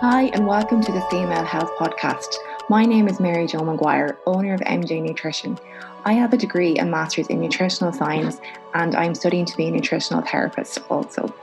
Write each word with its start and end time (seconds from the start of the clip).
Hi, 0.00 0.26
and 0.26 0.46
welcome 0.46 0.80
to 0.80 0.92
the 0.92 1.00
Female 1.10 1.44
Health 1.44 1.72
Podcast. 1.76 2.36
My 2.68 2.84
name 2.84 3.08
is 3.08 3.18
Mary 3.18 3.48
Jo 3.48 3.58
McGuire, 3.58 4.16
owner 4.26 4.54
of 4.54 4.60
MJ 4.60 5.02
Nutrition. 5.02 5.58
I 6.04 6.12
have 6.12 6.32
a 6.32 6.36
degree 6.36 6.76
and 6.76 6.88
master's 6.88 7.26
in 7.26 7.40
nutritional 7.40 7.92
science, 7.92 8.40
and 8.74 8.94
I'm 8.94 9.16
studying 9.16 9.44
to 9.46 9.56
be 9.56 9.66
a 9.66 9.72
nutritional 9.72 10.22
therapist 10.22 10.78
also. 10.88 11.34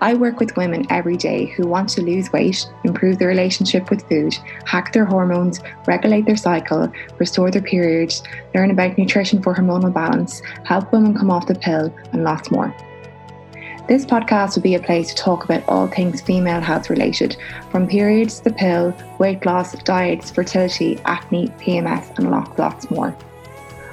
I 0.00 0.14
work 0.14 0.40
with 0.40 0.56
women 0.56 0.84
every 0.90 1.16
day 1.16 1.46
who 1.46 1.68
want 1.68 1.88
to 1.90 2.02
lose 2.02 2.32
weight, 2.32 2.68
improve 2.82 3.20
their 3.20 3.28
relationship 3.28 3.88
with 3.88 4.08
food, 4.08 4.34
hack 4.64 4.92
their 4.92 5.04
hormones, 5.04 5.60
regulate 5.86 6.26
their 6.26 6.36
cycle, 6.36 6.92
restore 7.18 7.52
their 7.52 7.62
periods, 7.62 8.20
learn 8.52 8.72
about 8.72 8.98
nutrition 8.98 9.40
for 9.40 9.54
hormonal 9.54 9.94
balance, 9.94 10.42
help 10.64 10.92
women 10.92 11.16
come 11.16 11.30
off 11.30 11.46
the 11.46 11.54
pill, 11.54 11.94
and 12.10 12.24
lots 12.24 12.50
more. 12.50 12.74
This 13.88 14.04
podcast 14.04 14.56
will 14.56 14.64
be 14.64 14.74
a 14.74 14.80
place 14.80 15.10
to 15.10 15.14
talk 15.14 15.44
about 15.44 15.62
all 15.68 15.86
things 15.86 16.20
female 16.20 16.60
health 16.60 16.90
related, 16.90 17.36
from 17.70 17.86
periods, 17.86 18.40
the 18.40 18.52
pill, 18.52 18.92
weight 19.20 19.46
loss, 19.46 19.80
diets, 19.84 20.28
fertility, 20.28 20.98
acne, 21.04 21.50
PMS, 21.60 22.18
and 22.18 22.32
lots, 22.32 22.58
lots 22.58 22.90
more. 22.90 23.16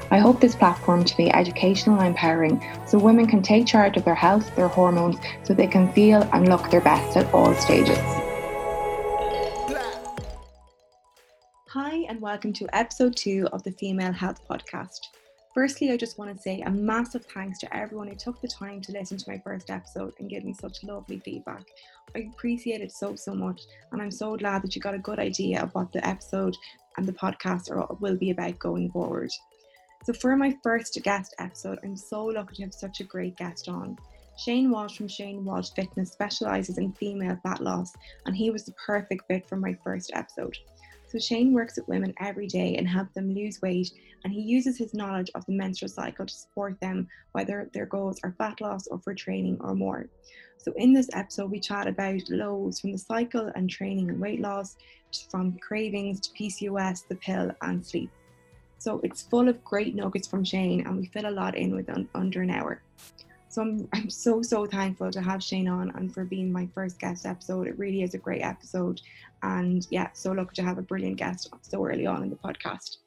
I 0.09 0.17
hope 0.17 0.41
this 0.41 0.55
platform 0.55 1.03
to 1.03 1.15
be 1.15 1.31
educational 1.31 1.99
and 1.99 2.07
empowering 2.07 2.65
so 2.87 2.97
women 2.97 3.27
can 3.27 3.43
take 3.43 3.67
charge 3.67 3.95
of 3.95 4.03
their 4.03 4.15
health, 4.15 4.55
their 4.55 4.67
hormones, 4.67 5.17
so 5.43 5.53
they 5.53 5.67
can 5.67 5.93
feel 5.93 6.27
and 6.33 6.49
look 6.49 6.71
their 6.71 6.81
best 6.81 7.15
at 7.15 7.31
all 7.31 7.53
stages. 7.53 7.99
Hi, 11.67 11.97
and 12.09 12.19
welcome 12.19 12.51
to 12.53 12.67
episode 12.75 13.15
two 13.15 13.47
of 13.53 13.61
the 13.61 13.71
Female 13.71 14.11
Health 14.11 14.41
Podcast. 14.49 15.01
Firstly, 15.53 15.91
I 15.91 15.97
just 15.97 16.17
want 16.17 16.35
to 16.35 16.41
say 16.41 16.61
a 16.61 16.69
massive 16.71 17.25
thanks 17.25 17.59
to 17.59 17.75
everyone 17.75 18.07
who 18.07 18.15
took 18.15 18.41
the 18.41 18.47
time 18.47 18.81
to 18.81 18.91
listen 18.91 19.17
to 19.17 19.29
my 19.29 19.37
first 19.37 19.69
episode 19.69 20.13
and 20.17 20.29
give 20.29 20.43
me 20.43 20.53
such 20.53 20.83
lovely 20.83 21.19
feedback. 21.19 21.63
I 22.15 22.29
appreciate 22.33 22.81
it 22.81 22.91
so, 22.91 23.15
so 23.15 23.35
much, 23.35 23.61
and 23.91 24.01
I'm 24.01 24.09
so 24.09 24.35
glad 24.35 24.63
that 24.63 24.75
you 24.75 24.81
got 24.81 24.95
a 24.95 24.99
good 24.99 25.19
idea 25.19 25.61
of 25.61 25.73
what 25.75 25.91
the 25.91 26.05
episode 26.07 26.57
and 26.97 27.07
the 27.07 27.13
podcast 27.13 27.69
are, 27.69 27.87
will 27.99 28.15
be 28.15 28.31
about 28.31 28.57
going 28.57 28.89
forward. 28.89 29.31
So, 30.03 30.11
for 30.13 30.35
my 30.35 30.57
first 30.63 30.97
guest 31.03 31.35
episode, 31.37 31.77
I'm 31.83 31.97
so 31.97 32.25
lucky 32.25 32.55
to 32.55 32.63
have 32.63 32.73
such 32.73 32.99
a 32.99 33.05
great 33.05 33.37
guest 33.37 33.69
on. 33.69 33.97
Shane 34.37 34.71
Walsh 34.71 34.97
from 34.97 35.07
Shane 35.07 35.45
Walsh 35.45 35.69
Fitness 35.75 36.11
specializes 36.11 36.79
in 36.79 36.93
female 36.93 37.37
fat 37.43 37.61
loss, 37.61 37.93
and 38.25 38.35
he 38.35 38.49
was 38.49 38.65
the 38.65 38.73
perfect 38.73 39.27
fit 39.27 39.47
for 39.47 39.55
my 39.55 39.77
first 39.83 40.09
episode. 40.15 40.57
So 41.13 41.19
Shane 41.19 41.53
works 41.53 41.75
with 41.75 41.87
women 41.87 42.11
every 42.19 42.47
day 42.47 42.75
and 42.75 42.87
help 42.87 43.13
them 43.13 43.35
lose 43.35 43.61
weight 43.61 43.91
and 44.23 44.33
he 44.33 44.41
uses 44.41 44.79
his 44.79 44.95
knowledge 44.95 45.29
of 45.35 45.45
the 45.45 45.53
menstrual 45.53 45.89
cycle 45.89 46.25
to 46.25 46.33
support 46.33 46.79
them 46.79 47.07
whether 47.33 47.69
their 47.71 47.85
goals 47.85 48.19
are 48.23 48.33
fat 48.39 48.59
loss 48.61 48.87
or 48.87 48.97
for 48.97 49.13
training 49.13 49.59
or 49.61 49.75
more. 49.75 50.07
So 50.57 50.73
in 50.75 50.91
this 50.91 51.11
episode 51.13 51.51
we 51.51 51.59
chat 51.59 51.85
about 51.85 52.27
lows 52.29 52.79
from 52.79 52.93
the 52.93 52.97
cycle 52.97 53.51
and 53.53 53.69
training 53.69 54.09
and 54.09 54.19
weight 54.19 54.41
loss, 54.41 54.75
from 55.29 55.59
cravings 55.59 56.19
to 56.21 56.31
PCOS, 56.31 57.07
the 57.07 57.15
pill 57.17 57.51
and 57.61 57.85
sleep. 57.85 58.09
So 58.79 58.99
it's 59.03 59.21
full 59.21 59.47
of 59.47 59.63
great 59.63 59.93
nuggets 59.93 60.27
from 60.27 60.43
Shane 60.43 60.81
and 60.87 60.97
we 60.97 61.05
fill 61.05 61.27
a 61.27 61.29
lot 61.29 61.55
in 61.55 61.75
within 61.75 62.09
under 62.15 62.41
an 62.41 62.49
hour. 62.49 62.81
So 63.53 63.61
I'm, 63.61 63.87
I'm 63.93 64.09
so, 64.09 64.41
so 64.41 64.65
thankful 64.65 65.11
to 65.11 65.21
have 65.21 65.43
Shane 65.43 65.67
on 65.67 65.91
and 65.95 66.13
for 66.13 66.25
being 66.25 66.51
my 66.51 66.67
first 66.73 66.99
guest 66.99 67.25
episode. 67.25 67.67
It 67.67 67.77
really 67.77 68.01
is 68.01 68.15
a 68.15 68.17
great 68.17 68.41
episode. 68.41 68.99
And 69.43 69.85
yeah, 69.91 70.09
so 70.13 70.31
lucky 70.31 70.55
to 70.55 70.63
have 70.63 70.79
a 70.79 70.81
brilliant 70.81 71.17
guest 71.17 71.53
so 71.61 71.85
early 71.85 72.07
on 72.07 72.23
in 72.23 72.29
the 72.29 72.35
podcast. 72.35 72.97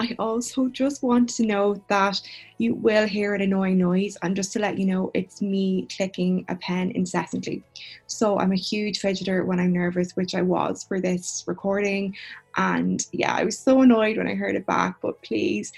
I 0.00 0.16
also 0.18 0.68
just 0.68 1.02
want 1.02 1.28
to 1.36 1.46
know 1.46 1.82
that 1.88 2.20
you 2.58 2.74
will 2.74 3.06
hear 3.06 3.34
an 3.34 3.40
annoying 3.40 3.78
noise, 3.78 4.16
and 4.22 4.34
just 4.34 4.52
to 4.54 4.58
let 4.58 4.78
you 4.78 4.86
know, 4.86 5.10
it's 5.14 5.42
me 5.42 5.86
clicking 5.94 6.44
a 6.48 6.56
pen 6.56 6.90
incessantly. 6.92 7.62
So 8.06 8.38
I'm 8.38 8.52
a 8.52 8.56
huge 8.56 9.00
fidgeter 9.00 9.44
when 9.44 9.60
I'm 9.60 9.72
nervous, 9.72 10.16
which 10.16 10.34
I 10.34 10.42
was 10.42 10.82
for 10.82 11.00
this 11.00 11.44
recording. 11.46 12.16
And 12.56 13.06
yeah, 13.12 13.34
I 13.34 13.44
was 13.44 13.58
so 13.58 13.82
annoyed 13.82 14.16
when 14.16 14.26
I 14.26 14.34
heard 14.34 14.56
it 14.56 14.66
back, 14.66 14.96
but 15.02 15.22
please 15.22 15.72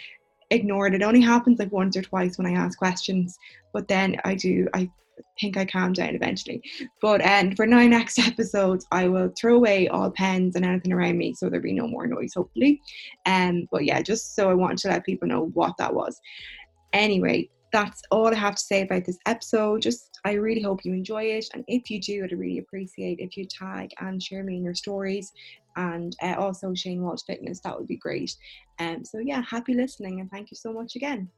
ignore 0.55 0.87
it. 0.87 0.95
It 0.95 1.03
only 1.03 1.21
happens 1.21 1.59
like 1.59 1.73
once 1.73 1.97
or 1.97 2.03
twice 2.03 2.39
when 2.39 2.47
I 2.47 2.53
ask 2.53 2.79
questions, 2.79 3.39
but 3.73 3.89
then 3.89 4.17
I 4.25 4.35
do, 4.35 4.69
I 4.75 4.91
think 5.41 5.57
I 5.57 5.65
calm 5.65 5.93
down 5.93 6.15
eventually. 6.15 6.63
But 7.01 7.21
and 7.21 7.51
um, 7.51 7.57
for 7.57 7.67
nine 7.67 7.91
next 7.91 8.19
episodes, 8.27 8.87
I 8.91 9.09
will 9.09 9.33
throw 9.39 9.57
away 9.57 9.89
all 9.89 10.11
pens 10.11 10.57
and 10.57 10.65
anything 10.65 10.93
around 10.93 11.19
me 11.19 11.35
so 11.35 11.49
there'll 11.49 11.63
be 11.63 11.73
no 11.73 11.87
more 11.87 12.07
noise, 12.07 12.35
hopefully. 12.35 12.81
Um, 13.27 13.69
but 13.71 13.85
yeah, 13.85 14.03
just 14.03 14.35
so 14.35 14.51
I 14.51 14.55
want 14.55 14.79
to 14.81 14.89
let 14.89 15.05
people 15.05 15.29
know 15.29 15.51
what 15.55 15.77
that 15.79 15.95
was. 15.95 16.21
Anyway, 16.93 17.51
that's 17.73 18.03
all 18.13 18.29
I 18.29 18.37
have 18.37 18.55
to 18.55 18.63
say 18.63 18.83
about 18.83 19.05
this 19.05 19.19
episode. 19.27 19.83
Just 19.83 20.21
I 20.25 20.33
really 20.35 20.63
hope 20.63 20.85
you 20.85 20.93
enjoy 20.93 21.25
it, 21.25 21.47
and 21.55 21.65
if 21.67 21.91
you 21.91 22.01
do, 22.01 22.25
I'd 22.25 22.33
really 22.33 22.59
appreciate 22.59 23.19
if 23.19 23.37
you 23.37 23.47
tag 23.47 23.91
and 24.01 24.23
share 24.23 24.45
me 24.45 24.57
in 24.57 24.65
your 24.65 24.75
stories, 24.75 25.33
and 25.77 26.17
uh, 26.23 26.35
also 26.39 26.75
Shane 26.75 27.03
Walsh 27.03 27.23
Fitness. 27.27 27.61
That 27.61 27.79
would 27.79 27.89
be 27.89 27.97
great. 27.97 28.35
Um, 28.79 29.05
so 29.05 29.19
yeah, 29.19 29.43
happy 29.43 29.75
listening, 29.75 30.21
and 30.21 30.31
thank 30.31 30.51
you 30.51 30.57
so 30.57 30.73
much 30.73 30.97
again. 30.97 31.29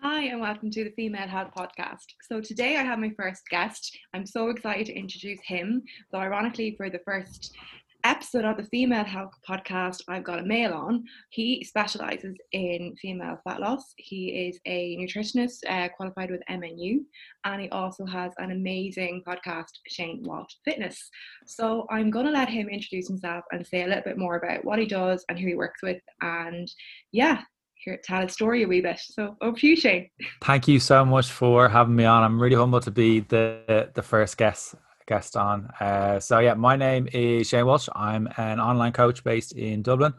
Hi, 0.00 0.26
and 0.26 0.40
welcome 0.40 0.70
to 0.70 0.84
the 0.84 0.92
Female 0.92 1.26
Health 1.26 1.50
Podcast. 1.56 2.04
So, 2.22 2.40
today 2.40 2.76
I 2.76 2.84
have 2.84 3.00
my 3.00 3.10
first 3.16 3.42
guest. 3.50 3.98
I'm 4.14 4.26
so 4.26 4.48
excited 4.48 4.86
to 4.86 4.96
introduce 4.96 5.40
him. 5.44 5.82
So, 6.12 6.18
ironically, 6.18 6.76
for 6.76 6.88
the 6.88 7.00
first 7.00 7.56
episode 8.04 8.44
of 8.44 8.56
the 8.56 8.64
Female 8.64 9.04
Health 9.04 9.32
Podcast, 9.48 10.02
I've 10.08 10.24
got 10.24 10.38
a 10.38 10.44
male 10.44 10.72
on. 10.72 11.04
He 11.30 11.64
specializes 11.64 12.36
in 12.52 12.94
female 13.00 13.38
fat 13.44 13.60
loss. 13.60 13.94
He 13.96 14.48
is 14.48 14.58
a 14.66 14.96
nutritionist 14.96 15.58
uh, 15.68 15.88
qualified 15.96 16.30
with 16.30 16.40
MNU, 16.50 16.98
and 17.44 17.62
he 17.62 17.68
also 17.70 18.06
has 18.06 18.32
an 18.38 18.50
amazing 18.50 19.22
podcast, 19.26 19.72
Shane 19.88 20.22
Walsh 20.24 20.54
Fitness. 20.64 21.10
So, 21.46 21.86
I'm 21.90 22.10
going 22.10 22.26
to 22.26 22.32
let 22.32 22.48
him 22.48 22.68
introduce 22.68 23.08
himself 23.08 23.44
and 23.52 23.66
say 23.66 23.82
a 23.82 23.86
little 23.86 24.04
bit 24.04 24.18
more 24.18 24.36
about 24.36 24.64
what 24.64 24.78
he 24.78 24.86
does 24.86 25.24
and 25.28 25.38
who 25.38 25.48
he 25.48 25.54
works 25.54 25.82
with. 25.82 26.00
And 26.20 26.70
yeah, 27.12 27.42
here 27.74 27.98
tell 28.02 28.24
a 28.24 28.28
story 28.28 28.62
a 28.62 28.68
wee 28.68 28.80
bit. 28.80 28.98
So 29.00 29.36
over 29.40 29.58
to 29.58 29.66
you, 29.66 29.76
Shane. 29.76 30.10
Thank 30.42 30.68
you 30.68 30.80
so 30.80 31.04
much 31.04 31.30
for 31.30 31.68
having 31.68 31.96
me 31.96 32.04
on. 32.04 32.22
I'm 32.22 32.40
really 32.40 32.56
humbled 32.56 32.82
to 32.84 32.90
be 32.90 33.20
the 33.20 33.90
the 33.94 34.02
first 34.02 34.36
guest 34.36 34.74
guest 35.08 35.36
on. 35.36 35.66
Uh, 35.80 36.20
so 36.20 36.38
yeah, 36.38 36.54
my 36.54 36.76
name 36.76 37.08
is 37.12 37.48
Shane 37.48 37.66
Walsh. 37.66 37.88
I'm 37.94 38.28
an 38.36 38.60
online 38.60 38.92
coach 38.92 39.24
based 39.24 39.52
in 39.52 39.82
Dublin, 39.82 40.12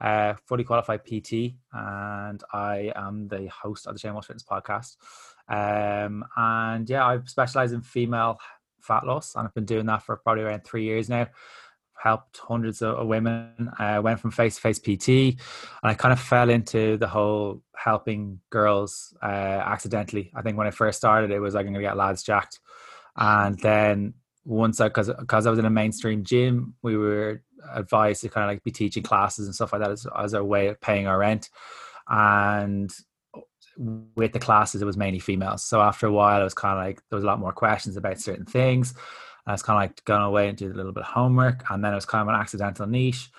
uh, 0.00 0.34
fully 0.46 0.64
qualified 0.64 1.04
PT, 1.04 1.54
and 1.72 2.42
I 2.52 2.92
am 2.96 3.28
the 3.28 3.48
host 3.48 3.86
of 3.86 3.94
the 3.94 4.00
Shane 4.00 4.14
Walsh 4.14 4.26
Fitness 4.26 4.44
podcast. 4.44 4.96
Um, 5.48 6.24
and 6.36 6.90
yeah, 6.90 7.06
I 7.06 7.20
specialize 7.24 7.72
in 7.72 7.82
female 7.82 8.38
fat 8.80 9.06
loss, 9.06 9.36
and 9.36 9.46
I've 9.46 9.54
been 9.54 9.64
doing 9.64 9.86
that 9.86 10.02
for 10.02 10.16
probably 10.16 10.42
around 10.42 10.64
three 10.64 10.84
years 10.84 11.08
now 11.08 11.28
helped 12.02 12.36
hundreds 12.38 12.82
of 12.82 13.06
women. 13.06 13.70
I 13.78 14.00
went 14.00 14.18
from 14.18 14.32
face 14.32 14.56
to 14.56 14.60
face 14.60 14.80
PT, 14.80 15.08
and 15.08 15.38
I 15.84 15.94
kind 15.94 16.12
of 16.12 16.18
fell 16.18 16.50
into 16.50 16.96
the 16.96 17.06
whole 17.06 17.62
helping 17.76 18.40
girls 18.50 19.14
uh, 19.22 19.26
accidentally. 19.26 20.32
I 20.34 20.42
think 20.42 20.58
when 20.58 20.66
I 20.66 20.72
first 20.72 20.98
started, 20.98 21.30
it 21.30 21.38
was 21.38 21.54
like 21.54 21.64
I'm 21.64 21.72
gonna 21.72 21.84
get 21.84 21.96
lads 21.96 22.24
jacked, 22.24 22.58
and 23.16 23.56
then 23.60 24.14
once 24.44 24.80
I 24.80 24.88
because 24.88 25.10
because 25.18 25.46
I 25.46 25.50
was 25.50 25.58
in 25.58 25.64
a 25.64 25.70
mainstream 25.70 26.24
gym, 26.24 26.74
we 26.82 26.96
were 26.96 27.42
advised 27.72 28.22
to 28.22 28.28
kind 28.28 28.44
of 28.44 28.50
like 28.50 28.64
be 28.64 28.70
teaching 28.70 29.02
classes 29.02 29.46
and 29.46 29.54
stuff 29.54 29.72
like 29.72 29.82
that 29.82 29.90
as, 29.90 30.06
as 30.18 30.34
our 30.34 30.44
way 30.44 30.68
of 30.68 30.80
paying 30.80 31.06
our 31.06 31.18
rent, 31.18 31.48
and 32.08 32.90
with 34.16 34.32
the 34.32 34.38
classes 34.38 34.82
it 34.82 34.86
was 34.86 34.96
mainly 34.96 35.18
females. 35.18 35.64
So 35.64 35.80
after 35.80 36.06
a 36.06 36.12
while 36.12 36.40
it 36.40 36.44
was 36.44 36.54
kind 36.54 36.78
of 36.78 36.84
like 36.84 37.00
there 37.08 37.16
was 37.16 37.24
a 37.24 37.26
lot 37.26 37.40
more 37.40 37.52
questions 37.52 37.96
about 37.96 38.20
certain 38.20 38.46
things. 38.46 38.94
I 39.46 39.52
was 39.52 39.62
kind 39.62 39.76
of 39.76 39.88
like 39.90 40.04
going 40.04 40.22
away 40.22 40.48
and 40.48 40.56
did 40.56 40.70
a 40.70 40.74
little 40.74 40.92
bit 40.92 41.02
of 41.02 41.08
homework, 41.08 41.64
and 41.70 41.84
then 41.84 41.92
it 41.92 41.96
was 41.96 42.06
kind 42.06 42.22
of 42.22 42.28
an 42.28 42.40
accidental 42.40 42.86
niche. 42.86 43.30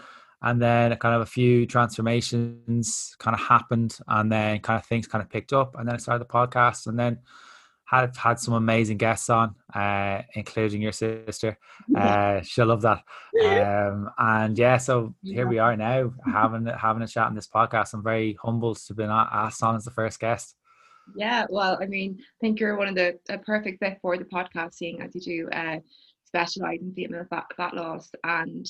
And 0.42 0.62
then 0.62 0.94
kind 0.98 1.16
of 1.16 1.22
a 1.22 1.26
few 1.26 1.66
transformations 1.66 3.16
kind 3.20 3.34
of 3.34 3.40
happened, 3.40 3.98
and 4.08 4.30
then 4.30 4.60
kind 4.60 4.78
of 4.78 4.86
things 4.86 5.08
kind 5.08 5.22
of 5.22 5.30
picked 5.30 5.54
up, 5.54 5.76
and 5.78 5.88
then 5.88 5.96
I 5.96 5.98
started 5.98 6.28
the 6.28 6.34
podcast, 6.34 6.88
and 6.88 7.00
then 7.00 7.20
had 8.02 8.16
had 8.16 8.40
some 8.40 8.54
amazing 8.54 8.98
guests 8.98 9.30
on, 9.30 9.56
uh, 9.74 10.22
including 10.34 10.82
your 10.82 10.92
sister. 10.92 11.58
Uh, 11.96 12.42
she'll 12.42 12.68
love 12.68 12.82
that. 12.82 13.04
Um, 13.44 14.10
and 14.18 14.58
yeah, 14.58 14.78
so 14.78 15.16
here 15.24 15.48
we 15.48 15.60
are 15.60 15.76
now 15.76 16.14
having 16.26 16.66
having 16.66 17.04
a 17.04 17.08
chat 17.08 17.30
in 17.30 17.36
this 17.36 17.48
podcast. 17.48 17.94
I'm 17.94 18.04
very 18.04 18.38
humbled 18.42 18.78
to 18.88 18.94
be 18.94 19.04
asked 19.04 19.64
on 19.64 19.76
as 19.76 19.86
the 19.86 19.92
first 19.92 20.20
guest. 20.20 20.56
Yeah, 21.16 21.46
well, 21.50 21.78
I 21.82 21.86
mean, 21.86 22.18
I 22.20 22.40
think 22.40 22.60
you're 22.60 22.78
one 22.78 22.88
of 22.88 22.96
the 22.96 23.20
a 23.30 23.38
perfect 23.38 23.84
fit 23.84 24.00
for 24.02 24.18
the 24.18 24.26
podcast, 24.26 24.76
seeing 24.76 25.02
as 25.02 25.14
you 25.14 25.22
do 25.22 25.50
uh, 25.50 25.80
specialize 26.26 26.80
in 26.82 26.94
female 26.94 27.26
fat, 27.30 27.46
fat 27.58 27.76
loss 27.76 28.10
and 28.24 28.66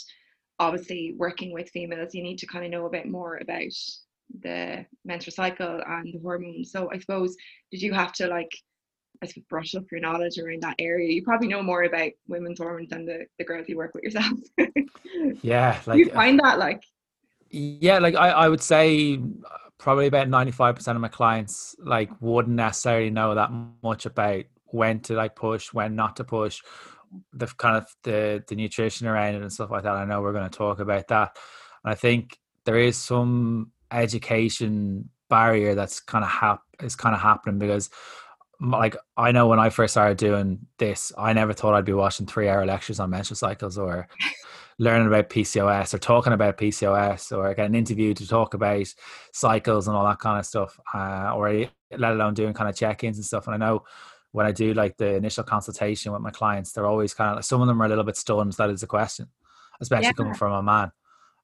obviously 0.60 1.14
working 1.18 1.52
with 1.52 1.70
females, 1.70 2.14
you 2.14 2.24
need 2.24 2.38
to 2.40 2.48
kind 2.48 2.66
of 2.66 2.72
know 2.72 2.86
a 2.86 2.90
bit 2.90 3.08
more 3.08 3.38
about 3.38 3.74
the 4.42 4.86
menstrual 5.06 5.34
cycle 5.34 5.82
and 5.86 6.14
the 6.14 6.20
hormones. 6.20 6.72
So 6.72 6.90
I 6.92 7.00
suppose 7.00 7.36
did 7.72 7.82
you 7.82 7.94
have 7.94 8.14
to 8.14 8.28
like 8.28 8.52
I 9.24 9.28
suppose 9.28 9.46
brush 9.50 9.76
up 9.76 9.84
your 9.92 10.02
knowledge 10.02 10.38
around 10.38 10.62
that 10.64 10.76
area? 10.80 11.12
You 11.12 11.24
probably 11.24 11.48
know 11.48 11.64
more 11.64 11.84
about 11.84 12.12
women's 12.28 12.60
hormones 12.60 12.90
than 12.90 13.06
the, 13.06 13.26
the 13.38 13.46
girls 13.46 13.68
you 13.70 13.78
work 13.78 13.94
with 13.94 14.04
yourself. 14.04 14.38
yeah, 15.42 15.80
like 15.86 15.98
you 15.98 16.10
find 16.10 16.40
that 16.40 16.60
like 16.60 16.84
yeah, 17.50 18.00
like 18.00 18.16
I, 18.16 18.30
I 18.30 18.50
would 18.50 18.62
say 18.62 19.20
probably 19.78 20.08
about 20.08 20.28
95% 20.28 20.88
of 20.88 21.02
my 21.02 21.08
clients 21.08 21.76
like 21.80 22.10
wouldn't 22.20 22.56
necessarily 22.56 23.10
know 23.10 23.36
that 23.36 23.52
much 23.84 24.06
about 24.06 24.44
when 24.66 25.00
to 25.02 25.14
like 25.14 25.36
push 25.36 25.72
when 25.74 25.96
not 25.96 26.16
to 26.16 26.24
push 26.24 26.62
the 27.34 27.46
kind 27.46 27.78
of 27.78 27.86
the 28.04 28.44
the 28.48 28.56
nutrition 28.56 29.08
around 29.08 29.36
it 29.36 29.42
and 29.42 29.54
stuff 29.54 29.70
like 29.70 29.84
that. 29.84 29.94
I 29.94 30.06
know 30.06 30.22
we're 30.22 30.34
going 30.34 30.50
to 30.50 30.58
talk 30.58 30.80
about 30.80 31.08
that. 31.10 31.38
And 31.84 31.92
I 31.92 31.96
think 31.96 32.40
there 32.66 32.78
is 32.78 32.98
some 32.98 33.72
education 33.92 35.10
barrier 35.30 35.76
that's 35.76 36.00
kind 36.00 36.24
of 36.24 36.32
hap- 36.32 36.64
is 36.82 36.96
kind 36.96 37.14
of 37.14 37.22
happening 37.22 37.60
because 37.60 37.90
like 38.72 38.96
I 39.18 39.32
know 39.32 39.48
when 39.48 39.60
I 39.60 39.70
first 39.70 39.94
started 39.94 40.18
doing 40.18 40.66
this, 40.78 41.12
I 41.18 41.34
never 41.34 41.54
thought 41.54 41.74
I'd 41.74 41.86
be 41.86 41.94
watching 41.94 42.26
three 42.26 42.48
hour 42.48 42.66
lectures 42.66 43.00
on 43.00 43.10
menstrual 43.10 43.36
cycles 43.36 43.78
or 43.78 44.08
learning 44.80 45.08
about 45.08 45.30
PCOS 45.30 45.94
or 45.94 45.98
talking 45.98 46.34
about 46.34 46.58
PCOS 46.58 47.36
or 47.36 47.54
getting 47.54 47.76
interviewed 47.76 48.18
to 48.18 48.28
talk 48.28 48.54
about 48.54 48.88
cycles 49.34 49.88
and 49.88 49.98
all 49.98 50.06
that 50.06 50.20
kind 50.20 50.40
of 50.40 50.46
stuff, 50.46 50.80
uh, 50.94 51.34
or 51.36 51.66
let 51.98 52.14
alone 52.14 52.34
doing 52.34 52.54
kind 52.54 52.70
of 52.70 52.76
check 52.76 53.04
ins 53.04 53.18
and 53.18 53.26
stuff. 53.26 53.48
And 53.48 53.56
I 53.56 53.58
know 53.58 53.84
when 54.32 54.46
I 54.46 54.52
do 54.52 54.74
like 54.74 54.98
the 54.98 55.16
initial 55.16 55.44
consultation 55.44 56.12
with 56.12 56.22
my 56.22 56.32
clients, 56.32 56.72
they're 56.72 56.88
always 56.88 57.14
kind 57.14 57.32
of 57.32 57.36
like 57.38 57.46
some 57.46 57.62
of 57.62 57.68
them 57.68 57.82
are 57.82 57.86
a 57.86 57.90
little 57.90 58.04
bit 58.04 58.18
stunned 58.18 58.54
that 58.54 58.70
is 58.70 58.84
a 58.84 58.88
question, 58.88 59.28
especially 59.82 60.06
yeah. 60.06 60.14
coming 60.14 60.34
from 60.34 60.54
a 60.54 60.64
man. 60.64 60.92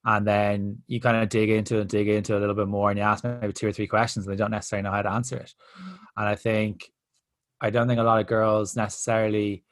And 0.06 0.25
then 0.25 0.81
you 0.88 1.01
kind 1.01 1.18
of 1.18 1.27
dig 1.27 1.50
into 1.50 1.77
it 1.77 1.81
and 1.81 1.89
dig 1.89 2.07
into 2.07 2.33
it 2.33 2.38
a 2.38 2.39
little 2.39 2.56
bit 2.56 2.69
more 2.69 2.89
and 2.89 2.98
you 2.98 3.04
ask 3.04 3.24
maybe 3.25 3.51
two 3.51 3.68
or 3.68 3.74
three 3.74 3.86
questions 3.86 4.25
and 4.25 4.33
they 4.33 4.38
don't 4.38 4.51
necessarily 4.51 4.83
know 4.83 4.92
how 4.92 5.01
to 5.01 5.12
answer 5.12 5.36
it. 5.36 5.54
Mm-hmm. 5.77 5.95
And 6.18 6.30
I 6.30 6.36
think 6.36 6.89
I 7.61 7.69
don't 7.69 7.88
think 7.88 8.00
a 8.00 8.03
lot 8.03 8.19
of 8.19 8.27
girls 8.27 8.75
necessarily 8.75 9.63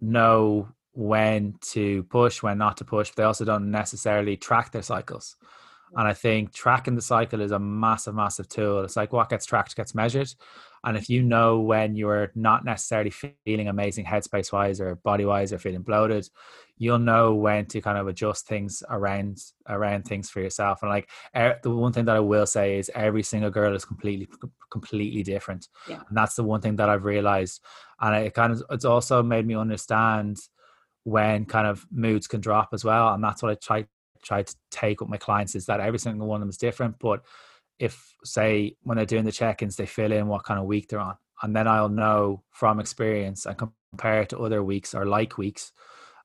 know 0.00 0.68
when 0.92 1.56
to 1.60 2.02
push, 2.04 2.42
when 2.42 2.58
not 2.58 2.76
to 2.78 2.84
push. 2.84 3.10
But 3.10 3.16
they 3.16 3.22
also 3.24 3.44
don't 3.44 3.70
necessarily 3.70 4.36
track 4.36 4.72
their 4.72 4.82
cycles. 4.82 5.36
And 5.96 6.06
I 6.06 6.12
think 6.12 6.52
tracking 6.52 6.94
the 6.94 7.02
cycle 7.02 7.40
is 7.40 7.50
a 7.50 7.58
massive, 7.58 8.14
massive 8.14 8.48
tool. 8.48 8.84
It's 8.84 8.96
like 8.96 9.12
what 9.12 9.28
gets 9.28 9.46
tracked 9.46 9.74
gets 9.76 9.94
measured. 9.94 10.32
And 10.84 10.96
if 10.96 11.10
you 11.10 11.22
know 11.22 11.60
when 11.60 11.94
you're 11.94 12.32
not 12.34 12.64
necessarily 12.64 13.10
feeling 13.10 13.68
amazing 13.68 14.06
headspace 14.06 14.50
wise 14.50 14.80
or 14.80 14.94
body 14.96 15.24
wise 15.24 15.52
or 15.52 15.58
feeling 15.58 15.82
bloated, 15.82 16.26
you'll 16.78 16.98
know 16.98 17.34
when 17.34 17.66
to 17.66 17.82
kind 17.82 17.98
of 17.98 18.08
adjust 18.08 18.46
things 18.46 18.82
around 18.88 19.38
around 19.68 20.04
things 20.04 20.30
for 20.30 20.40
yourself. 20.40 20.80
And 20.82 20.90
like 20.90 21.10
er, 21.36 21.58
the 21.62 21.70
one 21.70 21.92
thing 21.92 22.06
that 22.06 22.16
I 22.16 22.20
will 22.20 22.46
say 22.46 22.78
is 22.78 22.90
every 22.94 23.22
single 23.22 23.50
girl 23.50 23.74
is 23.74 23.84
completely 23.84 24.28
completely 24.72 25.22
different. 25.22 25.68
Yeah. 25.88 26.00
And 26.08 26.16
that's 26.16 26.36
the 26.36 26.44
one 26.44 26.62
thing 26.62 26.76
that 26.76 26.88
I've 26.88 27.04
realized. 27.04 27.62
And 28.00 28.24
it 28.24 28.32
kind 28.32 28.52
of 28.52 28.62
it's 28.70 28.86
also 28.86 29.22
made 29.22 29.46
me 29.46 29.54
understand 29.54 30.38
when 31.04 31.44
kind 31.44 31.66
of 31.66 31.86
moods 31.90 32.26
can 32.26 32.40
drop 32.40 32.70
as 32.72 32.84
well. 32.84 33.12
And 33.12 33.22
that's 33.22 33.42
what 33.42 33.52
I 33.52 33.54
try 33.56 33.86
try 34.22 34.42
to 34.42 34.54
take 34.70 35.00
with 35.00 35.10
my 35.10 35.16
clients 35.16 35.54
is 35.54 35.66
that 35.66 35.80
every 35.80 35.98
single 35.98 36.26
one 36.26 36.36
of 36.36 36.40
them 36.40 36.50
is 36.50 36.56
different. 36.56 36.96
But 36.98 37.22
if 37.80 38.14
say 38.24 38.76
when 38.82 38.96
they're 38.96 39.06
doing 39.06 39.24
the 39.24 39.32
check-ins 39.32 39.76
they 39.76 39.86
fill 39.86 40.12
in 40.12 40.28
what 40.28 40.44
kind 40.44 40.60
of 40.60 40.66
week 40.66 40.88
they're 40.88 41.00
on 41.00 41.16
and 41.42 41.56
then 41.56 41.66
i'll 41.66 41.88
know 41.88 42.42
from 42.50 42.78
experience 42.78 43.46
and 43.46 43.58
compare 43.58 44.22
it 44.22 44.28
to 44.28 44.38
other 44.38 44.62
weeks 44.62 44.94
or 44.94 45.04
like 45.06 45.38
weeks 45.38 45.72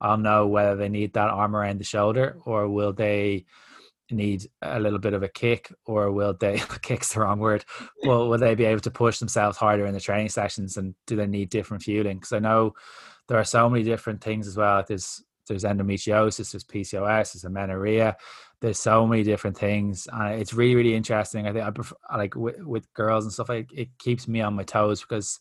i'll 0.02 0.18
know 0.18 0.46
whether 0.46 0.76
they 0.76 0.90
need 0.90 1.14
that 1.14 1.30
arm 1.30 1.56
around 1.56 1.80
the 1.80 1.84
shoulder 1.84 2.38
or 2.46 2.68
will 2.68 2.94
they 2.94 3.46
need 4.12 4.46
a 4.62 4.80
little 4.80 5.00
bit 5.00 5.14
of 5.14 5.24
a 5.24 5.28
kick 5.28 5.74
or 5.86 6.12
will 6.12 6.36
they 6.40 6.62
kick's 6.84 7.14
the 7.14 7.20
wrong 7.20 7.40
word 7.40 7.66
well 8.04 8.30
will 8.30 8.38
they 8.38 8.54
be 8.54 8.66
able 8.66 8.82
to 8.82 8.92
push 8.92 9.18
themselves 9.18 9.58
harder 9.58 9.88
in 9.88 9.94
the 9.96 10.00
training 10.00 10.30
sessions 10.30 10.78
and 10.78 10.94
do 11.08 11.16
they 11.16 11.26
need 11.26 11.50
different 11.50 11.82
fueling? 11.82 12.18
Because 12.18 12.34
i 12.34 12.40
know 12.40 12.76
there 13.28 13.38
are 13.38 13.46
so 13.46 13.70
many 13.70 13.84
different 13.84 14.22
things 14.22 14.48
as 14.48 14.58
well. 14.58 14.84
There's 14.88 15.24
there's 15.48 15.64
endometriosis 15.64 16.52
there's 16.52 16.64
pcos 16.64 17.34
there's 17.34 17.44
amenorrhea 17.44 18.16
there's 18.62 18.80
so 18.80 19.06
many 19.06 19.24
different 19.24 19.58
things. 19.58 20.08
And 20.12 20.40
it's 20.40 20.54
really 20.54 20.76
really 20.76 20.96
interesting. 20.96 21.48
I 21.48 21.54
think 21.54 21.66
i 21.66 21.72
prefer, 21.72 21.96
like 22.16 22.36
with, 22.36 22.60
with 22.64 22.92
girls 22.94 23.26
and 23.26 23.34
stuff 23.34 23.50
like 23.50 23.72
it 23.74 23.90
keeps 24.00 24.28
me 24.28 24.42
on 24.42 24.56
my 24.56 24.64
toes 24.64 25.02
because 25.02 25.40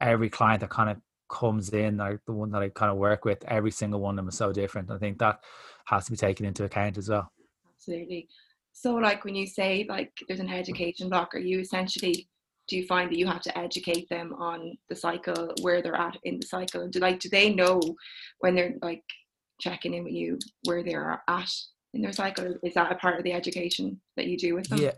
every 0.00 0.30
client 0.30 0.60
that 0.60 0.70
kind 0.70 0.90
of 0.90 0.98
comes 1.28 1.70
in 1.70 1.96
like 1.96 2.18
the 2.26 2.32
one 2.32 2.50
that 2.50 2.60
i 2.60 2.68
kind 2.70 2.90
of 2.90 2.98
work 2.98 3.24
with 3.24 3.44
every 3.44 3.70
single 3.70 4.00
one 4.00 4.14
of 4.14 4.16
them 4.16 4.28
is 4.28 4.36
so 4.36 4.52
different. 4.52 4.90
I 4.90 4.98
think 4.98 5.18
that 5.18 5.40
has 5.86 6.04
to 6.06 6.10
be 6.10 6.16
taken 6.16 6.46
into 6.46 6.64
account 6.64 6.98
as 6.98 7.08
well. 7.08 7.30
Absolutely. 7.74 8.28
So 8.72 8.94
like 8.94 9.24
when 9.24 9.34
you 9.34 9.46
say 9.46 9.86
like 9.88 10.12
there's 10.28 10.40
an 10.40 10.52
education 10.52 11.08
block 11.08 11.34
are 11.34 11.38
you 11.38 11.60
essentially 11.60 12.28
do 12.68 12.76
you 12.76 12.86
find 12.86 13.10
that 13.10 13.18
you 13.18 13.26
have 13.26 13.42
to 13.42 13.58
educate 13.58 14.08
them 14.08 14.32
on 14.34 14.78
the 14.88 14.94
cycle 14.94 15.52
where 15.62 15.82
they're 15.82 15.96
at 15.96 16.16
in 16.22 16.38
the 16.38 16.46
cycle? 16.46 16.86
Do 16.88 17.00
like 17.00 17.18
do 17.18 17.28
they 17.28 17.52
know 17.52 17.80
when 18.40 18.54
they're 18.54 18.74
like 18.80 19.02
checking 19.60 19.94
in 19.94 20.04
with 20.04 20.14
you 20.14 20.38
where 20.64 20.82
they're 20.82 21.22
at 21.28 21.52
in 21.94 22.02
their 22.02 22.12
cycle? 22.12 22.54
Is 22.62 22.74
that 22.74 22.92
a 22.92 22.96
part 22.96 23.18
of 23.18 23.24
the 23.24 23.32
education 23.32 24.00
that 24.16 24.26
you 24.26 24.36
do 24.36 24.54
with 24.54 24.68
them? 24.68 24.78
Yeah. 24.78 24.92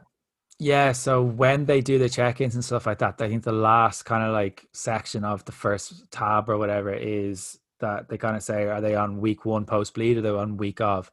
Yeah, 0.58 0.92
so 0.92 1.22
when 1.22 1.64
they 1.64 1.80
do 1.80 1.98
the 1.98 2.08
check-ins 2.08 2.54
and 2.54 2.64
stuff 2.64 2.86
like 2.86 2.98
that, 2.98 3.20
I 3.20 3.28
think 3.28 3.42
the 3.42 3.50
last 3.50 4.04
kind 4.04 4.22
of 4.22 4.32
like 4.32 4.64
section 4.72 5.24
of 5.24 5.44
the 5.44 5.50
first 5.50 6.08
tab 6.12 6.48
or 6.48 6.56
whatever 6.56 6.92
is 6.92 7.58
that 7.80 8.08
they 8.08 8.16
kind 8.16 8.36
of 8.36 8.44
say, 8.44 8.66
are 8.66 8.80
they 8.80 8.94
on 8.94 9.20
week 9.20 9.44
one 9.44 9.64
post 9.64 9.94
bleed 9.94 10.18
or 10.18 10.20
they 10.20 10.28
on 10.28 10.58
week 10.58 10.80
of? 10.80 11.10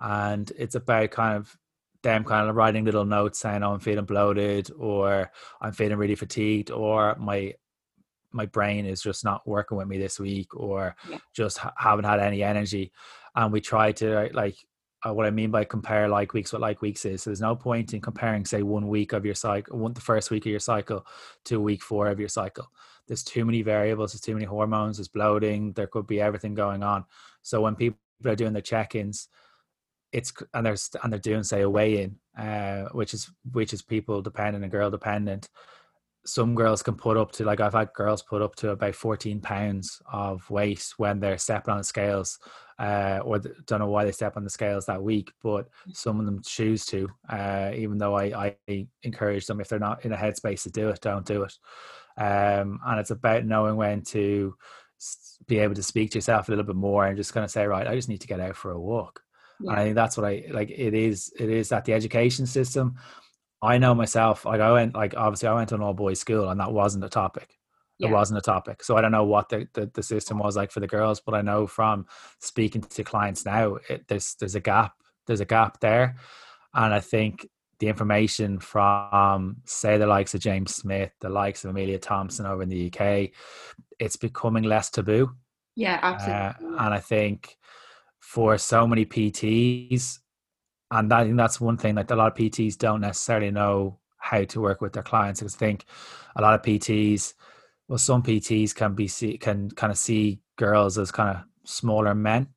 And 0.00 0.50
it's 0.56 0.76
about 0.76 1.10
kind 1.10 1.36
of 1.36 1.58
them 2.02 2.24
kind 2.24 2.48
of 2.48 2.56
writing 2.56 2.86
little 2.86 3.04
notes 3.04 3.38
saying, 3.38 3.62
oh, 3.62 3.74
I'm 3.74 3.80
feeling 3.80 4.06
bloated 4.06 4.70
or 4.78 5.30
I'm 5.60 5.72
feeling 5.72 5.98
really 5.98 6.14
fatigued 6.14 6.70
or 6.70 7.16
my 7.18 7.54
my 8.36 8.46
brain 8.46 8.86
is 8.86 9.02
just 9.02 9.24
not 9.24 9.46
working 9.46 9.78
with 9.78 9.88
me 9.88 9.98
this 9.98 10.20
week 10.20 10.54
or 10.54 10.94
yeah. 11.10 11.18
just 11.34 11.58
ha- 11.58 11.74
haven't 11.76 12.04
had 12.04 12.20
any 12.20 12.42
energy. 12.42 12.92
And 13.34 13.52
we 13.52 13.60
try 13.60 13.92
to 13.92 14.30
like 14.32 14.56
uh, 15.06 15.12
what 15.12 15.26
I 15.26 15.30
mean 15.30 15.50
by 15.50 15.64
compare 15.64 16.08
like 16.08 16.32
weeks 16.32 16.52
what 16.52 16.62
like 16.62 16.82
weeks 16.82 17.04
is. 17.04 17.22
So 17.22 17.30
there's 17.30 17.40
no 17.40 17.56
point 17.56 17.94
in 17.94 18.00
comparing, 18.00 18.44
say, 18.44 18.62
one 18.62 18.88
week 18.88 19.12
of 19.12 19.24
your 19.24 19.34
cycle, 19.34 19.78
one 19.78 19.92
the 19.92 20.00
first 20.00 20.30
week 20.30 20.44
of 20.46 20.50
your 20.50 20.60
cycle 20.60 21.06
to 21.46 21.60
week 21.60 21.82
four 21.82 22.08
of 22.08 22.20
your 22.20 22.28
cycle. 22.28 22.70
There's 23.08 23.22
too 23.24 23.44
many 23.44 23.62
variables. 23.62 24.12
There's 24.12 24.20
too 24.20 24.34
many 24.34 24.46
hormones. 24.46 24.96
There's 24.96 25.08
bloating. 25.08 25.72
There 25.72 25.86
could 25.86 26.06
be 26.06 26.20
everything 26.20 26.54
going 26.54 26.82
on. 26.82 27.04
So 27.42 27.60
when 27.60 27.76
people 27.76 27.98
are 28.26 28.36
doing 28.36 28.52
their 28.52 28.62
check-ins, 28.62 29.28
it's 30.12 30.32
and 30.54 30.64
they're 30.64 30.76
and 31.02 31.12
they're 31.12 31.20
doing 31.20 31.42
say 31.42 31.62
a 31.62 31.70
weigh-in, 31.70 32.16
uh, 32.38 32.88
which 32.92 33.12
is 33.14 33.30
which 33.52 33.72
is 33.72 33.82
people 33.82 34.22
dependent 34.22 34.64
and 34.64 34.72
girl 34.72 34.90
dependent 34.90 35.48
some 36.26 36.54
girls 36.54 36.82
can 36.82 36.94
put 36.94 37.16
up 37.16 37.32
to 37.32 37.44
like 37.44 37.60
I've 37.60 37.72
had 37.72 37.92
girls 37.94 38.22
put 38.22 38.42
up 38.42 38.56
to 38.56 38.70
about 38.70 38.94
14 38.94 39.40
pounds 39.40 40.00
of 40.12 40.48
weight 40.50 40.92
when 40.96 41.20
they're 41.20 41.38
stepping 41.38 41.72
on 41.72 41.78
the 41.78 41.84
scales, 41.84 42.38
uh, 42.78 43.20
or 43.24 43.38
the, 43.38 43.54
don't 43.66 43.78
know 43.78 43.88
why 43.88 44.04
they 44.04 44.12
step 44.12 44.36
on 44.36 44.44
the 44.44 44.50
scales 44.50 44.86
that 44.86 45.02
week, 45.02 45.32
but 45.42 45.68
some 45.92 46.20
of 46.20 46.26
them 46.26 46.42
choose 46.44 46.84
to. 46.86 47.08
Uh, 47.28 47.70
even 47.74 47.98
though 47.98 48.16
I, 48.16 48.54
I 48.68 48.86
encourage 49.02 49.46
them 49.46 49.60
if 49.60 49.68
they're 49.68 49.78
not 49.78 50.04
in 50.04 50.12
a 50.12 50.16
headspace 50.16 50.64
to 50.64 50.70
do 50.70 50.88
it, 50.88 51.00
don't 51.00 51.24
do 51.26 51.44
it. 51.44 51.54
Um, 52.18 52.80
and 52.84 52.98
it's 52.98 53.10
about 53.10 53.44
knowing 53.44 53.76
when 53.76 54.02
to 54.02 54.54
be 55.46 55.58
able 55.58 55.74
to 55.74 55.82
speak 55.82 56.10
to 56.10 56.18
yourself 56.18 56.48
a 56.48 56.52
little 56.52 56.64
bit 56.64 56.76
more 56.76 57.06
and 57.06 57.16
just 57.16 57.34
kind 57.34 57.44
of 57.44 57.50
say, 57.50 57.66
right, 57.66 57.86
I 57.86 57.94
just 57.94 58.08
need 58.08 58.20
to 58.22 58.26
get 58.26 58.40
out 58.40 58.56
for 58.56 58.72
a 58.72 58.80
walk. 58.80 59.20
Yeah. 59.60 59.70
And 59.70 59.80
I 59.80 59.84
think 59.84 59.94
that's 59.94 60.16
what 60.16 60.26
I 60.26 60.44
like. 60.50 60.70
It 60.70 60.94
is. 60.94 61.32
It 61.38 61.48
is 61.48 61.68
that 61.70 61.84
the 61.84 61.94
education 61.94 62.46
system 62.46 62.96
I 63.62 63.78
know 63.78 63.94
myself, 63.94 64.44
like 64.44 64.60
I 64.60 64.72
went, 64.72 64.94
like 64.94 65.14
obviously 65.16 65.48
I 65.48 65.54
went 65.54 65.70
to 65.70 65.74
an 65.76 65.82
all 65.82 65.94
boys 65.94 66.20
school 66.20 66.48
and 66.50 66.60
that 66.60 66.72
wasn't 66.72 67.04
a 67.04 67.08
topic. 67.08 67.56
Yeah. 67.98 68.08
It 68.08 68.12
wasn't 68.12 68.38
a 68.38 68.42
topic. 68.42 68.82
So 68.82 68.96
I 68.96 69.00
don't 69.00 69.12
know 69.12 69.24
what 69.24 69.48
the, 69.48 69.66
the, 69.72 69.90
the, 69.94 70.02
system 70.02 70.38
was 70.38 70.54
like 70.54 70.70
for 70.70 70.80
the 70.80 70.86
girls, 70.86 71.20
but 71.20 71.34
I 71.34 71.40
know 71.40 71.66
from 71.66 72.06
speaking 72.40 72.82
to 72.82 73.04
clients 73.04 73.46
now, 73.46 73.78
it, 73.88 74.06
there's, 74.06 74.34
there's 74.38 74.54
a 74.54 74.60
gap, 74.60 74.92
there's 75.26 75.40
a 75.40 75.46
gap 75.46 75.80
there. 75.80 76.16
And 76.74 76.92
I 76.92 77.00
think 77.00 77.48
the 77.78 77.88
information 77.88 78.58
from 78.58 79.56
say 79.64 79.96
the 79.96 80.06
likes 80.06 80.34
of 80.34 80.40
James 80.40 80.74
Smith, 80.74 81.12
the 81.20 81.30
likes 81.30 81.64
of 81.64 81.70
Amelia 81.70 81.98
Thompson 81.98 82.44
over 82.44 82.62
in 82.62 82.68
the 82.68 82.92
UK, 82.92 83.30
it's 83.98 84.16
becoming 84.16 84.64
less 84.64 84.90
taboo. 84.90 85.34
Yeah, 85.74 85.98
absolutely. 86.02 86.76
Uh, 86.76 86.84
and 86.84 86.94
I 86.94 87.00
think 87.00 87.56
for 88.20 88.56
so 88.58 88.86
many 88.86 89.04
PTs, 89.04 90.18
and 90.90 91.10
that, 91.10 91.20
I 91.20 91.24
think 91.24 91.36
that's 91.36 91.60
one 91.60 91.76
thing 91.76 91.96
that 91.96 92.10
a 92.10 92.16
lot 92.16 92.32
of 92.32 92.38
PTs 92.38 92.78
don't 92.78 93.00
necessarily 93.00 93.50
know 93.50 93.98
how 94.18 94.44
to 94.44 94.60
work 94.60 94.80
with 94.80 94.92
their 94.92 95.02
clients. 95.02 95.40
Because 95.40 95.56
I 95.56 95.58
think 95.58 95.84
a 96.36 96.42
lot 96.42 96.54
of 96.54 96.62
PTs, 96.62 97.34
well, 97.88 97.98
some 97.98 98.22
PTs 98.22 98.74
can 98.74 98.94
be 98.94 99.08
see, 99.08 99.36
can 99.38 99.70
kind 99.70 99.90
of 99.90 99.98
see 99.98 100.40
girls 100.56 100.98
as 100.98 101.10
kind 101.10 101.36
of 101.36 101.44
smaller 101.64 102.14
men. 102.14 102.48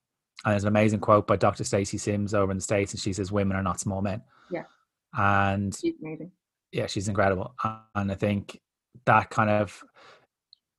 And 0.45 0.53
there's 0.53 0.63
an 0.63 0.69
amazing 0.69 0.99
quote 0.99 1.27
by 1.27 1.35
Dr. 1.35 1.63
Stacy 1.63 1.97
Sims 1.97 2.33
over 2.33 2.51
in 2.51 2.57
the 2.57 2.63
States, 2.63 2.93
and 2.93 3.01
she 3.01 3.13
says, 3.13 3.31
Women 3.31 3.57
are 3.57 3.63
not 3.63 3.79
small 3.79 4.01
men. 4.01 4.21
Yeah. 4.51 4.63
And 5.13 5.75
she's 5.75 5.95
amazing. 6.01 6.31
Yeah, 6.71 6.87
she's 6.87 7.07
incredible. 7.07 7.55
And 7.95 8.11
I 8.11 8.15
think 8.15 8.61
that 9.05 9.31
kind 9.31 9.49
of 9.49 9.83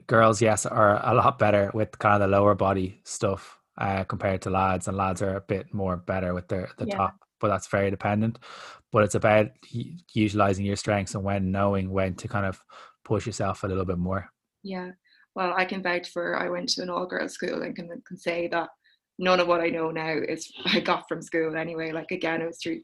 girls, 0.06 0.40
yes, 0.40 0.66
are 0.66 1.00
a 1.04 1.14
lot 1.14 1.38
better 1.38 1.70
with 1.74 1.98
kind 1.98 2.14
of 2.14 2.30
the 2.30 2.36
lower 2.36 2.54
body 2.54 3.00
stuff 3.04 3.58
uh, 3.76 4.04
compared 4.04 4.42
to 4.42 4.50
lads, 4.50 4.88
and 4.88 4.96
lads 4.96 5.20
are 5.20 5.36
a 5.36 5.40
bit 5.40 5.74
more 5.74 5.96
better 5.96 6.32
with 6.32 6.48
their 6.48 6.70
the 6.78 6.86
yeah. 6.86 6.96
top 6.96 7.16
but 7.40 7.48
that's 7.48 7.68
very 7.68 7.90
dependent. 7.90 8.38
But 8.92 9.04
it's 9.04 9.14
about 9.14 9.50
utilizing 10.12 10.64
your 10.64 10.76
strengths 10.76 11.14
and 11.14 11.24
when 11.24 11.50
knowing 11.50 11.90
when 11.90 12.14
to 12.16 12.28
kind 12.28 12.46
of 12.46 12.60
push 13.04 13.26
yourself 13.26 13.64
a 13.64 13.66
little 13.66 13.84
bit 13.84 13.98
more. 13.98 14.30
Yeah. 14.62 14.90
Well, 15.34 15.54
I 15.56 15.64
can 15.64 15.82
vouch 15.82 16.10
for 16.10 16.36
I 16.36 16.48
went 16.48 16.68
to 16.70 16.82
an 16.82 16.90
all 16.90 17.06
girls 17.06 17.32
school 17.32 17.62
and 17.62 17.74
can, 17.74 17.88
can 18.06 18.16
say 18.16 18.48
that 18.48 18.68
none 19.18 19.38
of 19.38 19.46
what 19.46 19.60
I 19.60 19.68
know 19.68 19.90
now 19.90 20.16
is 20.16 20.50
I 20.64 20.80
got 20.80 21.08
from 21.08 21.22
school 21.22 21.56
anyway. 21.56 21.92
Like 21.92 22.10
again, 22.10 22.42
it 22.42 22.46
was 22.46 22.58
through 22.60 22.80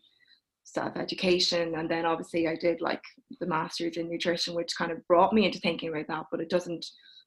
self 0.62 0.96
education, 0.96 1.74
and 1.74 1.90
then 1.90 2.06
obviously 2.06 2.46
I 2.46 2.56
did 2.56 2.80
like 2.80 3.02
the 3.40 3.46
masters 3.46 3.96
in 3.96 4.08
nutrition, 4.08 4.54
which 4.54 4.76
kind 4.76 4.92
of 4.92 5.06
brought 5.08 5.32
me 5.32 5.46
into 5.46 5.58
thinking 5.58 5.88
about 5.88 6.06
that. 6.08 6.26
But 6.30 6.40
it 6.40 6.50
doesn't. 6.50 6.86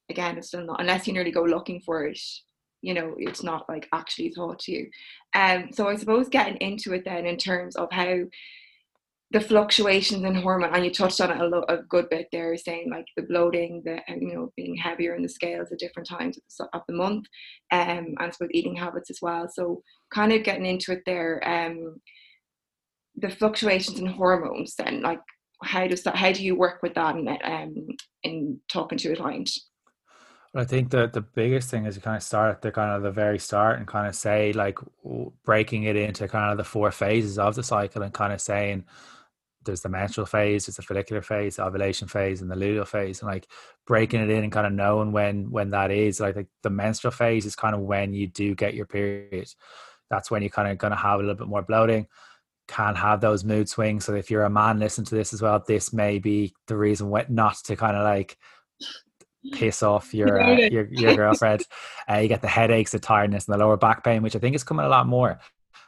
Again, 0.09 0.39
it's 0.39 0.47
still 0.47 0.65
not 0.65 0.81
unless 0.81 1.05
you 1.05 1.13
nearly 1.13 1.31
go 1.31 1.43
looking 1.43 1.81
for 1.81 2.05
it. 2.05 2.19
You 2.81 2.93
know 2.93 3.15
it's 3.17 3.43
not 3.43 3.67
like 3.69 3.87
actually 3.93 4.31
taught 4.31 4.59
to 4.59 4.71
you. 4.71 4.89
Um 5.33 5.69
so 5.71 5.87
i 5.87 5.95
suppose 5.95 6.29
getting 6.29 6.57
into 6.57 6.93
it 6.93 7.03
then 7.05 7.25
in 7.25 7.37
terms 7.37 7.75
of 7.75 7.89
how 7.91 8.19
the 9.31 9.39
fluctuations 9.39 10.23
in 10.23 10.33
hormone 10.33 10.73
and 10.73 10.83
you 10.83 10.91
touched 10.91 11.21
on 11.21 11.29
it 11.29 11.39
a, 11.39 11.45
lo- 11.45 11.65
a 11.69 11.77
good 11.77 12.09
bit 12.09 12.27
there 12.31 12.57
saying 12.57 12.89
like 12.89 13.05
the 13.15 13.23
bloating 13.23 13.81
the 13.85 13.99
you 14.19 14.33
know 14.33 14.51
being 14.55 14.75
heavier 14.75 15.15
in 15.15 15.21
the 15.21 15.29
scales 15.29 15.71
at 15.71 15.77
different 15.77 16.09
times 16.09 16.39
of 16.73 16.81
the, 16.87 16.93
month 16.93 17.25
um 17.71 18.15
and 18.19 18.33
suppose 18.33 18.49
eating 18.53 18.75
habits 18.75 19.09
as 19.11 19.19
well. 19.21 19.47
So 19.47 19.81
kind 20.11 20.31
of 20.31 20.43
getting 20.43 20.65
into 20.65 20.91
it 20.93 21.03
there 21.05 21.41
um 21.47 22.01
the 23.15 23.29
fluctuations 23.29 23.99
in 23.99 24.05
hormones 24.07 24.75
then 24.75 25.01
like 25.01 25.21
how 25.63 25.85
does 25.87 26.03
that 26.03 26.15
how 26.15 26.31
do 26.31 26.43
you 26.43 26.55
work 26.55 26.81
with 26.81 26.95
that 26.95 27.15
in, 27.15 27.27
um 27.43 27.75
in 28.23 28.59
talking 28.71 28.97
to 28.97 29.11
a 29.11 29.15
client 29.15 29.49
I 30.55 30.63
think 30.63 30.89
that 30.91 31.13
the 31.13 31.21
biggest 31.21 31.69
thing 31.69 31.85
is 31.85 31.95
you 31.95 32.01
kind 32.01 32.17
of 32.17 32.23
start 32.23 32.51
at 32.55 32.61
the 32.61 32.71
kind 32.71 32.91
of 32.91 33.03
the 33.03 33.11
very 33.11 33.37
start 33.37 33.77
and 33.77 33.87
kind 33.87 34.07
of 34.07 34.15
say 34.15 34.51
like 34.53 34.79
breaking 35.45 35.83
it 35.83 35.95
into 35.95 36.27
kind 36.27 36.51
of 36.51 36.57
the 36.57 36.63
four 36.63 36.89
phases 36.91 37.37
of 37.37 37.53
the 37.53 37.61
cycle 37.61 38.01
and 38.01 38.13
kind 38.13 38.33
of 38.33 38.41
saying 38.41 38.85
there's 39.63 39.81
the 39.81 39.89
menstrual 39.89 40.25
phase, 40.25 40.65
there's 40.65 40.77
the 40.77 40.81
follicular 40.81 41.21
phase, 41.21 41.57
the 41.57 41.63
ovulation 41.63 42.07
phase, 42.07 42.41
and 42.41 42.49
the 42.49 42.55
luteal 42.55 42.87
phase, 42.87 43.21
and 43.21 43.29
like 43.29 43.47
breaking 43.85 44.21
it 44.21 44.29
in 44.29 44.43
and 44.43 44.51
kind 44.51 44.65
of 44.65 44.73
knowing 44.73 45.11
when 45.11 45.51
when 45.51 45.69
that 45.69 45.91
is. 45.91 46.19
Like, 46.19 46.47
the 46.63 46.69
menstrual 46.69 47.11
phase 47.11 47.45
is 47.45 47.55
kind 47.55 47.75
of 47.75 47.81
when 47.81 48.13
you 48.13 48.25
do 48.25 48.55
get 48.55 48.73
your 48.73 48.85
period. 48.85 49.53
That's 50.09 50.31
when 50.31 50.41
you're 50.41 50.49
kind 50.49 50.71
of 50.71 50.77
going 50.77 50.91
to 50.91 50.97
have 50.97 51.19
a 51.19 51.23
little 51.23 51.35
bit 51.35 51.47
more 51.47 51.61
bloating, 51.61 52.07
can 52.67 52.95
have 52.95 53.21
those 53.21 53.43
mood 53.43 53.69
swings. 53.69 54.05
So 54.05 54.15
if 54.15 54.31
you're 54.31 54.43
a 54.43 54.49
man, 54.49 54.79
listen 54.79 55.05
to 55.05 55.15
this 55.15 55.33
as 55.33 55.41
well. 55.41 55.63
This 55.67 55.93
may 55.93 56.17
be 56.17 56.53
the 56.67 56.77
reason 56.77 57.09
what 57.09 57.29
not 57.29 57.57
to 57.65 57.75
kind 57.75 57.95
of 57.95 58.03
like 58.03 58.37
piss 59.53 59.83
off 59.83 60.13
your 60.13 60.41
uh, 60.41 60.57
your, 60.71 60.87
your 60.91 61.15
girlfriend. 61.15 61.63
Uh, 62.09 62.17
you 62.17 62.27
get 62.27 62.41
the 62.41 62.47
headaches, 62.47 62.91
the 62.91 62.99
tiredness, 62.99 63.47
and 63.47 63.53
the 63.53 63.57
lower 63.57 63.77
back 63.77 64.03
pain, 64.03 64.21
which 64.21 64.35
I 64.35 64.39
think 64.39 64.55
is 64.55 64.63
coming 64.63 64.85
a 64.85 64.89
lot 64.89 65.07
more 65.07 65.39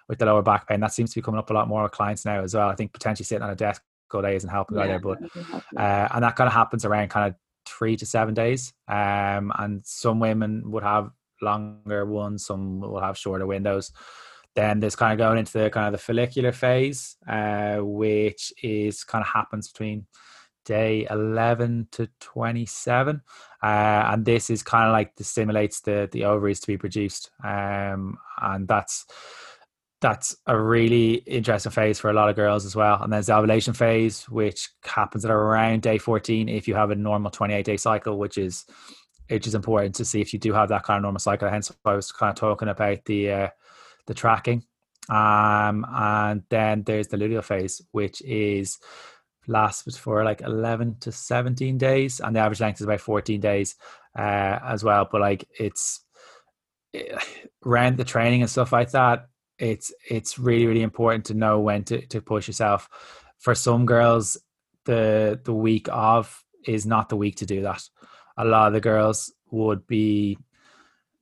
with 0.08 0.20
the 0.20 0.25
lower 0.25 0.41
back 0.41 0.67
pain. 0.67 0.79
That 0.79 0.93
seems 0.93 1.12
to 1.12 1.20
be 1.20 1.24
coming 1.24 1.39
up 1.39 1.50
a 1.50 1.53
lot 1.53 1.67
more 1.67 1.84
with 1.84 1.91
clients 1.91 2.25
now 2.25 2.43
as 2.43 2.53
well. 2.53 2.70
I 2.70 2.75
think 2.75 2.93
potentially 2.93 3.25
sitting 3.25 3.43
on 3.43 3.50
a 3.50 3.55
desk 3.55 3.81
all 4.13 4.22
day 4.22 4.36
isn't 4.36 4.50
helping 4.50 4.77
yeah, 4.77 4.84
either, 4.84 5.00
but 5.00 5.20
uh, 5.77 6.08
and 6.12 6.24
that 6.24 6.36
kind 6.36 6.48
of 6.48 6.53
happens 6.53 6.86
around 6.86 7.10
kind 7.10 7.29
of 7.29 7.36
three 7.65 7.96
to 7.98 8.05
seven 8.05 8.34
days. 8.34 8.74
Um, 8.88 9.51
and 9.58 9.86
some 9.86 10.20
women 10.20 10.70
would 10.72 10.84
have 10.84 11.12
longer 11.41 12.05
ones, 12.05 12.46
some 12.46 12.79
will 12.79 13.00
have 13.00 13.17
shorter 13.17 13.48
windows. 13.48 13.91
Then 14.53 14.81
there's 14.81 14.98
kind 14.98 15.13
of 15.13 15.17
going 15.17 15.38
into 15.38 15.53
the 15.53 15.70
kind 15.70 15.88
of 15.88 15.93
the 15.93 15.98
follicular 15.98 16.51
phase, 16.51 17.15
uh, 17.27 17.77
which 17.77 18.51
is 18.62 19.03
kind 19.03 19.22
of 19.22 19.29
happens 19.29 19.72
between 19.72 20.05
day 20.65 21.08
11 21.10 21.88
to 21.91 22.10
27 22.20 23.22
uh, 23.63 23.65
and 23.65 24.25
this 24.25 24.50
is 24.50 24.63
kind 24.63 24.88
of 24.88 24.94
like 24.94 25.15
the 25.15 25.24
stimulates 25.24 25.82
the 25.82 26.10
the 26.12 26.25
ovaries 26.25 26.60
to 26.60 26.68
be 26.68 26.77
produced 26.77 27.32
um, 27.44 28.18
and 28.41 28.68
that's 28.68 29.06
that's 30.01 30.36
a 30.48 30.60
really 30.60 31.13
interesting 31.13 31.72
phase 31.72 32.00
for 32.00 32.10
a 32.10 32.13
lot 32.13 32.27
of 32.27 32.36
girls 32.36 32.65
as 32.65 32.75
well. 32.75 33.01
And 33.01 33.13
there's 33.13 33.27
the 33.27 33.36
ovulation 33.36 33.74
phase, 33.74 34.27
which 34.27 34.70
happens 34.84 35.24
at 35.24 35.32
around 35.32 35.84
day 35.84 36.00
14 36.00 36.50
if 36.50 36.68
you 36.68 36.74
have 36.74 36.89
a 36.89 36.96
normal 36.96 37.30
28 37.30 37.63
day 37.63 37.77
cycle, 37.77 38.18
which 38.18 38.38
is 38.38 38.65
which 39.30 39.48
is 39.48 39.56
important 39.56 39.96
to 39.96 40.03
see 40.03 40.20
if 40.20 40.34
you 40.34 40.39
do 40.39 40.51
have 40.51 40.70
that 40.70 40.84
kind 40.84 40.98
of 40.98 41.03
normal 41.03 41.20
cycle. 41.20 41.48
Hence, 41.48 41.72
I 41.86 41.94
was 41.94 42.12
kind 42.12 42.32
of 42.32 42.36
talking 42.36 42.68
about 42.68 43.06
the 43.06 43.32
uh, 43.32 43.48
the 44.08 44.13
tracking. 44.15 44.63
Um, 45.08 45.86
and 45.89 46.44
then 46.50 46.84
there's 46.84 47.08
the 47.08 47.18
luteal 47.18 47.44
phase, 47.44 47.82
which 47.91 48.22
is 48.24 48.80
lasts 49.51 49.98
for 49.98 50.24
like 50.24 50.41
11 50.41 50.98
to 51.01 51.12
17 51.12 51.77
days, 51.77 52.20
and 52.20 52.36
the 52.36 52.39
average 52.39 52.62
length 52.62 52.79
is 52.79 52.86
about 52.86 53.01
14 53.01 53.39
days 53.39 53.75
uh, 54.17 54.60
as 54.63 54.84
well. 54.84 55.08
But 55.12 55.22
like 55.22 55.48
it's 55.60 56.01
eh, 56.93 57.17
around 57.65 57.98
the 57.98 58.03
training 58.03 58.41
and 58.41 58.50
stuff 58.50 58.72
like 58.72 58.91
that 58.91 59.27
it's 59.62 59.93
it's 60.10 60.39
really 60.39 60.65
really 60.65 60.81
important 60.81 61.24
to 61.25 61.36
know 61.36 61.60
when 61.60 61.84
to, 61.84 62.05
to 62.08 62.20
push 62.20 62.48
yourself. 62.48 62.89
For 63.38 63.55
some 63.55 63.86
girls 63.86 64.38
the 64.86 65.39
the 65.43 65.53
week 65.53 65.88
of 65.91 66.43
is 66.65 66.86
not 66.86 67.10
the 67.10 67.15
week 67.15 67.38
to 67.38 67.46
do 67.46 67.62
that. 67.62 67.84
A 68.38 68.43
lot 68.43 68.67
of 68.67 68.74
the 68.74 68.81
girls 68.81 69.31
would 69.51 69.86
be 69.86 70.38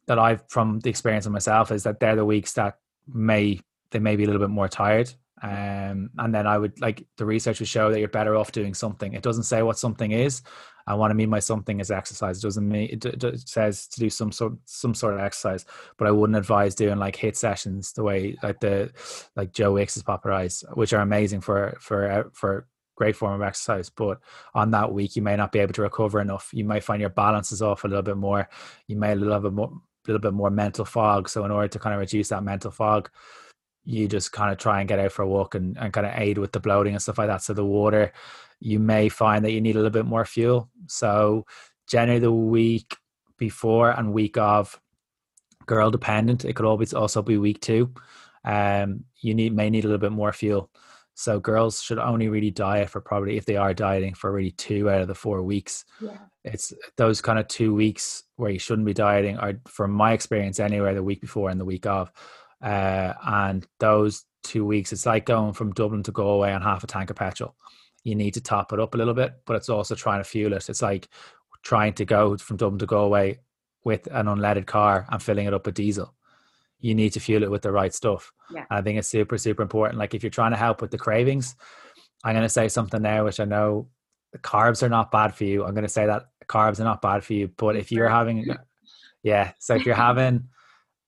that 0.06 0.20
i've 0.20 0.44
from 0.50 0.80
the 0.80 0.90
experience 0.90 1.26
of 1.26 1.32
myself 1.32 1.72
is 1.72 1.84
that 1.84 2.00
they're 2.00 2.16
the 2.16 2.26
weeks 2.26 2.54
that 2.54 2.78
may 3.08 3.60
they 3.92 4.00
may 4.00 4.16
be 4.16 4.24
a 4.24 4.26
little 4.28 4.42
bit 4.42 4.50
more 4.50 4.68
tired 4.68 5.12
um, 5.42 6.10
and 6.18 6.34
then 6.34 6.48
I 6.48 6.58
would 6.58 6.80
like 6.82 7.06
the 7.18 7.26
research 7.26 7.60
would 7.60 7.70
show 7.70 7.92
that 7.92 8.00
you're 8.00 8.10
better 8.10 8.36
off 8.36 8.52
doing 8.52 8.74
something. 8.74 9.14
It 9.14 9.24
doesn't 9.24 9.44
say 9.44 9.62
what 9.62 9.80
something 9.80 10.12
is. 10.12 10.42
I 10.88 10.96
want 10.96 11.12
to 11.12 11.16
mean 11.16 11.30
by 11.30 11.40
something 11.40 11.80
is 11.80 11.92
exercise. 11.92 12.40
It 12.40 12.42
doesn't 12.42 12.68
mean 12.68 12.90
it, 12.92 13.06
it 13.06 13.48
says 13.48 13.88
to 13.88 14.00
do 14.00 14.10
some 14.10 14.32
sort 14.32 14.54
some 14.66 14.96
sort 14.96 15.14
of 15.14 15.20
exercise, 15.20 15.66
but 15.98 16.08
I 16.08 16.12
wouldn't 16.12 16.38
advise 16.38 16.76
doing 16.76 16.98
like 16.98 17.16
HIIT 17.16 17.36
sessions 17.36 17.94
the 17.94 18.04
way 18.04 18.36
like 18.42 18.60
the 18.60 18.92
like 19.36 19.54
Joe 19.54 19.74
Wicks' 19.74 19.98
is 19.98 20.04
popularized, 20.04 20.66
which 20.74 20.94
are 20.94 21.02
amazing 21.02 21.42
for 21.42 21.78
for 21.80 22.12
uh, 22.12 22.24
for 22.34 22.68
great 22.96 23.16
form 23.16 23.40
of 23.40 23.48
exercise. 23.48 23.90
But 23.90 24.20
on 24.54 24.72
that 24.72 24.92
week, 24.92 25.16
you 25.16 25.22
may 25.22 25.36
not 25.36 25.52
be 25.52 25.60
able 25.60 25.74
to 25.74 25.84
recover 25.84 26.20
enough. 26.20 26.50
You 26.52 26.66
might 26.66 26.84
find 26.84 27.00
your 27.00 27.10
balance 27.10 27.52
is 27.52 27.62
off 27.62 27.86
a 27.86 27.88
little 27.88 28.04
bit 28.04 28.18
more. 28.18 28.50
You 28.88 28.98
may 28.98 29.10
have 29.10 29.20
a 29.20 29.22
little 29.22 29.40
bit 29.40 29.54
more, 29.54 29.72
little 30.06 30.20
bit 30.20 30.34
more 30.34 30.50
mental 30.50 30.86
fog. 30.86 31.30
So 31.30 31.46
in 31.46 31.52
order 31.52 31.70
to 31.70 31.80
kind 31.80 31.94
of 31.94 32.00
reduce 32.02 32.30
that 32.30 32.44
mental 32.44 32.72
fog, 32.72 33.10
you 33.90 34.08
just 34.08 34.32
kind 34.32 34.52
of 34.52 34.60
try 34.60 34.80
and 34.80 34.88
get 34.88 35.00
out 35.00 35.12
for 35.12 35.24
a 35.24 35.28
walk 35.28 35.56
and, 35.56 35.76
and 35.80 35.92
kind 35.92 36.06
of 36.06 36.14
aid 36.16 36.38
with 36.38 36.52
the 36.52 36.60
bloating 36.60 36.94
and 36.94 37.02
stuff 37.02 37.18
like 37.18 37.28
that. 37.28 37.42
So 37.42 37.54
the 37.54 37.66
water, 37.66 38.12
you 38.60 38.80
may 38.80 39.10
find 39.10 39.44
that 39.44 39.52
you 39.52 39.62
need 39.62 39.76
a 39.76 39.80
little 39.80 39.90
bit 39.90 40.06
more 40.06 40.26
fuel. 40.26 40.70
So 40.86 41.48
generally 41.88 42.20
the 42.20 42.32
week 42.32 42.96
before 43.38 43.90
and 43.90 44.14
week 44.14 44.38
of 44.38 44.80
girl 45.66 45.90
dependent, 45.90 46.46
it 46.46 46.54
could 46.54 46.68
always 46.68 46.94
also 46.94 47.24
be 47.24 47.40
week 47.40 47.62
two. 47.62 47.92
Um, 48.46 49.06
you 49.22 49.34
need 49.34 49.56
may 49.56 49.72
need 49.72 49.86
a 49.86 49.88
little 49.88 49.98
bit 49.98 50.12
more 50.12 50.34
fuel. 50.34 50.70
So 51.16 51.40
girls 51.40 51.82
should 51.82 51.98
only 51.98 52.30
really 52.30 52.52
diet 52.52 52.92
for 52.92 53.02
probably 53.02 53.38
if 53.38 53.46
they 53.46 53.58
are 53.58 53.74
dieting 53.74 54.14
for 54.14 54.32
really 54.32 54.52
two 54.52 54.88
out 54.90 55.02
of 55.02 55.08
the 55.08 55.16
four 55.16 55.42
weeks. 55.42 55.84
Yeah. 56.00 56.18
It's 56.44 56.74
those 56.96 57.22
kind 57.22 57.40
of 57.40 57.48
two 57.48 57.74
weeks 57.74 58.24
where 58.36 58.52
you 58.52 58.60
shouldn't 58.60 58.86
be 58.86 58.94
dieting 58.94 59.38
are 59.38 59.60
from 59.68 59.92
my 59.92 60.14
experience 60.14 60.60
anywhere 60.60 60.94
the 60.94 61.04
week 61.04 61.22
before 61.22 61.50
and 61.50 61.60
the 61.60 61.66
week 61.66 61.88
of 61.88 62.12
uh, 62.62 63.14
and 63.26 63.66
those 63.80 64.26
two 64.44 64.66
weeks, 64.66 64.92
it's 64.92 65.06
like 65.06 65.26
going 65.26 65.54
from 65.54 65.74
Dublin 65.74 66.04
to 66.04 66.12
Galway 66.12 66.52
on 66.52 66.62
half 66.62 66.84
a 66.84 66.88
tank 66.88 67.10
of 67.10 67.16
petrol. 67.16 67.56
You 68.04 68.16
need 68.16 68.34
to 68.36 68.42
top 68.42 68.74
it 68.74 68.80
up 68.80 68.96
a 68.96 68.98
little 68.98 69.14
bit, 69.14 69.34
but 69.46 69.56
it's 69.56 69.70
also 69.70 69.96
trying 69.96 70.20
to 70.20 70.30
fuel 70.30 70.54
it. 70.54 70.70
It's 70.70 70.82
like 70.82 71.10
trying 71.64 71.94
to 71.94 72.06
go 72.06 72.38
from 72.38 72.58
Dublin 72.58 72.80
to 72.80 72.86
Galway 72.86 73.40
with 73.84 74.08
an 74.12 74.28
unleaded 74.28 74.66
car 74.66 75.06
and 75.10 75.22
filling 75.22 75.48
it 75.48 75.54
up 75.54 75.66
with 75.66 75.76
diesel. 75.76 76.14
You 76.80 76.96
need 76.96 77.14
to 77.14 77.20
fuel 77.20 77.44
it 77.44 77.52
with 77.52 77.62
the 77.62 77.72
right 77.72 77.94
stuff. 77.94 78.32
Yeah. 78.54 78.66
I 78.70 78.82
think 78.82 78.98
it's 78.98 79.08
super, 79.08 79.38
super 79.38 79.62
important. 79.62 80.00
Like 80.00 80.14
if 80.14 80.24
you're 80.24 80.30
trying 80.30 80.52
to 80.52 80.58
help 80.58 80.82
with 80.82 80.92
the 80.92 80.98
cravings, 80.98 81.56
I'm 82.24 82.34
going 82.34 82.44
to 82.44 82.50
say 82.50 82.68
something 82.68 83.02
now, 83.02 83.26
which 83.26 83.40
I 83.40 83.46
know 83.46 83.90
the 84.32 84.40
carbs 84.40 84.84
are 84.84 84.90
not 84.90 85.12
bad 85.12 85.36
for 85.36 85.44
you. 85.44 85.66
I'm 85.66 85.74
going 85.74 85.84
to 85.84 85.90
say 85.90 86.06
that 86.06 86.28
carbs 86.48 86.80
are 86.80 86.86
not 86.86 87.02
bad 87.02 87.24
for 87.24 87.34
you. 87.34 87.50
But 87.50 87.76
if 87.76 87.92
you're 87.92 88.10
having, 88.10 88.46
yeah, 89.24 89.52
so 89.60 89.76
if 89.76 89.86
you're 89.86 89.96
having 89.96 90.48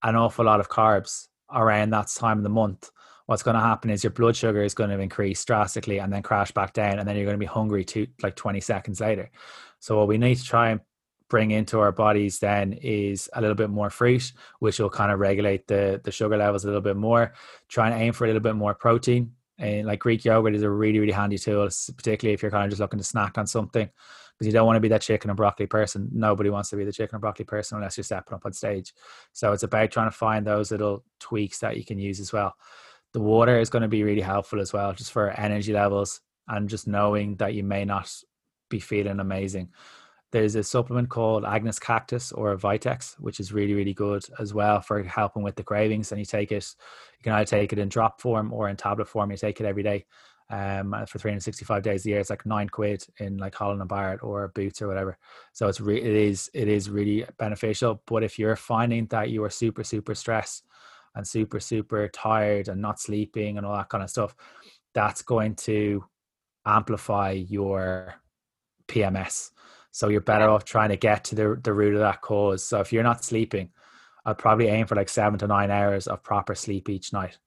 an 0.04 0.16
awful 0.16 0.46
lot 0.46 0.60
of 0.60 0.70
carbs, 0.70 1.28
around 1.54 1.92
that 1.92 2.08
time 2.08 2.38
of 2.38 2.44
the 2.44 2.50
month, 2.50 2.90
what's 3.26 3.44
going 3.44 3.56
to 3.56 3.62
happen 3.62 3.90
is 3.90 4.04
your 4.04 4.12
blood 4.12 4.36
sugar 4.36 4.64
is 4.64 4.74
going 4.74 4.90
to 4.90 5.00
increase 5.00 5.44
drastically 5.46 6.00
and 6.00 6.12
then 6.12 6.22
crash 6.22 6.52
back 6.52 6.74
down, 6.74 7.00
and 7.00 7.08
then 7.08 7.16
you're 7.16 7.26
going 7.26 7.36
to 7.36 7.40
be 7.40 7.46
hungry 7.46 7.86
to 7.86 8.08
like 8.22 8.36
20 8.36 8.60
seconds 8.62 9.00
later. 9.00 9.32
So 9.80 9.98
what 9.98 10.08
we 10.08 10.18
need 10.18 10.36
to 10.36 10.44
try 10.44 10.72
and 10.72 10.82
bring 11.30 11.52
into 11.52 11.80
our 11.80 11.94
bodies 11.94 12.40
then 12.40 12.74
is 12.74 13.30
a 13.34 13.42
little 13.42 13.56
bit 13.56 13.70
more 13.70 13.90
fruit, 13.90 14.34
which 14.60 14.80
will 14.80 14.90
kind 14.90 15.12
of 15.12 15.20
regulate 15.20 15.66
the 15.68 16.02
the 16.04 16.12
sugar 16.12 16.38
levels 16.38 16.66
a 16.66 16.68
little 16.68 16.82
bit 16.82 16.98
more. 16.98 17.34
Try 17.70 17.90
and 17.90 18.02
aim 18.02 18.14
for 18.14 18.26
a 18.26 18.28
little 18.28 18.42
bit 18.42 18.56
more 18.56 18.76
protein. 18.76 19.32
And 19.58 19.88
like 19.88 20.00
Greek 20.00 20.26
yogurt 20.26 20.56
is 20.56 20.64
a 20.64 20.70
really 20.70 21.00
really 21.00 21.14
handy 21.14 21.38
tool, 21.38 21.70
particularly 21.96 22.34
if 22.34 22.42
you're 22.42 22.52
kind 22.52 22.66
of 22.66 22.72
just 22.72 22.82
looking 22.82 23.00
to 23.00 23.06
snack 23.06 23.38
on 23.38 23.48
something 23.48 23.90
because 24.42 24.52
you 24.52 24.58
don't 24.58 24.66
want 24.66 24.76
to 24.76 24.82
be 24.82 24.88
that 24.88 25.04
chicken 25.04 25.30
and 25.30 25.38
broccoli 25.38 25.68
person. 25.68 26.10
Nobody 26.12 26.50
wants 26.50 26.72
to 26.72 26.76
be 26.76 26.84
the 26.84 26.92
chicken 26.92 27.14
and 27.14 27.22
broccoli 27.22 27.46
person 27.46 27.78
unless 27.78 27.96
you're 27.96 28.04
stepping 28.04 28.34
up 28.34 28.44
on 28.44 28.54
stage. 28.54 28.92
So 29.34 29.52
it's 29.52 29.62
about 29.62 29.92
trying 29.92 30.10
to 30.10 30.18
find 30.18 30.48
those 30.48 30.72
little 30.72 31.04
tweaks 31.20 31.60
that 31.60 31.78
you 31.78 31.86
can 31.86 32.00
use 32.00 32.20
as 32.20 32.34
well. 32.34 32.56
The 33.14 33.22
water 33.22 33.60
is 33.60 33.70
going 33.70 33.84
to 33.84 33.88
be 33.88 34.04
really 34.04 34.22
helpful 34.22 34.60
as 34.60 34.74
well, 34.74 34.94
just 34.94 35.12
for 35.12 35.30
energy 35.30 35.74
levels 35.74 36.22
and 36.48 36.68
just 36.68 36.88
knowing 36.88 37.36
that 37.36 37.54
you 37.54 37.64
may 37.64 37.86
not 37.86 38.12
be 38.68 38.80
feeling 38.80 39.20
amazing. 39.20 39.70
There's 40.32 40.56
a 40.56 40.64
supplement 40.64 41.10
called 41.10 41.46
Agnus 41.46 41.78
Castus 41.78 42.32
or 42.32 42.58
Vitex, 42.58 43.20
which 43.20 43.40
is 43.40 43.54
really, 43.54 43.76
really 43.76 43.94
good 43.94 44.26
as 44.40 44.56
well 44.56 44.82
for 44.82 45.04
helping 45.04 45.44
with 45.44 45.56
the 45.56 45.64
cravings. 45.64 46.12
And 46.12 46.18
you 46.18 46.26
take 46.26 46.52
it, 46.52 46.66
you 47.20 47.24
can 47.26 47.34
either 47.34 47.46
take 47.46 47.74
it 47.74 47.80
in 47.80 47.90
drop 47.90 48.20
form 48.20 48.52
or 48.52 48.70
in 48.70 48.76
tablet 48.76 49.08
form. 49.08 49.30
You 49.30 49.38
take 49.38 49.60
it 49.60 49.68
every 49.68 49.84
day 49.84 50.08
um, 50.52 50.92
for 51.08 51.18
365 51.18 51.82
days 51.82 52.06
a 52.06 52.10
year. 52.10 52.20
It's 52.20 52.30
like 52.30 52.46
nine 52.46 52.68
quid 52.68 53.06
in 53.20 53.38
like 53.38 53.56
Holland 53.56 53.82
and 53.82 53.90
Barrett 53.90 54.22
or 54.22 54.50
Boots 54.50 54.82
or 54.82 54.88
whatever. 54.88 55.18
So 55.54 55.68
it's 55.68 55.80
re- 55.80 56.02
it 56.02 56.14
is 56.14 56.52
it 56.54 56.68
is 56.68 56.90
really 56.90 57.26
beneficial. 57.40 58.02
But 58.06 58.24
if 58.24 58.38
you're 58.38 58.58
finding 58.58 59.06
that 59.08 59.30
you 59.30 59.44
are 59.44 59.50
super 59.50 59.84
super 59.84 60.14
stressed 60.14 60.66
and 61.16 61.26
super 61.26 61.60
super 61.60 62.08
tired 62.10 62.68
and 62.68 62.82
not 62.82 63.00
sleeping 63.00 63.58
and 63.58 63.66
all 63.66 63.76
that 63.78 63.90
kind 63.90 64.04
of 64.04 64.10
stuff, 64.10 64.36
that's 64.94 65.22
going 65.22 65.56
to 65.56 66.04
amplify 66.66 67.32
your 67.32 68.16
PMS. 68.88 69.52
So 69.92 70.10
you're 70.10 70.22
better 70.22 70.50
off 70.50 70.66
trying 70.66 70.90
to 70.90 70.98
get 70.98 71.24
to 71.26 71.36
the 71.36 71.60
the 71.64 71.74
root 71.74 71.94
of 71.94 72.02
that 72.02 72.22
cause. 72.22 72.66
So 72.66 72.82
if 72.82 72.92
you're 72.92 73.04
not 73.04 73.24
sleeping, 73.24 73.70
I'd 74.26 74.38
probably 74.38 74.68
aim 74.68 74.86
for 74.86 74.96
like 74.96 75.10
seven 75.10 75.40
to 75.40 75.48
nine 75.48 75.72
hours 75.72 76.08
of 76.08 76.24
proper 76.24 76.56
sleep 76.56 76.90
each 76.90 77.14
night 77.14 77.38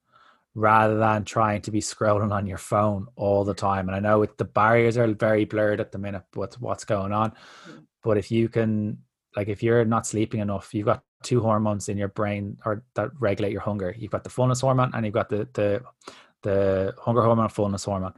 rather 0.54 0.98
than 0.98 1.24
trying 1.24 1.60
to 1.62 1.70
be 1.70 1.80
scrolling 1.80 2.32
on 2.32 2.46
your 2.46 2.58
phone 2.58 3.08
all 3.16 3.44
the 3.44 3.54
time. 3.54 3.88
And 3.88 3.96
I 3.96 4.00
know 4.00 4.22
it, 4.22 4.38
the 4.38 4.44
barriers 4.44 4.96
are 4.96 5.12
very 5.12 5.44
blurred 5.44 5.80
at 5.80 5.90
the 5.92 5.98
minute 5.98 6.24
with 6.36 6.60
what's 6.60 6.84
going 6.84 7.12
on. 7.12 7.32
Mm. 7.68 7.84
But 8.02 8.18
if 8.18 8.30
you 8.30 8.48
can, 8.48 8.98
like, 9.36 9.48
if 9.48 9.62
you're 9.62 9.84
not 9.84 10.06
sleeping 10.06 10.40
enough, 10.40 10.72
you've 10.72 10.86
got 10.86 11.02
two 11.24 11.40
hormones 11.40 11.88
in 11.88 11.96
your 11.96 12.08
brain 12.08 12.56
or 12.64 12.84
that 12.94 13.10
regulate 13.18 13.50
your 13.50 13.62
hunger. 13.62 13.94
You've 13.98 14.12
got 14.12 14.22
the 14.22 14.30
fullness 14.30 14.60
hormone 14.60 14.92
and 14.94 15.04
you've 15.04 15.14
got 15.14 15.30
the 15.30 15.48
the 15.54 15.82
the 16.44 16.94
hunger 16.98 17.22
hormone 17.22 17.48
fullness 17.48 17.84
hormone. 17.84 18.12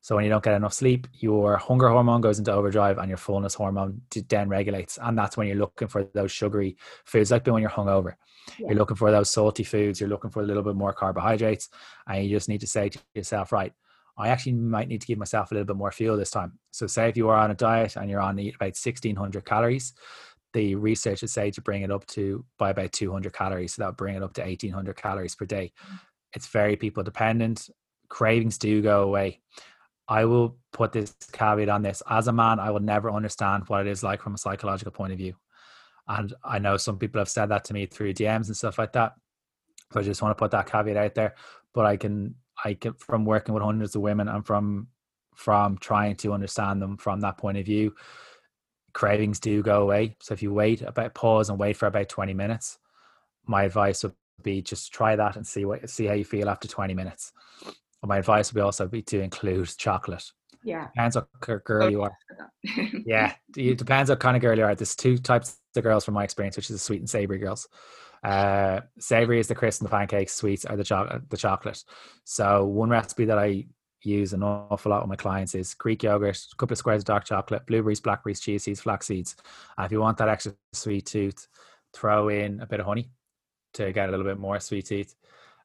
So 0.00 0.14
when 0.14 0.24
you 0.24 0.30
don't 0.30 0.42
get 0.42 0.54
enough 0.54 0.72
sleep, 0.72 1.08
your 1.14 1.56
hunger 1.56 1.88
hormone 1.88 2.20
goes 2.20 2.38
into 2.38 2.52
overdrive 2.52 2.98
and 2.98 3.08
your 3.08 3.18
fullness 3.18 3.54
hormone 3.54 4.00
then 4.28 4.48
regulates. 4.48 4.98
And 5.02 5.18
that's 5.18 5.36
when 5.36 5.48
you're 5.48 5.56
looking 5.56 5.88
for 5.88 6.04
those 6.14 6.30
sugary 6.30 6.76
foods, 7.04 7.32
like 7.32 7.46
when 7.46 7.60
you're 7.60 7.70
hungover. 7.70 8.14
Yeah. 8.58 8.68
You're 8.68 8.78
looking 8.78 8.96
for 8.96 9.10
those 9.10 9.30
salty 9.30 9.64
foods, 9.64 10.00
you're 10.00 10.08
looking 10.08 10.30
for 10.30 10.42
a 10.42 10.46
little 10.46 10.62
bit 10.62 10.76
more 10.76 10.92
carbohydrates, 10.92 11.68
and 12.06 12.24
you 12.24 12.30
just 12.30 12.48
need 12.48 12.60
to 12.60 12.66
say 12.66 12.88
to 12.88 12.98
yourself, 13.14 13.52
right, 13.52 13.72
I 14.16 14.28
actually 14.28 14.52
might 14.52 14.88
need 14.88 15.00
to 15.00 15.06
give 15.06 15.18
myself 15.18 15.50
a 15.50 15.54
little 15.54 15.66
bit 15.66 15.76
more 15.76 15.90
fuel 15.90 16.16
this 16.16 16.30
time. 16.30 16.58
So 16.70 16.86
say 16.86 17.08
if 17.08 17.16
you 17.16 17.28
are 17.28 17.36
on 17.36 17.50
a 17.50 17.54
diet 17.54 17.96
and 17.96 18.08
you're 18.08 18.20
on 18.20 18.38
eat 18.38 18.54
about 18.54 18.76
1600 18.76 19.44
calories, 19.44 19.92
the 20.52 20.74
researchers 20.76 21.32
say 21.32 21.50
to 21.50 21.60
bring 21.60 21.82
it 21.82 21.90
up 21.90 22.06
to 22.06 22.44
by 22.58 22.70
about 22.70 22.92
200 22.92 23.32
calories. 23.32 23.74
So 23.74 23.82
that 23.82 23.88
would 23.88 23.96
bring 23.96 24.14
it 24.14 24.22
up 24.22 24.34
to 24.34 24.42
1800 24.42 24.96
calories 24.96 25.34
per 25.34 25.46
day. 25.46 25.72
Mm. 25.90 25.98
It's 26.34 26.48
very 26.48 26.76
people 26.76 27.02
dependent. 27.02 27.68
Cravings 28.08 28.58
do 28.58 28.82
go 28.82 29.02
away. 29.02 29.40
I 30.08 30.24
will 30.24 30.58
put 30.72 30.92
this 30.92 31.14
caveat 31.32 31.68
on 31.68 31.82
this. 31.82 32.02
As 32.08 32.28
a 32.28 32.32
man, 32.32 32.58
I 32.58 32.70
will 32.70 32.80
never 32.80 33.10
understand 33.10 33.64
what 33.68 33.80
it 33.80 33.86
is 33.86 34.02
like 34.02 34.20
from 34.22 34.34
a 34.34 34.38
psychological 34.38 34.92
point 34.92 35.12
of 35.12 35.18
view. 35.18 35.34
And 36.08 36.34
I 36.44 36.58
know 36.58 36.76
some 36.76 36.98
people 36.98 37.20
have 37.20 37.28
said 37.28 37.46
that 37.46 37.64
to 37.64 37.74
me 37.74 37.86
through 37.86 38.14
DMs 38.14 38.48
and 38.48 38.56
stuff 38.56 38.78
like 38.78 38.92
that. 38.92 39.14
So 39.92 40.00
I 40.00 40.02
just 40.02 40.20
want 40.20 40.36
to 40.36 40.42
put 40.42 40.50
that 40.50 40.70
caveat 40.70 40.96
out 40.96 41.14
there. 41.14 41.34
But 41.72 41.86
I 41.86 41.96
can, 41.96 42.34
I 42.62 42.74
can, 42.74 42.94
from 42.94 43.24
working 43.24 43.54
with 43.54 43.62
hundreds 43.62 43.94
of 43.94 44.02
women 44.02 44.28
and 44.28 44.44
from, 44.44 44.88
from 45.34 45.78
trying 45.78 46.16
to 46.16 46.32
understand 46.32 46.82
them 46.82 46.96
from 46.96 47.20
that 47.20 47.38
point 47.38 47.58
of 47.58 47.64
view, 47.64 47.94
cravings 48.92 49.40
do 49.40 49.62
go 49.62 49.82
away. 49.82 50.16
So 50.20 50.34
if 50.34 50.42
you 50.42 50.52
wait 50.52 50.82
about 50.82 51.14
pause 51.14 51.48
and 51.48 51.58
wait 51.58 51.76
for 51.76 51.86
about 51.86 52.08
20 52.08 52.34
minutes, 52.34 52.78
my 53.46 53.64
advice 53.64 54.02
would 54.02 54.14
be 54.42 54.62
just 54.62 54.92
try 54.92 55.16
that 55.16 55.36
and 55.36 55.46
see 55.46 55.64
what 55.64 55.88
see 55.88 56.06
how 56.06 56.14
you 56.14 56.24
feel 56.24 56.48
after 56.48 56.68
20 56.68 56.94
minutes. 56.94 57.32
And 57.64 58.08
my 58.08 58.18
advice 58.18 58.52
would 58.52 58.58
be 58.58 58.62
also 58.62 58.86
be 58.88 59.02
to 59.02 59.20
include 59.20 59.68
chocolate. 59.76 60.24
Yeah. 60.64 60.88
Depends 60.88 61.16
what 61.16 61.64
girl 61.64 61.90
you 61.90 62.02
are. 62.02 62.16
yeah. 63.06 63.34
It 63.56 63.78
depends 63.78 64.10
what 64.10 64.20
kind 64.20 64.36
of 64.36 64.42
girl 64.42 64.56
you 64.56 64.64
are. 64.64 64.74
There's 64.74 64.96
two 64.96 65.18
types 65.18 65.58
of 65.76 65.82
girls 65.82 66.04
from 66.04 66.14
my 66.14 66.24
experience, 66.24 66.56
which 66.56 66.70
is 66.70 66.76
the 66.76 66.78
sweet 66.78 67.00
and 67.00 67.10
savory 67.10 67.38
girls. 67.38 67.68
Uh, 68.22 68.80
savory 68.98 69.40
is 69.40 69.48
the 69.48 69.54
crisp 69.54 69.80
and 69.80 69.88
the 69.88 69.90
pancakes, 69.90 70.34
sweets 70.34 70.64
are 70.64 70.76
the 70.76 70.84
chocolate 70.84 71.28
the 71.28 71.36
chocolate. 71.36 71.82
So 72.24 72.64
one 72.64 72.90
recipe 72.90 73.24
that 73.24 73.38
I 73.38 73.66
use 74.04 74.32
an 74.32 74.42
awful 74.42 74.90
lot 74.90 75.02
with 75.02 75.08
my 75.08 75.16
clients 75.16 75.54
is 75.54 75.74
Greek 75.74 76.02
yogurt, 76.02 76.36
a 76.36 76.56
couple 76.56 76.74
of 76.74 76.78
squares 76.78 77.02
of 77.02 77.06
dark 77.06 77.24
chocolate, 77.24 77.66
blueberries, 77.66 78.00
blackberries, 78.00 78.40
chia 78.40 78.58
seeds, 78.58 78.80
flax 78.80 79.06
seeds. 79.06 79.36
And 79.76 79.86
if 79.86 79.92
you 79.92 80.00
want 80.00 80.18
that 80.18 80.28
extra 80.28 80.54
sweet 80.72 81.06
tooth, 81.06 81.46
throw 81.92 82.28
in 82.28 82.60
a 82.60 82.66
bit 82.66 82.80
of 82.80 82.86
honey 82.86 83.10
to 83.74 83.92
get 83.92 84.08
a 84.08 84.10
little 84.10 84.26
bit 84.26 84.38
more 84.38 84.60
sweet 84.60 84.86
tooth. 84.86 85.14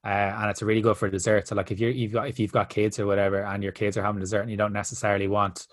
Uh, 0.04 0.34
and 0.38 0.50
it's 0.50 0.62
really 0.62 0.82
good 0.82 0.98
for 0.98 1.10
dessert. 1.10 1.48
So 1.48 1.56
like 1.56 1.72
if 1.72 1.80
you're 1.80 1.92
you've 1.92 2.14
got 2.14 2.28
if 2.28 2.40
you've 2.40 2.52
got 2.52 2.70
kids 2.70 3.00
or 3.00 3.06
whatever, 3.06 3.44
and 3.44 3.64
your 3.64 3.72
kids 3.72 3.98
are 3.98 4.04
having 4.04 4.22
dessert, 4.22 4.42
and 4.42 4.52
you 4.52 4.58
don't 4.58 4.74
necessarily 4.74 5.28
want 5.28 5.68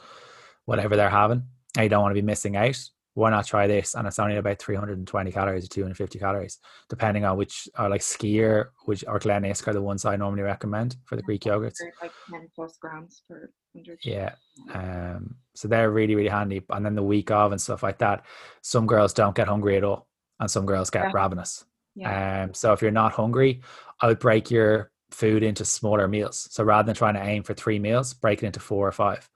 whatever 0.64 0.96
they're 0.96 1.10
having, 1.10 1.42
and 1.76 1.82
you 1.84 1.88
don't 1.88 2.02
want 2.02 2.14
to 2.14 2.20
be 2.20 2.26
missing 2.26 2.56
out, 2.56 2.78
why 3.14 3.30
not 3.30 3.46
try 3.46 3.66
this? 3.66 3.94
And 3.94 4.06
it's 4.06 4.18
only 4.18 4.36
about 4.36 4.58
320 4.58 5.32
calories 5.32 5.64
or 5.64 5.68
250 5.68 6.18
calories, 6.18 6.58
depending 6.88 7.24
on 7.24 7.36
which, 7.36 7.68
are 7.76 7.88
like 7.88 8.00
Skyr, 8.00 8.66
which 8.86 9.04
or 9.06 9.20
Glenisk 9.20 9.68
are 9.68 9.72
the 9.72 9.80
ones 9.80 10.04
I 10.04 10.16
normally 10.16 10.42
recommend 10.42 10.96
for 11.04 11.14
the 11.16 11.22
Greek 11.22 11.42
yogurts. 11.42 11.80
Like 12.02 12.10
10 12.30 12.48
plus 12.54 12.76
grams 12.78 13.22
per 13.28 13.50
100. 13.72 14.00
Yeah. 14.02 14.34
Um, 14.72 15.36
so 15.54 15.68
they're 15.68 15.90
really, 15.90 16.16
really 16.16 16.28
handy. 16.28 16.62
And 16.70 16.84
then 16.84 16.96
the 16.96 17.02
week 17.02 17.30
of 17.30 17.52
and 17.52 17.60
stuff 17.60 17.84
like 17.84 17.98
that, 17.98 18.24
some 18.62 18.86
girls 18.86 19.14
don't 19.14 19.36
get 19.36 19.48
hungry 19.48 19.76
at 19.76 19.84
all, 19.84 20.08
and 20.40 20.50
some 20.50 20.66
girls 20.66 20.90
get 20.90 21.04
yeah. 21.04 21.12
ravenous. 21.14 21.64
Yeah. 21.94 22.44
Um, 22.44 22.54
so 22.54 22.72
if 22.72 22.82
you're 22.82 22.90
not 22.90 23.12
hungry, 23.12 23.60
I 24.00 24.08
would 24.08 24.18
break 24.18 24.50
your 24.50 24.90
food 25.10 25.42
into 25.42 25.64
smaller 25.64 26.08
meals. 26.08 26.48
So 26.50 26.64
rather 26.64 26.86
than 26.86 26.96
trying 26.96 27.14
to 27.14 27.22
aim 27.22 27.42
for 27.44 27.54
three 27.54 27.78
meals, 27.78 28.14
break 28.14 28.42
it 28.42 28.46
into 28.46 28.60
four 28.60 28.86
or 28.86 28.92
five 28.92 29.28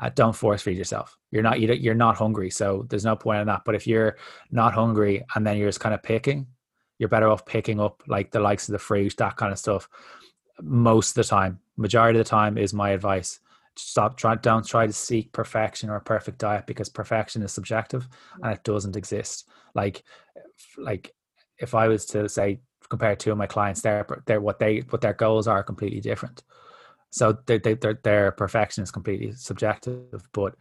uh, 0.00 0.10
don't 0.14 0.34
force 0.34 0.62
feed 0.62 0.78
yourself. 0.78 1.16
You're 1.30 1.42
not 1.42 1.60
you're 1.60 1.94
not 1.94 2.16
hungry, 2.16 2.50
so 2.50 2.86
there's 2.88 3.04
no 3.04 3.14
point 3.14 3.40
in 3.40 3.46
that. 3.48 3.62
But 3.64 3.74
if 3.74 3.86
you're 3.86 4.16
not 4.50 4.72
hungry 4.72 5.24
and 5.34 5.46
then 5.46 5.58
you're 5.58 5.68
just 5.68 5.80
kind 5.80 5.94
of 5.94 6.02
picking, 6.02 6.46
you're 6.98 7.08
better 7.08 7.28
off 7.28 7.44
picking 7.44 7.78
up 7.78 8.02
like 8.08 8.30
the 8.30 8.40
likes 8.40 8.68
of 8.68 8.72
the 8.72 8.78
fruit, 8.78 9.16
that 9.18 9.36
kind 9.36 9.52
of 9.52 9.58
stuff. 9.58 9.88
Most 10.62 11.10
of 11.10 11.14
the 11.16 11.28
time, 11.28 11.60
majority 11.76 12.18
of 12.18 12.24
the 12.24 12.28
time 12.28 12.56
is 12.56 12.72
my 12.72 12.90
advice. 12.90 13.40
Stop 13.76 14.16
try 14.16 14.34
don't 14.36 14.66
try 14.66 14.86
to 14.86 14.92
seek 14.92 15.32
perfection 15.32 15.90
or 15.90 15.96
a 15.96 16.00
perfect 16.00 16.38
diet 16.38 16.66
because 16.66 16.88
perfection 16.88 17.42
is 17.42 17.52
subjective 17.52 18.08
and 18.42 18.52
it 18.52 18.64
doesn't 18.64 18.96
exist. 18.96 19.48
Like 19.74 20.02
like 20.78 21.14
if 21.60 21.74
I 21.74 21.88
was 21.88 22.06
to 22.06 22.28
say 22.28 22.60
compare 22.88 23.14
two 23.16 23.32
of 23.32 23.38
my 23.38 23.46
clients, 23.46 23.82
their 23.82 24.06
their 24.26 24.40
what 24.40 24.58
they 24.58 24.80
what 24.90 25.00
their 25.00 25.14
goals 25.14 25.46
are 25.46 25.62
completely 25.62 26.00
different. 26.00 26.42
So 27.10 27.36
they, 27.46 27.58
they, 27.58 27.74
their 27.74 28.30
perfection 28.32 28.84
is 28.84 28.90
completely 28.90 29.32
subjective, 29.32 30.22
but 30.32 30.54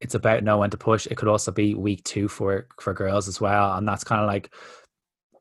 it's 0.00 0.14
about 0.14 0.44
knowing 0.44 0.60
when 0.60 0.70
to 0.70 0.76
push. 0.76 1.06
It 1.06 1.16
could 1.16 1.28
also 1.28 1.50
be 1.52 1.74
week 1.74 2.04
two 2.04 2.28
for 2.28 2.66
for 2.80 2.94
girls 2.94 3.28
as 3.28 3.40
well, 3.40 3.74
and 3.74 3.86
that's 3.86 4.04
kind 4.04 4.20
of 4.20 4.26
like 4.26 4.52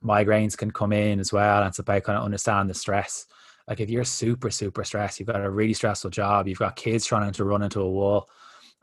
migraines 0.04 0.58
can 0.58 0.72
come 0.72 0.94
in 0.94 1.20
as 1.20 1.34
well. 1.34 1.60
And 1.60 1.68
it's 1.68 1.80
about 1.80 2.04
kind 2.04 2.18
of 2.18 2.26
understanding 2.26 2.68
the 2.68 2.74
stress. 2.74 3.26
Like 3.68 3.80
if 3.80 3.90
you're 3.90 4.04
super 4.04 4.50
super 4.50 4.84
stressed, 4.84 5.20
you've 5.20 5.28
got 5.28 5.44
a 5.44 5.50
really 5.50 5.74
stressful 5.74 6.12
job, 6.12 6.48
you've 6.48 6.60
got 6.60 6.76
kids 6.76 7.06
trying 7.06 7.32
to 7.32 7.44
run 7.44 7.64
into 7.64 7.82
a 7.82 7.90
wall 7.90 8.28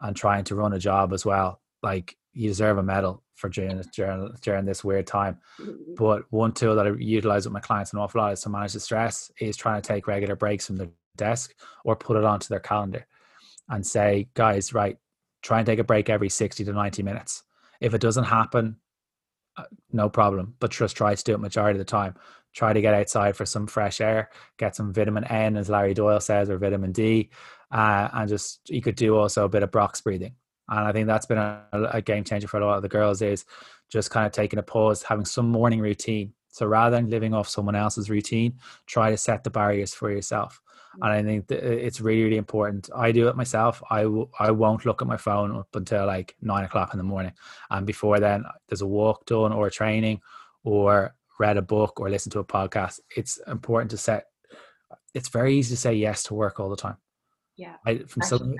and 0.00 0.16
trying 0.16 0.44
to 0.44 0.54
run 0.54 0.72
a 0.72 0.78
job 0.78 1.12
as 1.12 1.24
well. 1.24 1.60
Like 1.82 2.16
you 2.36 2.48
deserve 2.48 2.76
a 2.76 2.82
medal 2.82 3.22
for 3.34 3.48
during 3.48 3.80
during 3.94 4.30
during 4.42 4.64
this 4.66 4.84
weird 4.84 5.06
time. 5.06 5.38
Mm-hmm. 5.58 5.94
But 5.96 6.24
one 6.30 6.52
tool 6.52 6.76
that 6.76 6.86
I 6.86 6.90
utilize 6.98 7.46
with 7.46 7.52
my 7.52 7.60
clients 7.60 7.92
an 7.92 7.98
awful 7.98 8.20
lot 8.20 8.32
is 8.32 8.42
to 8.42 8.50
manage 8.50 8.74
the 8.74 8.80
stress 8.80 9.30
is 9.40 9.56
trying 9.56 9.80
to 9.80 9.86
take 9.86 10.06
regular 10.06 10.36
breaks 10.36 10.66
from 10.66 10.76
the 10.76 10.90
desk 11.16 11.54
or 11.84 11.96
put 11.96 12.16
it 12.16 12.24
onto 12.24 12.48
their 12.48 12.60
calendar 12.60 13.06
and 13.68 13.86
say, 13.86 14.28
guys, 14.34 14.74
right, 14.74 14.98
try 15.42 15.58
and 15.58 15.66
take 15.66 15.78
a 15.78 15.84
break 15.84 16.10
every 16.10 16.28
60 16.28 16.64
to 16.64 16.72
90 16.72 17.02
minutes. 17.02 17.42
If 17.80 17.94
it 17.94 18.00
doesn't 18.00 18.24
happen, 18.24 18.76
uh, 19.56 19.64
no 19.92 20.08
problem, 20.10 20.54
but 20.60 20.70
just 20.70 20.96
try 20.96 21.14
to 21.14 21.24
do 21.24 21.34
it 21.34 21.40
majority 21.40 21.78
of 21.78 21.84
the 21.86 21.90
time. 21.90 22.14
Try 22.54 22.72
to 22.72 22.80
get 22.80 22.94
outside 22.94 23.36
for 23.36 23.46
some 23.46 23.66
fresh 23.66 24.00
air, 24.00 24.30
get 24.58 24.76
some 24.76 24.92
vitamin 24.92 25.24
N, 25.24 25.56
as 25.56 25.68
Larry 25.68 25.94
Doyle 25.94 26.20
says, 26.20 26.48
or 26.48 26.58
vitamin 26.58 26.92
D, 26.92 27.30
uh, 27.70 28.08
and 28.12 28.28
just 28.28 28.68
you 28.70 28.80
could 28.80 28.96
do 28.96 29.16
also 29.16 29.44
a 29.44 29.48
bit 29.48 29.62
of 29.62 29.70
box 29.70 30.00
breathing. 30.00 30.34
And 30.68 30.80
I 30.80 30.92
think 30.92 31.06
that's 31.06 31.26
been 31.26 31.38
a, 31.38 31.62
a 31.72 32.02
game 32.02 32.24
changer 32.24 32.48
for 32.48 32.58
a 32.58 32.66
lot 32.66 32.76
of 32.76 32.82
the 32.82 32.88
girls 32.88 33.22
is 33.22 33.44
just 33.88 34.10
kind 34.10 34.26
of 34.26 34.32
taking 34.32 34.58
a 34.58 34.62
pause, 34.62 35.02
having 35.02 35.24
some 35.24 35.48
morning 35.48 35.80
routine. 35.80 36.32
So 36.48 36.66
rather 36.66 36.96
than 36.96 37.10
living 37.10 37.34
off 37.34 37.48
someone 37.48 37.76
else's 37.76 38.10
routine, 38.10 38.54
try 38.86 39.10
to 39.10 39.16
set 39.16 39.44
the 39.44 39.50
barriers 39.50 39.94
for 39.94 40.10
yourself 40.10 40.60
mm. 40.96 41.06
and 41.06 41.12
I 41.12 41.22
think 41.22 41.50
it's 41.50 42.00
really 42.00 42.24
really 42.24 42.36
important. 42.36 42.88
I 42.94 43.12
do 43.12 43.28
it 43.28 43.36
myself. 43.36 43.82
I 43.90 44.02
w- 44.02 44.28
I 44.38 44.50
won't 44.50 44.84
look 44.84 45.02
at 45.02 45.08
my 45.08 45.16
phone 45.16 45.56
up 45.56 45.68
until 45.74 46.06
like 46.06 46.34
nine 46.40 46.64
o'clock 46.64 46.92
in 46.92 46.98
the 46.98 47.04
morning, 47.04 47.32
and 47.70 47.86
before 47.86 48.20
then, 48.20 48.44
there's 48.68 48.82
a 48.82 48.86
walk 48.86 49.26
done 49.26 49.52
or 49.52 49.66
a 49.66 49.70
training, 49.70 50.20
or 50.64 51.14
read 51.38 51.56
a 51.56 51.62
book 51.62 52.00
or 52.00 52.08
listen 52.08 52.30
to 52.32 52.40
a 52.40 52.44
podcast. 52.44 53.00
It's 53.16 53.38
important 53.46 53.90
to 53.92 53.98
set. 53.98 54.26
It's 55.14 55.28
very 55.28 55.54
easy 55.54 55.74
to 55.74 55.80
say 55.80 55.94
yes 55.94 56.24
to 56.24 56.34
work 56.34 56.60
all 56.60 56.68
the 56.68 56.76
time. 56.76 56.96
Yeah. 57.56 57.76
I, 57.86 57.98
from 57.98 58.22
some, 58.22 58.54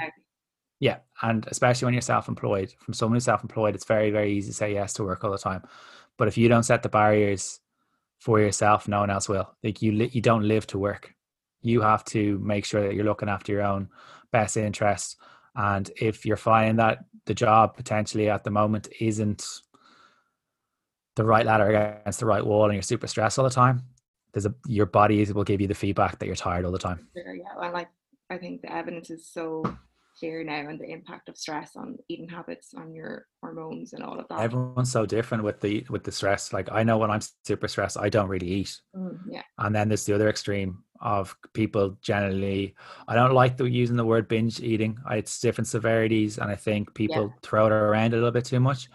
yeah, 0.80 0.98
and 1.22 1.46
especially 1.48 1.86
when 1.86 1.94
you're 1.94 2.00
self-employed, 2.02 2.74
from 2.78 2.94
someone 2.94 3.16
who's 3.16 3.24
self-employed, 3.24 3.74
it's 3.74 3.84
very 3.84 4.10
very 4.10 4.32
easy 4.32 4.50
to 4.50 4.54
say 4.54 4.74
yes 4.74 4.92
to 4.94 5.04
work 5.04 5.24
all 5.24 5.32
the 5.32 5.38
time. 5.38 5.62
But 6.16 6.28
if 6.28 6.38
you 6.38 6.48
don't 6.48 6.62
set 6.62 6.82
the 6.82 6.88
barriers 6.88 7.60
for 8.18 8.40
yourself, 8.40 8.88
no 8.88 9.00
one 9.00 9.10
else 9.10 9.28
will. 9.28 9.50
Like 9.62 9.82
you, 9.82 9.92
li- 9.92 10.10
you 10.12 10.22
don't 10.22 10.48
live 10.48 10.66
to 10.68 10.78
work 10.78 11.14
you 11.66 11.80
have 11.80 12.04
to 12.04 12.38
make 12.38 12.64
sure 12.64 12.82
that 12.82 12.94
you're 12.94 13.04
looking 13.04 13.28
after 13.28 13.52
your 13.52 13.62
own 13.62 13.88
best 14.30 14.56
interests. 14.56 15.16
And 15.56 15.90
if 15.96 16.24
you're 16.24 16.36
finding 16.36 16.76
that 16.76 17.04
the 17.24 17.34
job 17.34 17.76
potentially 17.76 18.30
at 18.30 18.44
the 18.44 18.50
moment 18.50 18.88
isn't 19.00 19.44
the 21.16 21.24
right 21.24 21.44
ladder 21.44 21.68
against 21.68 22.20
the 22.20 22.26
right 22.26 22.44
wall 22.44 22.66
and 22.66 22.74
you're 22.74 22.82
super 22.82 23.08
stressed 23.08 23.38
all 23.38 23.44
the 23.44 23.50
time, 23.50 23.82
there's 24.32 24.46
a 24.46 24.54
your 24.66 24.86
body 24.86 25.24
will 25.32 25.44
give 25.44 25.60
you 25.60 25.66
the 25.66 25.74
feedback 25.74 26.18
that 26.18 26.26
you're 26.26 26.36
tired 26.36 26.64
all 26.64 26.72
the 26.72 26.78
time. 26.78 27.08
Yeah. 27.16 27.22
Well, 27.58 27.72
like 27.72 27.88
I 28.30 28.36
think 28.36 28.62
the 28.62 28.72
evidence 28.72 29.10
is 29.10 29.26
so 29.26 29.64
clear 30.18 30.42
now 30.44 30.68
and 30.68 30.80
the 30.80 30.90
impact 30.90 31.28
of 31.28 31.36
stress 31.36 31.76
on 31.76 31.96
eating 32.08 32.28
habits 32.28 32.72
on 32.76 32.94
your 32.94 33.26
hormones 33.42 33.92
and 33.92 34.02
all 34.02 34.18
of 34.18 34.26
that. 34.28 34.40
Everyone's 34.40 34.90
so 34.90 35.06
different 35.06 35.44
with 35.44 35.60
the 35.60 35.86
with 35.90 36.04
the 36.04 36.12
stress. 36.12 36.52
Like 36.52 36.70
i 36.72 36.82
know 36.82 36.98
when 36.98 37.10
i'm 37.10 37.20
super 37.44 37.68
stressed 37.68 37.98
i 37.98 38.08
don't 38.08 38.28
really 38.28 38.48
eat. 38.48 38.80
Mm, 38.94 39.18
yeah. 39.30 39.42
And 39.58 39.74
then 39.74 39.88
there's 39.88 40.04
the 40.04 40.14
other 40.14 40.28
extreme 40.28 40.82
of 41.02 41.36
people 41.52 41.98
generally 42.00 42.74
i 43.06 43.14
don't 43.14 43.34
like 43.34 43.58
the 43.58 43.64
using 43.64 43.96
the 43.96 44.04
word 44.04 44.28
binge 44.28 44.60
eating. 44.60 44.98
It's 45.10 45.40
different 45.40 45.68
severities 45.68 46.38
and 46.38 46.50
i 46.50 46.56
think 46.56 46.94
people 46.94 47.26
yeah. 47.28 47.38
throw 47.42 47.66
it 47.66 47.72
around 47.72 48.12
a 48.12 48.16
little 48.16 48.30
bit 48.30 48.44
too 48.44 48.60
much. 48.60 48.88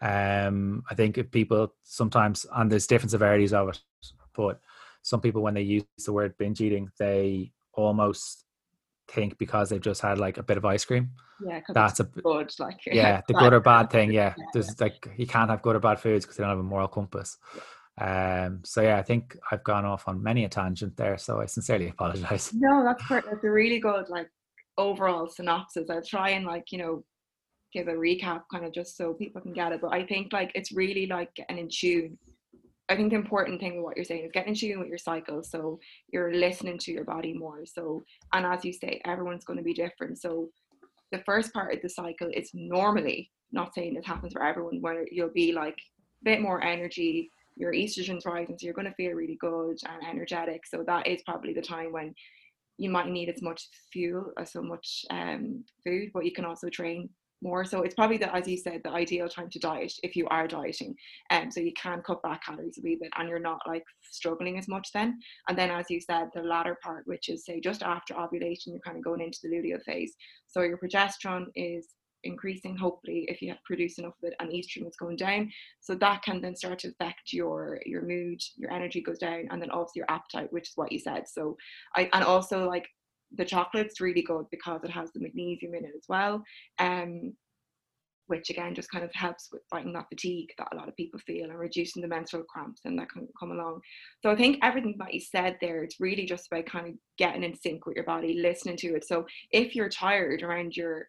Um, 0.00 0.84
I 0.88 0.94
think 0.94 1.18
if 1.18 1.30
people 1.30 1.74
sometimes, 1.82 2.46
and 2.54 2.70
there's 2.70 2.86
different 2.86 3.10
severities 3.10 3.52
of 3.52 3.70
it, 3.70 3.80
but 4.34 4.60
some 5.02 5.20
people 5.20 5.42
when 5.42 5.54
they 5.54 5.62
use 5.62 5.84
the 6.04 6.12
word 6.12 6.36
binge 6.38 6.60
eating, 6.60 6.90
they 6.98 7.52
almost 7.72 8.44
think 9.08 9.38
because 9.38 9.70
they've 9.70 9.80
just 9.80 10.00
had 10.00 10.18
like 10.18 10.38
a 10.38 10.42
bit 10.42 10.56
of 10.56 10.64
ice 10.64 10.84
cream. 10.84 11.10
Yeah, 11.44 11.60
that's 11.68 12.00
a 12.00 12.04
good. 12.04 12.52
Like 12.58 12.78
yeah, 12.86 13.22
the 13.26 13.34
good 13.34 13.52
or 13.52 13.60
bad 13.60 13.90
thing. 13.90 14.12
Yeah, 14.12 14.34
there's 14.52 14.80
like 14.80 15.08
you 15.16 15.26
can't 15.26 15.50
have 15.50 15.62
good 15.62 15.76
or 15.76 15.80
bad 15.80 16.00
foods 16.00 16.24
because 16.24 16.36
they 16.36 16.42
don't 16.42 16.50
have 16.50 16.58
a 16.58 16.62
moral 16.62 16.88
compass. 16.88 17.38
Um, 18.00 18.60
so 18.64 18.80
yeah, 18.80 18.98
I 18.98 19.02
think 19.02 19.36
I've 19.50 19.64
gone 19.64 19.84
off 19.84 20.06
on 20.06 20.22
many 20.22 20.44
a 20.44 20.48
tangent 20.48 20.96
there. 20.96 21.18
So 21.18 21.40
I 21.40 21.46
sincerely 21.46 21.88
apologize. 21.88 22.52
No, 22.54 22.84
that's 22.84 23.02
perfect. 23.06 23.32
That's 23.32 23.44
a 23.44 23.50
really 23.50 23.80
good 23.80 24.08
like 24.08 24.28
overall 24.76 25.28
synopsis. 25.28 25.90
I'll 25.90 26.02
try 26.02 26.30
and 26.30 26.44
like 26.44 26.70
you 26.70 26.78
know 26.78 27.04
give 27.72 27.88
a 27.88 27.92
recap 27.92 28.42
kind 28.50 28.64
of 28.64 28.72
just 28.72 28.96
so 28.96 29.14
people 29.14 29.42
can 29.42 29.52
get 29.52 29.72
it. 29.72 29.80
But 29.80 29.92
I 29.92 30.06
think 30.06 30.32
like 30.32 30.52
it's 30.54 30.72
really 30.72 31.06
like 31.06 31.34
getting 31.34 31.58
in 31.58 31.68
tune. 31.70 32.18
I 32.88 32.96
think 32.96 33.10
the 33.10 33.16
important 33.16 33.60
thing 33.60 33.76
with 33.76 33.84
what 33.84 33.96
you're 33.96 34.04
saying 34.04 34.24
is 34.24 34.32
getting 34.32 34.54
in 34.54 34.58
tune 34.58 34.78
with 34.78 34.88
your 34.88 34.98
cycle. 34.98 35.42
So 35.42 35.78
you're 36.12 36.32
listening 36.32 36.78
to 36.78 36.92
your 36.92 37.04
body 37.04 37.34
more. 37.34 37.66
So 37.66 38.04
and 38.32 38.46
as 38.46 38.64
you 38.64 38.72
say, 38.72 39.00
everyone's 39.04 39.44
going 39.44 39.58
to 39.58 39.62
be 39.64 39.74
different. 39.74 40.18
So 40.18 40.48
the 41.12 41.22
first 41.24 41.52
part 41.52 41.74
of 41.74 41.82
the 41.82 41.88
cycle 41.88 42.30
is 42.32 42.50
normally 42.54 43.30
not 43.52 43.74
saying 43.74 43.94
this 43.94 44.06
happens 44.06 44.32
for 44.32 44.42
everyone 44.42 44.80
where 44.80 45.06
you'll 45.10 45.30
be 45.30 45.52
like 45.52 45.76
a 45.76 46.24
bit 46.24 46.40
more 46.40 46.62
energy 46.62 47.30
your 47.56 47.72
estrogen's 47.72 48.24
rising 48.24 48.56
so 48.58 48.64
you're 48.64 48.74
going 48.74 48.86
to 48.86 48.94
feel 48.94 49.12
really 49.12 49.36
good 49.40 49.76
and 49.88 50.06
energetic 50.08 50.66
so 50.66 50.84
that 50.86 51.06
is 51.06 51.22
probably 51.22 51.52
the 51.52 51.62
time 51.62 51.92
when 51.92 52.14
you 52.76 52.88
might 52.88 53.08
need 53.08 53.28
as 53.28 53.42
much 53.42 53.68
fuel 53.92 54.32
as 54.38 54.52
so 54.52 54.62
much 54.62 55.04
um, 55.10 55.64
food 55.84 56.10
but 56.14 56.24
you 56.24 56.32
can 56.32 56.44
also 56.44 56.68
train 56.68 57.08
more. 57.42 57.64
So 57.64 57.82
it's 57.82 57.94
probably 57.94 58.18
the 58.18 58.34
as 58.34 58.48
you 58.48 58.56
said 58.56 58.80
the 58.84 58.90
ideal 58.90 59.28
time 59.28 59.48
to 59.50 59.58
diet 59.58 59.92
if 60.02 60.16
you 60.16 60.26
are 60.28 60.46
dieting. 60.46 60.94
And 61.30 61.44
um, 61.44 61.50
so 61.50 61.60
you 61.60 61.72
can 61.80 62.02
cut 62.02 62.22
back 62.22 62.44
calories 62.44 62.78
a 62.78 62.82
wee 62.82 62.98
bit 63.00 63.12
and 63.16 63.28
you're 63.28 63.38
not 63.38 63.60
like 63.66 63.84
struggling 64.10 64.58
as 64.58 64.68
much 64.68 64.88
then. 64.92 65.18
And 65.48 65.58
then 65.58 65.70
as 65.70 65.86
you 65.90 66.00
said 66.00 66.28
the 66.34 66.42
latter 66.42 66.76
part 66.82 67.04
which 67.06 67.28
is 67.28 67.44
say 67.44 67.60
just 67.60 67.82
after 67.82 68.18
ovulation 68.18 68.72
you're 68.72 68.80
kind 68.80 68.96
of 68.96 69.04
going 69.04 69.20
into 69.20 69.38
the 69.42 69.48
luteal 69.48 69.82
phase. 69.82 70.14
So 70.46 70.62
your 70.62 70.78
progesterone 70.78 71.46
is 71.54 71.88
increasing 72.24 72.76
hopefully 72.76 73.24
if 73.28 73.40
you 73.40 73.54
produce 73.64 73.98
enough 73.98 74.14
of 74.22 74.28
it 74.28 74.34
and 74.40 74.50
estrogen 74.50 74.88
is 74.88 74.96
going 74.96 75.16
down. 75.16 75.50
So 75.80 75.94
that 75.96 76.22
can 76.22 76.40
then 76.40 76.56
start 76.56 76.80
to 76.80 76.88
affect 76.88 77.32
your 77.32 77.80
your 77.86 78.02
mood 78.02 78.40
your 78.56 78.72
energy 78.72 79.00
goes 79.00 79.18
down 79.18 79.44
and 79.50 79.62
then 79.62 79.70
also 79.70 79.92
your 79.94 80.06
appetite 80.08 80.52
which 80.52 80.68
is 80.70 80.76
what 80.76 80.92
you 80.92 80.98
said. 80.98 81.28
So 81.28 81.56
i 81.96 82.08
and 82.12 82.24
also 82.24 82.68
like 82.68 82.88
the 83.36 83.44
chocolate's 83.44 84.00
really 84.00 84.22
good 84.22 84.46
because 84.50 84.82
it 84.84 84.90
has 84.90 85.12
the 85.12 85.20
magnesium 85.20 85.74
in 85.74 85.84
it 85.84 85.92
as 85.96 86.04
well 86.08 86.42
um 86.78 87.32
which 88.28 88.50
again 88.50 88.74
just 88.74 88.90
kind 88.90 89.04
of 89.04 89.10
helps 89.14 89.48
with 89.50 89.62
fighting 89.70 89.92
that 89.92 90.08
fatigue 90.08 90.50
that 90.58 90.68
a 90.72 90.76
lot 90.76 90.88
of 90.88 90.96
people 90.96 91.18
feel 91.20 91.48
and 91.48 91.58
reducing 91.58 92.02
the 92.02 92.08
menstrual 92.08 92.44
cramps 92.44 92.82
and 92.84 92.98
that 92.98 93.10
can 93.10 93.26
come 93.40 93.50
along. 93.50 93.80
So 94.22 94.30
I 94.30 94.36
think 94.36 94.58
everything 94.62 94.96
that 94.98 95.14
you 95.14 95.20
said 95.20 95.56
there, 95.60 95.82
it's 95.82 95.98
really 95.98 96.26
just 96.26 96.46
about 96.46 96.66
kind 96.66 96.88
of 96.88 96.94
getting 97.16 97.42
in 97.42 97.58
sync 97.58 97.86
with 97.86 97.96
your 97.96 98.04
body, 98.04 98.38
listening 98.40 98.76
to 98.78 98.96
it. 98.96 99.06
So 99.06 99.26
if 99.50 99.74
you're 99.74 99.88
tired 99.88 100.42
around 100.42 100.76
your 100.76 101.08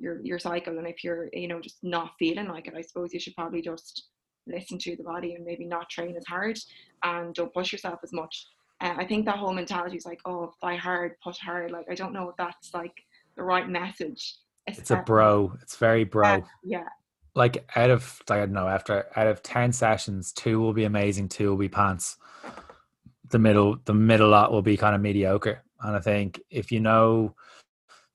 your 0.00 0.24
your 0.24 0.38
cycle 0.38 0.78
and 0.78 0.86
if 0.86 1.04
you're 1.04 1.28
you 1.32 1.46
know 1.46 1.60
just 1.60 1.78
not 1.82 2.12
feeling 2.18 2.48
like 2.48 2.66
it 2.66 2.74
i 2.74 2.80
suppose 2.80 3.12
you 3.12 3.20
should 3.20 3.34
probably 3.34 3.60
just 3.60 4.08
listen 4.46 4.78
to 4.78 4.96
the 4.96 5.04
body 5.04 5.34
and 5.34 5.44
maybe 5.44 5.66
not 5.66 5.90
train 5.90 6.16
as 6.16 6.24
hard 6.26 6.58
and 7.04 7.34
don't 7.34 7.52
push 7.52 7.70
yourself 7.70 8.00
as 8.02 8.12
much 8.12 8.46
uh, 8.80 8.94
i 8.96 9.04
think 9.04 9.24
that 9.24 9.36
whole 9.36 9.52
mentality 9.52 9.96
is 9.96 10.06
like 10.06 10.20
oh 10.24 10.52
fly 10.60 10.76
hard 10.76 11.12
push 11.22 11.38
hard 11.38 11.70
like 11.70 11.86
i 11.90 11.94
don't 11.94 12.12
know 12.12 12.28
if 12.28 12.36
that's 12.36 12.72
like 12.74 12.94
the 13.36 13.42
right 13.42 13.68
message 13.68 14.36
it's 14.66 14.90
a 14.90 14.96
bro 14.96 15.52
it's 15.62 15.76
very 15.76 16.04
bro 16.04 16.26
uh, 16.26 16.40
yeah 16.64 16.88
like 17.34 17.64
out 17.76 17.90
of 17.90 18.20
i 18.30 18.36
don't 18.36 18.52
know 18.52 18.68
after 18.68 19.06
out 19.16 19.26
of 19.26 19.42
10 19.42 19.72
sessions 19.72 20.32
two 20.32 20.60
will 20.60 20.72
be 20.72 20.84
amazing 20.84 21.28
two 21.28 21.50
will 21.50 21.56
be 21.56 21.68
pants 21.68 22.16
the 23.30 23.38
middle 23.38 23.76
the 23.84 23.94
middle 23.94 24.28
lot 24.28 24.52
will 24.52 24.62
be 24.62 24.76
kind 24.76 24.94
of 24.94 25.00
mediocre 25.00 25.62
and 25.82 25.96
i 25.96 26.00
think 26.00 26.40
if 26.50 26.70
you 26.70 26.80
know 26.80 27.34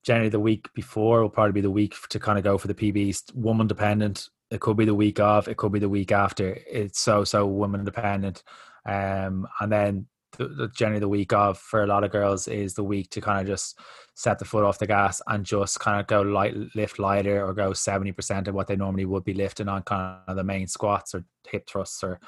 generally 0.06 0.30
the 0.30 0.40
week 0.40 0.72
before 0.74 1.22
will 1.22 1.30
probably 1.30 1.52
be 1.52 1.62
the 1.62 1.72
week 1.72 1.96
to 2.10 2.20
kind 2.20 2.38
of 2.38 2.44
go 2.44 2.58
for 2.58 2.68
the 2.68 2.76
PBs. 2.76 3.34
Woman 3.34 3.68
dependent. 3.68 4.30
It 4.52 4.62
could 4.62 4.78
be 4.78 4.86
the 4.86 4.94
week 4.94 5.20
of. 5.20 5.48
It 5.48 5.58
could 5.58 5.72
be 5.72 5.80
the 5.80 5.90
week 5.90 6.12
after. 6.12 6.60
It's 6.70 7.00
so 7.00 7.24
so 7.24 7.48
woman 7.48 7.84
dependent. 7.84 8.44
Um, 8.86 9.48
and 9.60 9.72
then 9.72 10.06
the, 10.38 10.70
generally 10.76 11.00
the 11.00 11.10
week 11.10 11.34
of 11.34 11.58
for 11.58 11.84
a 11.84 11.88
lot 11.88 12.04
of 12.04 12.12
girls 12.12 12.48
is 12.48 12.74
the 12.74 12.84
week 12.84 13.10
to 13.12 13.22
kind 13.22 13.40
of 13.40 13.48
just 13.48 13.80
set 14.16 14.40
the 14.40 14.46
foot 14.46 14.64
off 14.64 14.80
the 14.80 14.88
gas 14.88 15.22
and 15.28 15.46
just 15.46 15.80
kind 15.80 16.00
of 16.00 16.08
go 16.08 16.22
light 16.22 16.56
lift 16.76 17.00
lighter 17.00 17.46
or 17.46 17.54
go 17.54 17.72
70% 17.72 18.48
of 18.48 18.56
what 18.56 18.68
they 18.68 18.76
normally 18.76 19.06
would 19.06 19.24
be 19.24 19.34
lifting 19.34 19.68
on 19.68 19.84
kind 19.84 20.20
of 20.28 20.36
the 20.36 20.44
main 20.44 20.68
squats 20.68 21.14
or 21.14 21.26
hip 21.48 21.68
thrusts 21.68 22.04
or 22.04 22.20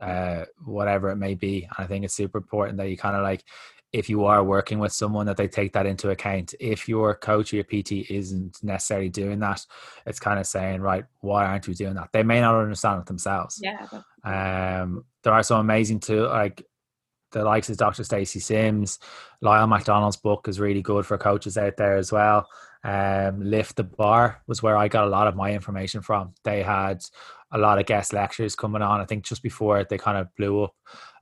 uh, 0.00 0.44
whatever 0.64 1.10
it 1.10 1.16
may 1.16 1.34
be. 1.34 1.64
And 1.64 1.84
i 1.84 1.86
think 1.86 2.04
it's 2.04 2.14
super 2.14 2.38
important 2.38 2.78
that 2.78 2.88
you 2.88 2.96
kind 2.96 3.16
of 3.16 3.22
like 3.22 3.44
if 3.90 4.10
you 4.10 4.26
are 4.26 4.44
working 4.44 4.78
with 4.78 4.92
someone 4.92 5.24
that 5.24 5.38
they 5.38 5.48
take 5.48 5.72
that 5.72 5.86
into 5.86 6.10
account. 6.10 6.54
If 6.60 6.90
your 6.90 7.14
coach 7.14 7.54
or 7.54 7.56
your 7.56 7.64
pt 7.64 8.10
isn't 8.10 8.62
necessarily 8.62 9.08
doing 9.08 9.38
that 9.40 9.64
it's 10.06 10.20
kind 10.20 10.38
of 10.38 10.46
saying 10.46 10.82
right 10.82 11.04
why 11.20 11.46
aren't 11.46 11.66
you 11.68 11.74
doing 11.74 11.94
that? 11.94 12.10
They 12.12 12.22
may 12.22 12.40
not 12.40 12.60
understand 12.60 13.00
it 13.00 13.06
themselves. 13.06 13.60
Yeah 13.62 13.86
um 14.24 15.04
there 15.22 15.32
are 15.32 15.42
some 15.42 15.60
amazing 15.60 16.00
too 16.00 16.26
like 16.26 16.64
the 17.32 17.44
likes 17.44 17.68
of 17.68 17.76
Dr. 17.76 18.04
Stacy 18.04 18.40
Sims, 18.40 18.98
Lyle 19.40 19.66
McDonald's 19.66 20.16
book 20.16 20.48
is 20.48 20.60
really 20.60 20.82
good 20.82 21.06
for 21.06 21.18
coaches 21.18 21.56
out 21.58 21.76
there 21.76 21.96
as 21.96 22.12
well. 22.12 22.46
Um, 22.84 23.42
Lift 23.42 23.76
the 23.76 23.84
Bar 23.84 24.42
was 24.46 24.62
where 24.62 24.76
I 24.76 24.88
got 24.88 25.06
a 25.06 25.10
lot 25.10 25.26
of 25.26 25.36
my 25.36 25.52
information 25.52 26.00
from. 26.00 26.34
They 26.44 26.62
had 26.62 27.02
a 27.52 27.58
lot 27.58 27.78
of 27.78 27.86
guest 27.86 28.12
lectures 28.12 28.54
coming 28.54 28.82
on. 28.82 29.00
I 29.00 29.04
think 29.04 29.24
just 29.24 29.42
before 29.42 29.80
it 29.80 29.88
they 29.88 29.98
kind 29.98 30.18
of 30.18 30.34
blew 30.36 30.64
up, 30.64 30.74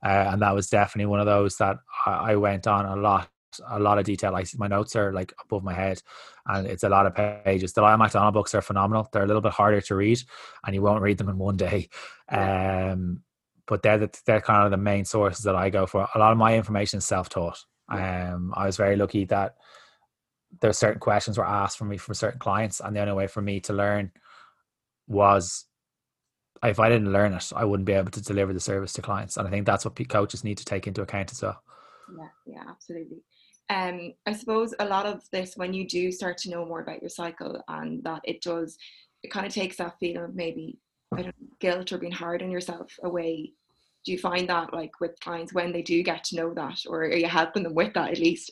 uh, 0.05 0.29
and 0.31 0.41
that 0.41 0.53
was 0.53 0.69
definitely 0.69 1.07
one 1.07 1.19
of 1.19 1.25
those 1.25 1.57
that 1.57 1.77
I, 2.05 2.31
I 2.31 2.35
went 2.35 2.67
on 2.67 2.85
a 2.85 2.95
lot 2.95 3.29
a 3.69 3.79
lot 3.79 3.97
of 3.97 4.05
detail. 4.05 4.31
Like 4.31 4.47
my 4.57 4.67
notes 4.67 4.95
are 4.95 5.11
like 5.13 5.33
above 5.43 5.63
my 5.63 5.73
head, 5.73 6.01
and 6.45 6.67
it's 6.67 6.83
a 6.83 6.89
lot 6.89 7.05
of 7.05 7.15
pages. 7.15 7.73
The 7.73 7.81
Lyle 7.81 7.97
McDonald 7.97 8.33
books 8.33 8.53
are 8.53 8.61
phenomenal. 8.61 9.09
They're 9.11 9.23
a 9.23 9.27
little 9.27 9.41
bit 9.41 9.53
harder 9.53 9.81
to 9.81 9.95
read, 9.95 10.19
and 10.65 10.75
you 10.75 10.81
won't 10.81 11.01
read 11.01 11.17
them 11.17 11.29
in 11.29 11.37
one 11.37 11.57
day. 11.57 11.89
Um, 12.29 13.23
but 13.67 13.83
they're 13.83 13.97
the, 13.97 14.19
they're 14.25 14.41
kind 14.41 14.65
of 14.65 14.71
the 14.71 14.77
main 14.77 15.05
sources 15.05 15.43
that 15.43 15.55
I 15.55 15.69
go 15.69 15.85
for. 15.85 16.07
A 16.15 16.19
lot 16.19 16.31
of 16.31 16.37
my 16.37 16.55
information 16.55 16.97
is 16.97 17.05
self 17.05 17.29
taught. 17.29 17.63
Um, 17.89 18.53
I 18.55 18.65
was 18.65 18.77
very 18.77 18.95
lucky 18.95 19.25
that 19.25 19.55
there 20.61 20.69
were 20.69 20.73
certain 20.73 20.99
questions 20.99 21.37
were 21.37 21.45
asked 21.45 21.77
from 21.77 21.89
me 21.89 21.97
from 21.97 22.15
certain 22.15 22.39
clients, 22.39 22.79
and 22.79 22.95
the 22.95 23.01
only 23.01 23.13
way 23.13 23.27
for 23.27 23.41
me 23.41 23.59
to 23.61 23.73
learn 23.73 24.11
was 25.07 25.65
if 26.63 26.79
I 26.79 26.89
didn't 26.89 27.13
learn 27.13 27.33
it, 27.33 27.51
I 27.55 27.65
wouldn't 27.65 27.85
be 27.85 27.93
able 27.93 28.11
to 28.11 28.21
deliver 28.21 28.53
the 28.53 28.59
service 28.59 28.93
to 28.93 29.01
clients. 29.01 29.37
And 29.37 29.47
I 29.47 29.51
think 29.51 29.65
that's 29.65 29.85
what 29.85 30.09
coaches 30.09 30.43
need 30.43 30.57
to 30.57 30.65
take 30.65 30.87
into 30.87 31.01
account 31.01 31.31
as 31.31 31.41
well. 31.41 31.61
Yeah, 32.17 32.27
yeah, 32.45 32.63
absolutely. 32.67 33.17
Um, 33.69 34.13
I 34.25 34.33
suppose 34.33 34.73
a 34.79 34.85
lot 34.85 35.05
of 35.05 35.21
this, 35.31 35.55
when 35.55 35.73
you 35.73 35.87
do 35.87 36.11
start 36.11 36.37
to 36.39 36.49
know 36.49 36.65
more 36.65 36.81
about 36.81 37.01
your 37.01 37.09
cycle, 37.09 37.61
and 37.67 38.03
that 38.03 38.21
it 38.23 38.41
does, 38.41 38.77
it 39.23 39.31
kind 39.31 39.45
of 39.45 39.53
takes 39.53 39.77
that 39.77 39.99
feeling 39.99 40.23
of 40.23 40.35
maybe 40.35 40.79
I 41.15 41.21
don't 41.23 41.59
guilt 41.59 41.91
or 41.91 41.97
being 41.97 42.11
hard 42.11 42.41
on 42.41 42.51
yourself 42.51 42.99
away. 43.03 43.53
Do 44.05 44.11
you 44.11 44.17
find 44.17 44.47
that 44.49 44.73
like 44.73 44.99
with 44.99 45.19
clients 45.19 45.53
when 45.53 45.71
they 45.71 45.81
do 45.81 46.01
get 46.03 46.23
to 46.25 46.35
know 46.35 46.53
that, 46.53 46.79
or 46.87 47.01
are 47.01 47.15
you 47.15 47.27
helping 47.27 47.63
them 47.63 47.73
with 47.73 47.93
that 47.93 48.11
at 48.11 48.19
least? 48.19 48.51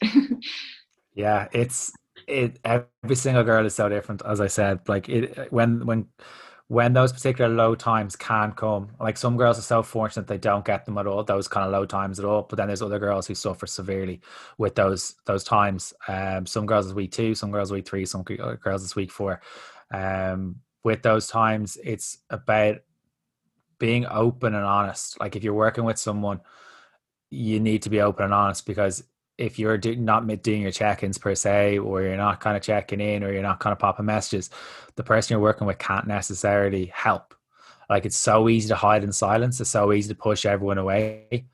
yeah, 1.14 1.48
it's 1.52 1.94
it. 2.28 2.60
Every 2.64 3.16
single 3.16 3.44
girl 3.44 3.66
is 3.66 3.76
so 3.76 3.88
different, 3.88 4.22
as 4.26 4.42
I 4.42 4.48
said. 4.48 4.80
Like 4.88 5.08
it 5.08 5.52
when 5.52 5.86
when 5.86 6.08
when 6.68 6.94
those 6.94 7.14
particular 7.14 7.54
low 7.54 7.76
times 7.76 8.16
can 8.16 8.52
come. 8.52 8.90
Like 9.00 9.18
some 9.18 9.38
girls 9.38 9.60
are 9.60 9.64
so 9.64 9.84
fortunate 9.84 10.28
they 10.28 10.38
don't 10.38 10.66
get 10.66 10.86
them 10.86 10.98
at 10.98 11.06
all, 11.06 11.24
those 11.24 11.48
kind 11.48 11.66
of 11.66 11.72
low 11.72 11.86
times 11.86 12.18
at 12.20 12.26
all. 12.26 12.44
But 12.44 12.58
then 12.58 12.68
there's 12.68 12.82
other 12.82 13.00
girls 13.00 13.28
who 13.28 13.36
suffer 13.36 13.68
severely 13.68 14.22
with 14.58 14.76
those 14.76 15.16
those 15.26 15.44
times. 15.44 15.94
Um, 16.08 16.46
some 16.46 16.66
girls 16.66 16.88
is 16.88 16.94
week 16.94 17.12
two, 17.12 17.36
some 17.36 17.52
girls 17.52 17.72
week 17.72 17.88
three, 17.88 18.06
some 18.06 18.24
girls 18.24 18.84
is 18.84 18.96
week 18.96 19.12
four. 19.12 19.42
Um, 19.92 20.58
with 20.86 21.02
those 21.02 21.28
times, 21.28 21.80
it's 21.84 22.20
about 22.30 22.78
being 23.80 24.06
open 24.06 24.54
and 24.54 24.64
honest. 24.64 25.20
Like 25.20 25.36
if 25.36 25.44
you're 25.44 25.54
working 25.54 25.84
with 25.84 25.98
someone, 25.98 26.42
you 27.32 27.60
need 27.60 27.82
to 27.82 27.90
be 27.90 28.00
open 28.00 28.26
and 28.26 28.34
honest 28.34 28.68
because 28.68 29.04
if 29.38 29.58
you're 29.58 29.80
do, 29.80 29.96
not 29.96 30.28
doing 30.44 30.62
your 30.62 30.72
check-ins 30.72 31.18
per 31.18 31.34
se 31.34 31.80
or 31.80 32.04
you're 32.04 32.16
not 32.16 32.40
kind 32.40 32.56
of 32.56 32.62
checking 32.62 33.02
in 33.02 33.24
or 33.24 33.34
you're 33.34 33.42
not 33.42 33.60
kind 33.60 33.74
of 33.74 33.80
popping 33.80 34.06
messages 34.06 34.50
the 34.96 35.04
person 35.04 35.34
you're 35.34 35.42
working 35.42 35.68
with 35.68 35.78
can't 35.78 36.08
necessarily 36.08 36.86
help 36.86 37.36
like 37.90 38.06
it's 38.06 38.16
so 38.16 38.48
easy 38.48 38.70
to 38.70 38.76
hide 38.76 39.04
in 39.04 39.12
silence 39.12 39.60
it's 39.60 39.70
so 39.70 39.92
easy 39.92 40.08
to 40.08 40.16
push 40.16 40.46
everyone 40.46 40.78
away 40.78 41.46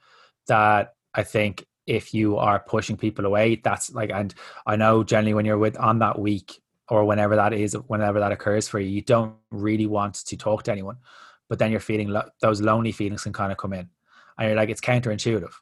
that 0.46 0.94
i 1.16 1.24
think 1.24 1.66
if 1.88 2.14
you 2.14 2.38
are 2.38 2.60
pushing 2.60 2.98
people 2.98 3.26
away 3.26 3.56
that's 3.56 3.92
like 3.94 4.12
and 4.12 4.36
i 4.68 4.76
know 4.76 5.04
generally 5.04 5.34
when 5.34 5.46
you're 5.46 5.58
with 5.58 5.80
on 5.80 5.98
that 5.98 6.20
week 6.20 6.62
or 6.92 7.06
whenever 7.06 7.38
that 7.38 7.54
is 7.54 7.74
whenever 7.88 8.20
that 8.20 8.34
occurs 8.34 8.68
for 8.68 8.80
you 8.80 8.90
you 8.90 9.02
don't 9.02 9.34
really 9.50 9.88
want 9.88 10.14
to 10.14 10.36
talk 10.36 10.62
to 10.62 10.72
anyone 10.72 10.98
but 11.48 11.58
then 11.58 11.72
you're 11.72 11.80
feeling 11.80 12.10
lo- 12.10 12.30
those 12.42 12.62
lonely 12.62 12.92
feelings 12.92 13.24
can 13.24 13.34
kind 13.34 13.52
of 13.52 13.58
come 13.58 13.74
in 13.74 13.90
and 14.38 14.48
you're 14.48 14.58
like 14.58 14.70
it's 14.70 14.82
counterintuitive 14.82 15.54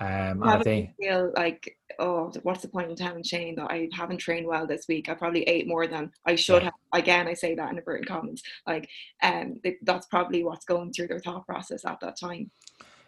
Um, 0.00 0.42
I 0.42 0.60
think 0.62 0.90
feel 0.98 1.32
like 1.36 1.76
oh, 2.00 2.32
what's 2.42 2.62
the 2.62 2.68
point 2.68 2.90
in 2.90 2.96
telling 2.96 3.22
Shane 3.22 3.54
that 3.56 3.70
I 3.70 3.88
haven't 3.92 4.18
trained 4.18 4.46
well 4.46 4.66
this 4.66 4.86
week? 4.88 5.08
I 5.08 5.14
probably 5.14 5.42
ate 5.44 5.68
more 5.68 5.86
than 5.86 6.10
I 6.26 6.34
should 6.34 6.62
yeah. 6.62 6.70
have. 6.70 7.00
Again, 7.00 7.28
I 7.28 7.34
say 7.34 7.54
that 7.54 7.70
in 7.70 7.78
inverted 7.78 8.08
commas. 8.08 8.42
Like, 8.66 8.88
um, 9.22 9.60
that's 9.82 10.06
probably 10.06 10.42
what's 10.42 10.64
going 10.64 10.92
through 10.92 11.08
their 11.08 11.20
thought 11.20 11.46
process 11.46 11.84
at 11.84 12.00
that 12.00 12.18
time. 12.18 12.50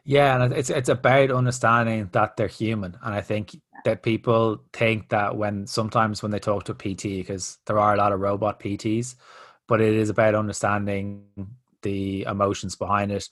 Yeah, 0.04 0.42
and 0.42 0.52
it's 0.52 0.68
it's 0.70 0.88
about 0.90 1.30
understanding 1.30 2.08
that 2.12 2.36
they're 2.36 2.46
human, 2.48 2.96
and 3.02 3.14
I 3.14 3.22
think 3.22 3.56
that 3.84 4.02
people 4.02 4.62
think 4.72 5.08
that 5.10 5.36
when 5.36 5.66
sometimes 5.66 6.22
when 6.22 6.30
they 6.30 6.38
talk 6.38 6.64
to 6.64 6.74
PT, 6.74 7.02
because 7.20 7.58
there 7.66 7.78
are 7.78 7.94
a 7.94 7.96
lot 7.98 8.12
of 8.12 8.20
robot 8.20 8.60
PTs, 8.60 9.14
but 9.66 9.80
it 9.80 9.94
is 9.94 10.10
about 10.10 10.34
understanding 10.34 11.24
the 11.82 12.22
emotions 12.24 12.76
behind 12.76 13.12
it. 13.12 13.28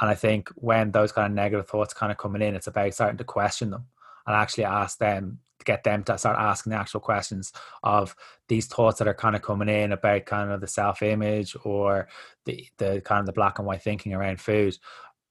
And 0.00 0.10
I 0.10 0.14
think 0.14 0.48
when 0.56 0.90
those 0.92 1.12
kind 1.12 1.26
of 1.32 1.34
negative 1.36 1.68
thoughts 1.68 1.94
kind 1.94 2.10
of 2.12 2.18
coming 2.18 2.42
in, 2.42 2.54
it's 2.56 2.66
about 2.66 2.94
starting 2.94 3.18
to 3.18 3.24
question 3.24 3.70
them 3.70 3.86
and 4.26 4.34
actually 4.36 4.64
ask 4.64 4.98
them 4.98 5.38
to 5.58 5.64
get 5.64 5.84
them 5.84 6.02
to 6.04 6.18
start 6.18 6.36
asking 6.38 6.70
the 6.72 6.78
actual 6.78 7.00
questions 7.00 7.52
of 7.84 8.16
these 8.48 8.66
thoughts 8.66 8.98
that 8.98 9.06
are 9.08 9.14
kind 9.14 9.36
of 9.36 9.42
coming 9.42 9.68
in 9.68 9.92
about 9.92 10.24
kind 10.26 10.50
of 10.50 10.60
the 10.60 10.66
self 10.66 11.02
image 11.02 11.56
or 11.64 12.08
the 12.44 12.66
the 12.78 13.00
kind 13.04 13.20
of 13.20 13.26
the 13.26 13.32
black 13.32 13.58
and 13.58 13.66
white 13.66 13.82
thinking 13.82 14.14
around 14.14 14.40
food. 14.40 14.76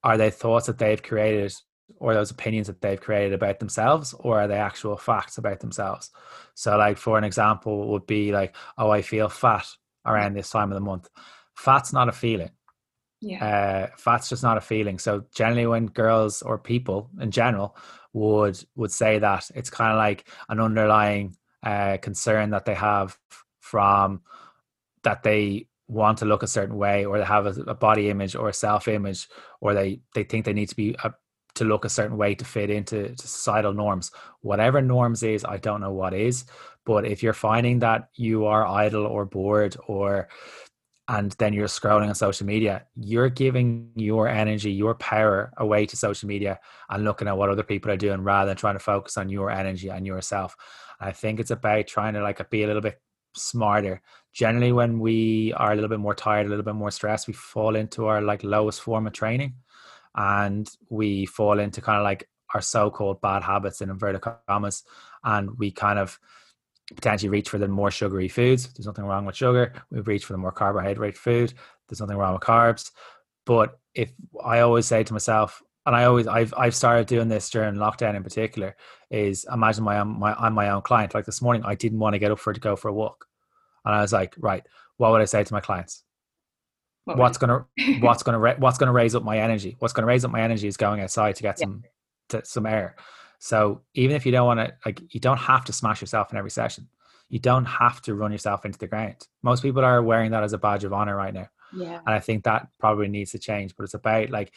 Are 0.04 0.16
they 0.16 0.30
thoughts 0.30 0.66
that 0.66 0.78
they've 0.78 1.02
created 1.02 1.54
or 1.98 2.14
those 2.14 2.30
opinions 2.30 2.66
that 2.66 2.80
they've 2.80 3.00
created 3.00 3.32
about 3.32 3.58
themselves 3.58 4.14
or 4.20 4.40
are 4.40 4.48
they 4.48 4.56
actual 4.56 4.96
facts 4.96 5.36
about 5.36 5.60
themselves 5.60 6.10
so 6.54 6.76
like 6.78 6.96
for 6.96 7.18
an 7.18 7.24
example 7.24 7.88
would 7.88 8.06
be 8.06 8.32
like 8.32 8.56
oh 8.78 8.88
i 8.88 9.02
feel 9.02 9.28
fat 9.28 9.66
around 10.06 10.32
this 10.32 10.48
time 10.48 10.72
of 10.72 10.74
the 10.74 10.80
month 10.80 11.10
fat's 11.54 11.92
not 11.92 12.08
a 12.08 12.12
feeling 12.12 12.48
yeah. 13.22 13.88
Uh, 13.92 13.96
fat's 13.96 14.28
just 14.28 14.42
not 14.42 14.56
a 14.56 14.60
feeling. 14.60 14.98
So 14.98 15.24
generally, 15.32 15.66
when 15.66 15.86
girls 15.86 16.42
or 16.42 16.58
people 16.58 17.08
in 17.20 17.30
general 17.30 17.76
would 18.12 18.62
would 18.74 18.90
say 18.90 19.20
that, 19.20 19.48
it's 19.54 19.70
kind 19.70 19.92
of 19.92 19.96
like 19.96 20.28
an 20.48 20.58
underlying 20.58 21.36
uh, 21.62 21.98
concern 21.98 22.50
that 22.50 22.64
they 22.64 22.74
have 22.74 23.16
from 23.60 24.22
that 25.04 25.22
they 25.22 25.68
want 25.92 26.18
to 26.18 26.24
look 26.24 26.42
a 26.42 26.46
certain 26.46 26.76
way, 26.76 27.04
or 27.04 27.18
they 27.18 27.24
have 27.24 27.46
a, 27.46 27.60
a 27.62 27.74
body 27.74 28.08
image 28.10 28.34
or 28.34 28.48
a 28.48 28.54
self 28.54 28.88
image, 28.88 29.28
or 29.60 29.74
they 29.74 30.00
they 30.14 30.24
think 30.24 30.44
they 30.44 30.52
need 30.52 30.68
to 30.70 30.76
be 30.76 30.96
a, 31.04 31.12
to 31.54 31.64
look 31.64 31.84
a 31.84 31.90
certain 31.90 32.16
way 32.16 32.34
to 32.34 32.44
fit 32.44 32.70
into 32.70 33.14
societal 33.18 33.74
norms. 33.74 34.10
Whatever 34.40 34.80
norms 34.80 35.22
is, 35.22 35.44
I 35.44 35.58
don't 35.58 35.80
know 35.80 35.92
what 35.92 36.14
is. 36.14 36.44
But 36.84 37.04
if 37.06 37.22
you're 37.22 37.34
finding 37.34 37.80
that 37.80 38.08
you 38.14 38.46
are 38.46 38.66
idle 38.66 39.06
or 39.06 39.24
bored 39.24 39.76
or 39.86 40.28
and 41.08 41.32
then 41.32 41.52
you're 41.52 41.66
scrolling 41.66 42.08
on 42.08 42.14
social 42.14 42.46
media, 42.46 42.86
you're 42.94 43.28
giving 43.28 43.90
your 43.96 44.28
energy, 44.28 44.72
your 44.72 44.94
power 44.94 45.52
away 45.58 45.84
to 45.86 45.96
social 45.96 46.28
media 46.28 46.58
and 46.88 47.04
looking 47.04 47.28
at 47.28 47.36
what 47.36 47.50
other 47.50 47.64
people 47.64 47.90
are 47.90 47.96
doing 47.96 48.22
rather 48.22 48.48
than 48.48 48.56
trying 48.56 48.76
to 48.76 48.80
focus 48.80 49.16
on 49.16 49.28
your 49.28 49.50
energy 49.50 49.88
and 49.88 50.06
yourself. 50.06 50.56
I 51.00 51.12
think 51.12 51.40
it's 51.40 51.50
about 51.50 51.86
trying 51.86 52.14
to 52.14 52.22
like 52.22 52.48
be 52.50 52.62
a 52.62 52.66
little 52.66 52.82
bit 52.82 53.00
smarter. 53.34 54.00
Generally, 54.32 54.72
when 54.72 54.98
we 54.98 55.52
are 55.54 55.72
a 55.72 55.74
little 55.74 55.90
bit 55.90 56.00
more 56.00 56.14
tired, 56.14 56.46
a 56.46 56.48
little 56.48 56.64
bit 56.64 56.74
more 56.74 56.90
stressed, 56.90 57.26
we 57.26 57.34
fall 57.34 57.76
into 57.76 58.06
our 58.06 58.22
like 58.22 58.42
lowest 58.42 58.80
form 58.80 59.06
of 59.06 59.12
training 59.12 59.54
and 60.14 60.68
we 60.88 61.26
fall 61.26 61.58
into 61.58 61.80
kind 61.80 61.98
of 61.98 62.04
like 62.04 62.28
our 62.54 62.60
so-called 62.60 63.20
bad 63.20 63.42
habits 63.42 63.80
in 63.80 63.90
inverted 63.90 64.22
commas 64.48 64.84
and 65.24 65.58
we 65.58 65.70
kind 65.70 65.98
of 65.98 66.18
potentially 66.94 67.28
reach 67.28 67.48
for 67.48 67.58
the 67.58 67.68
more 67.68 67.90
sugary 67.90 68.28
foods. 68.28 68.68
There's 68.72 68.86
nothing 68.86 69.04
wrong 69.04 69.24
with 69.24 69.36
sugar. 69.36 69.72
We 69.90 70.00
reach 70.00 70.24
for 70.24 70.32
the 70.32 70.38
more 70.38 70.52
carbohydrate 70.52 71.16
food. 71.16 71.54
There's 71.88 72.00
nothing 72.00 72.16
wrong 72.16 72.34
with 72.34 72.42
carbs. 72.42 72.90
But 73.46 73.78
if 73.94 74.12
I 74.44 74.60
always 74.60 74.86
say 74.86 75.02
to 75.02 75.12
myself, 75.12 75.62
and 75.84 75.96
I 75.96 76.04
always 76.04 76.28
I've 76.28 76.54
I've 76.56 76.76
started 76.76 77.08
doing 77.08 77.28
this 77.28 77.50
during 77.50 77.74
lockdown 77.74 78.14
in 78.14 78.22
particular, 78.22 78.76
is 79.10 79.44
imagine 79.52 79.82
my 79.84 80.02
my 80.04 80.32
I'm 80.34 80.54
my 80.54 80.70
own 80.70 80.82
client. 80.82 81.14
Like 81.14 81.24
this 81.24 81.42
morning, 81.42 81.64
I 81.64 81.74
didn't 81.74 81.98
want 81.98 82.14
to 82.14 82.18
get 82.18 82.30
up 82.30 82.38
for 82.38 82.52
to 82.52 82.60
go 82.60 82.76
for 82.76 82.88
a 82.88 82.92
walk, 82.92 83.26
and 83.84 83.94
I 83.94 84.00
was 84.00 84.12
like, 84.12 84.34
right, 84.38 84.64
what 84.96 85.12
would 85.12 85.20
I 85.20 85.26
say 85.26 85.44
to 85.44 85.54
my 85.54 85.60
clients? 85.60 86.04
What 87.04 87.16
what's 87.18 87.38
gonna 87.38 87.66
what's 88.00 88.22
gonna 88.22 88.54
what's 88.58 88.78
gonna 88.78 88.92
raise 88.92 89.14
up 89.14 89.24
my 89.24 89.38
energy? 89.38 89.76
What's 89.78 89.92
gonna 89.92 90.06
raise 90.06 90.24
up 90.24 90.30
my 90.30 90.42
energy 90.42 90.68
is 90.68 90.76
going 90.76 91.00
outside 91.00 91.36
to 91.36 91.42
get 91.42 91.56
yeah. 91.58 91.64
some 91.64 91.82
to, 92.28 92.44
some 92.44 92.66
air. 92.66 92.96
So 93.38 93.82
even 93.94 94.16
if 94.16 94.24
you 94.24 94.32
don't 94.32 94.46
want 94.46 94.60
to, 94.60 94.72
like, 94.86 95.02
you 95.12 95.18
don't 95.18 95.38
have 95.38 95.64
to 95.64 95.72
smash 95.72 96.00
yourself 96.00 96.30
in 96.30 96.38
every 96.38 96.50
session. 96.50 96.88
You 97.28 97.38
don't 97.38 97.64
have 97.64 98.00
to 98.02 98.14
run 98.14 98.30
yourself 98.30 98.64
into 98.64 98.78
the 98.78 98.86
ground. 98.86 99.26
Most 99.42 99.62
people 99.62 99.84
are 99.84 100.02
wearing 100.02 100.30
that 100.30 100.44
as 100.44 100.52
a 100.52 100.58
badge 100.58 100.84
of 100.84 100.92
honor 100.92 101.16
right 101.16 101.34
now. 101.34 101.48
Yeah. 101.74 101.98
And 102.06 102.14
I 102.14 102.20
think 102.20 102.44
that 102.44 102.68
probably 102.78 103.08
needs 103.08 103.32
to 103.32 103.38
change. 103.38 103.74
But 103.76 103.84
it's 103.84 103.94
about 103.94 104.30
like 104.30 104.52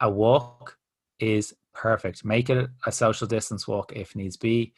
a 0.00 0.08
walk 0.08 0.78
is 1.18 1.54
perfect. 1.74 2.24
Make 2.24 2.48
it 2.48 2.70
a 2.86 2.92
social 2.92 3.26
distance 3.26 3.68
walk 3.68 3.92
if 3.94 4.16
needs 4.16 4.36
be, 4.36 4.72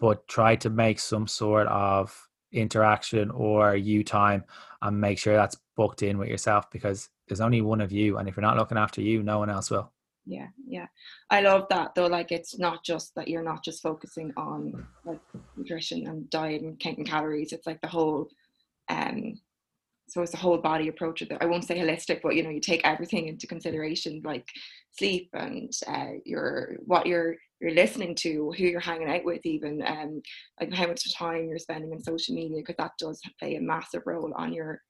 but 0.00 0.26
try 0.28 0.56
to 0.56 0.70
make 0.70 0.98
some 0.98 1.26
sort 1.26 1.66
of 1.66 2.28
interaction 2.54 3.30
or 3.30 3.76
you 3.76 4.04
time 4.04 4.44
and 4.82 5.00
make 5.00 5.18
sure 5.18 5.34
that's 5.34 5.56
booked 5.76 6.02
in 6.02 6.18
with 6.18 6.28
yourself 6.28 6.70
because 6.70 7.08
there's 7.28 7.40
only 7.40 7.60
one 7.60 7.80
of 7.80 7.92
you. 7.92 8.18
And 8.18 8.28
if 8.28 8.36
you're 8.36 8.42
not 8.42 8.56
looking 8.56 8.78
after 8.78 9.00
you, 9.00 9.22
no 9.22 9.38
one 9.38 9.50
else 9.50 9.70
will 9.70 9.92
yeah 10.26 10.46
yeah 10.66 10.86
i 11.30 11.40
love 11.40 11.66
that 11.68 11.94
though 11.94 12.06
like 12.06 12.32
it's 12.32 12.58
not 12.58 12.84
just 12.84 13.14
that 13.14 13.28
you're 13.28 13.42
not 13.42 13.62
just 13.64 13.82
focusing 13.82 14.32
on 14.36 14.86
like 15.04 15.20
nutrition 15.56 16.06
and 16.06 16.28
diet 16.30 16.62
and 16.62 16.78
counting 16.80 17.04
calories 17.04 17.52
it's 17.52 17.66
like 17.66 17.80
the 17.82 17.88
whole 17.88 18.28
um 18.88 19.34
so 20.08 20.22
it's 20.22 20.32
the 20.32 20.38
whole 20.38 20.58
body 20.58 20.88
approach 20.88 21.20
of 21.20 21.30
it 21.30 21.38
i 21.40 21.46
won't 21.46 21.64
say 21.64 21.78
holistic 21.78 22.20
but 22.22 22.34
you 22.34 22.42
know 22.42 22.50
you 22.50 22.60
take 22.60 22.80
everything 22.84 23.28
into 23.28 23.46
consideration 23.46 24.22
like 24.24 24.46
sleep 24.92 25.28
and 25.34 25.72
uh, 25.86 26.12
your 26.24 26.76
what 26.86 27.06
you're 27.06 27.36
you're 27.64 27.74
listening 27.74 28.14
to 28.14 28.52
who 28.56 28.64
you're 28.64 28.80
hanging 28.80 29.08
out 29.08 29.24
with 29.24 29.44
even 29.46 29.82
um 29.86 30.20
like 30.60 30.72
how 30.72 30.86
much 30.86 31.14
time 31.14 31.48
you're 31.48 31.58
spending 31.58 31.90
on 31.92 32.02
social 32.02 32.34
media 32.34 32.58
because 32.58 32.76
that 32.78 32.92
does 32.98 33.20
play 33.38 33.56
a 33.56 33.60
massive 33.60 34.02
role 34.04 34.32
on 34.36 34.52
your 34.52 34.80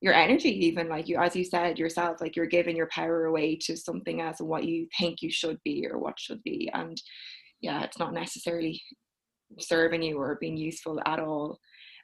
your 0.00 0.14
energy 0.14 0.50
even 0.66 0.88
like 0.88 1.08
you 1.08 1.16
as 1.18 1.34
you 1.34 1.44
said 1.44 1.78
yourself 1.78 2.20
like 2.20 2.36
you're 2.36 2.46
giving 2.46 2.76
your 2.76 2.88
power 2.88 3.24
away 3.24 3.56
to 3.56 3.76
something 3.76 4.20
else 4.20 4.38
and 4.38 4.48
what 4.48 4.64
you 4.64 4.86
think 4.98 5.22
you 5.22 5.30
should 5.30 5.58
be 5.64 5.86
or 5.90 5.98
what 5.98 6.18
should 6.18 6.42
be 6.44 6.70
and 6.72 7.02
yeah 7.60 7.82
it's 7.82 7.98
not 7.98 8.12
necessarily 8.12 8.80
serving 9.58 10.02
you 10.02 10.18
or 10.18 10.38
being 10.40 10.56
useful 10.56 11.00
at 11.06 11.18
all. 11.18 11.58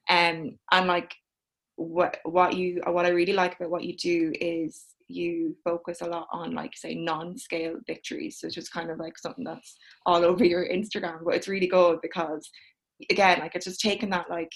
Um 0.09 0.59
and 0.73 0.87
like 0.87 1.15
what 1.77 2.19
what 2.25 2.55
you 2.55 2.83
what 2.87 3.07
i 3.07 3.11
really 3.11 3.33
like 3.33 3.57
about 3.57 3.71
what 3.71 3.85
you 3.85 3.97
do 3.97 4.33
is 4.39 4.85
you 5.11 5.57
focus 5.65 6.01
a 6.01 6.07
lot 6.07 6.27
on 6.33 6.55
like 6.55 6.77
say 6.77 6.95
non-scale 6.95 7.77
victories 7.87 8.41
it's 8.43 8.55
just 8.55 8.73
kind 8.73 8.91
of 8.91 8.99
like 8.99 9.19
something 9.19 9.45
that's 9.45 9.77
all 10.07 10.25
over 10.31 10.45
your 10.45 10.69
instagram 10.69 11.19
but 11.25 11.35
it's 11.35 11.49
really 11.49 11.67
good 11.67 11.99
because 12.03 12.49
again 13.11 13.41
like 13.41 13.55
it's 13.55 13.67
just 13.67 13.81
taking 13.81 14.11
that 14.11 14.31
like 14.31 14.51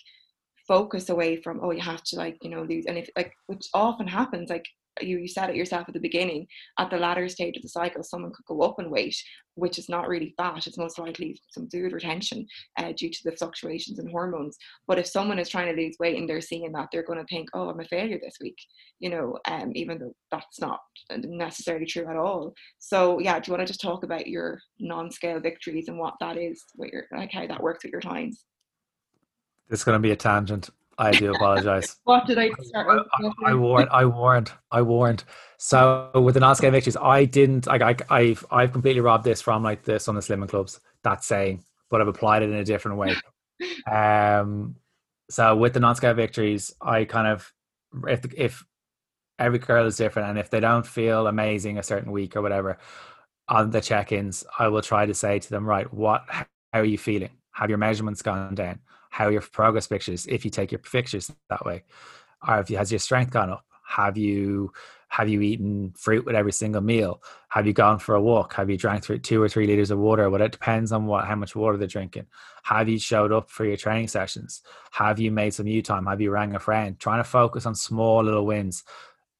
focus 0.66 1.10
away 1.10 1.36
from 1.36 1.60
oh 1.62 1.70
you 1.70 1.80
have 1.80 2.02
to 2.02 2.16
like 2.16 2.36
you 2.42 2.50
know 2.50 2.62
lose 2.62 2.86
and 2.86 2.96
if 2.96 3.08
like 3.16 3.32
which 3.46 3.66
often 3.74 4.06
happens 4.06 4.48
like 4.48 4.64
you, 5.00 5.18
you 5.18 5.28
said 5.28 5.50
it 5.50 5.56
yourself 5.56 5.84
at 5.88 5.94
the 5.94 6.00
beginning 6.00 6.46
at 6.78 6.90
the 6.90 6.96
latter 6.96 7.28
stage 7.28 7.56
of 7.56 7.62
the 7.62 7.68
cycle 7.68 8.02
someone 8.02 8.32
could 8.32 8.44
go 8.46 8.62
up 8.62 8.78
in 8.78 8.90
weight 8.90 9.16
which 9.56 9.78
is 9.78 9.88
not 9.88 10.08
really 10.08 10.34
fat 10.36 10.66
it's 10.66 10.78
most 10.78 10.98
likely 10.98 11.38
some 11.50 11.68
food 11.68 11.92
retention 11.92 12.46
uh, 12.78 12.92
due 12.96 13.10
to 13.10 13.20
the 13.24 13.36
fluctuations 13.36 13.98
in 13.98 14.08
hormones. 14.08 14.56
But 14.86 14.98
if 14.98 15.06
someone 15.06 15.38
is 15.38 15.48
trying 15.48 15.74
to 15.74 15.80
lose 15.80 15.96
weight 16.00 16.16
and 16.16 16.28
they're 16.28 16.40
seeing 16.40 16.72
that 16.72 16.88
they're 16.92 17.02
going 17.02 17.18
to 17.18 17.24
think 17.26 17.48
oh 17.54 17.68
i'm 17.68 17.80
a 17.80 17.84
failure 17.84 18.18
this 18.22 18.36
week 18.40 18.56
you 18.98 19.10
know 19.10 19.38
um, 19.48 19.72
even 19.74 19.98
though 19.98 20.14
that's 20.30 20.60
not 20.60 20.80
necessarily 21.16 21.86
true 21.86 22.08
at 22.08 22.16
all. 22.16 22.54
So 22.78 23.18
yeah 23.18 23.38
do 23.38 23.48
you 23.48 23.56
want 23.56 23.66
to 23.66 23.70
just 23.70 23.80
talk 23.80 24.04
about 24.04 24.26
your 24.26 24.60
non-scale 24.78 25.40
victories 25.40 25.88
and 25.88 25.98
what 25.98 26.14
that 26.20 26.36
is 26.36 26.62
what 26.74 26.90
your 26.90 27.04
like 27.16 27.32
how 27.32 27.46
that 27.46 27.62
works 27.62 27.84
with 27.84 27.92
your 27.92 28.00
clients? 28.00 28.44
It's 29.70 29.84
going 29.84 29.96
to 29.96 30.02
be 30.02 30.10
a 30.10 30.16
tangent. 30.16 30.70
I 30.98 31.10
do 31.12 31.34
apologize. 31.34 31.96
what 32.04 32.26
did 32.26 32.38
I 32.38 32.50
start 32.62 32.86
with? 32.86 33.32
I, 33.44 33.50
I, 33.50 33.54
warned. 33.54 33.88
I 33.90 34.04
warned. 34.04 34.52
I 34.70 34.82
warned. 34.82 35.24
So 35.58 36.10
with 36.14 36.34
the 36.34 36.40
non-scale 36.40 36.70
victories, 36.70 36.96
I 36.96 37.24
didn't. 37.24 37.66
Like 37.66 37.82
I, 37.82 37.96
I've 38.10 38.44
I've 38.50 38.72
completely 38.72 39.00
robbed 39.00 39.24
this 39.24 39.40
from 39.40 39.62
like 39.62 39.82
the 39.84 39.98
Sun 39.98 40.16
and 40.16 40.24
Slimming 40.24 40.48
clubs. 40.48 40.80
That 41.02 41.24
saying, 41.24 41.64
but 41.90 42.00
I've 42.00 42.08
applied 42.08 42.42
it 42.42 42.50
in 42.50 42.56
a 42.56 42.64
different 42.64 42.98
way. 42.98 43.14
um. 43.90 44.76
So 45.30 45.56
with 45.56 45.72
the 45.72 45.80
non-scale 45.80 46.14
victories, 46.14 46.74
I 46.80 47.04
kind 47.04 47.26
of 47.26 47.52
if 48.06 48.24
if 48.34 48.64
every 49.38 49.58
girl 49.58 49.86
is 49.86 49.96
different, 49.96 50.30
and 50.30 50.38
if 50.38 50.50
they 50.50 50.60
don't 50.60 50.86
feel 50.86 51.26
amazing 51.26 51.78
a 51.78 51.82
certain 51.82 52.12
week 52.12 52.36
or 52.36 52.42
whatever, 52.42 52.78
on 53.48 53.70
the 53.70 53.80
check-ins, 53.80 54.44
I 54.58 54.68
will 54.68 54.82
try 54.82 55.06
to 55.06 55.14
say 55.14 55.38
to 55.38 55.50
them, 55.50 55.66
right, 55.66 55.92
what, 55.92 56.24
how 56.28 56.46
are 56.72 56.84
you 56.84 56.98
feeling? 56.98 57.30
Have 57.52 57.68
your 57.68 57.78
measurements 57.78 58.22
gone 58.22 58.54
down? 58.54 58.80
How 59.14 59.28
your 59.28 59.42
progress 59.42 59.86
pictures 59.86 60.26
if 60.26 60.44
you 60.44 60.50
take 60.50 60.72
your 60.72 60.80
pictures 60.80 61.30
that 61.48 61.64
way. 61.64 61.84
Or 62.46 62.58
if 62.58 62.68
you, 62.68 62.76
has 62.78 62.90
your 62.90 62.98
strength 62.98 63.30
gone 63.30 63.48
up? 63.48 63.64
Have 63.86 64.18
you 64.18 64.72
have 65.08 65.28
you 65.28 65.40
eaten 65.40 65.92
fruit 65.96 66.26
with 66.26 66.34
every 66.34 66.50
single 66.50 66.80
meal? 66.80 67.22
Have 67.50 67.68
you 67.68 67.72
gone 67.72 68.00
for 68.00 68.16
a 68.16 68.20
walk? 68.20 68.54
Have 68.54 68.68
you 68.68 68.76
drank 68.76 69.04
two 69.22 69.40
or 69.40 69.48
three 69.48 69.68
liters 69.68 69.92
of 69.92 70.00
water? 70.00 70.28
Well 70.28 70.42
it 70.42 70.50
depends 70.50 70.90
on 70.90 71.06
what 71.06 71.26
how 71.26 71.36
much 71.36 71.54
water 71.54 71.76
they're 71.76 71.86
drinking. 71.86 72.26
Have 72.64 72.88
you 72.88 72.98
showed 72.98 73.30
up 73.30 73.50
for 73.50 73.64
your 73.64 73.76
training 73.76 74.08
sessions? 74.08 74.62
Have 74.90 75.20
you 75.20 75.30
made 75.30 75.54
some 75.54 75.68
u 75.68 75.80
time? 75.80 76.06
Have 76.06 76.20
you 76.20 76.32
rang 76.32 76.56
a 76.56 76.58
friend? 76.58 76.98
Trying 76.98 77.20
to 77.20 77.30
focus 77.38 77.66
on 77.66 77.76
small 77.76 78.24
little 78.24 78.44
wins. 78.44 78.82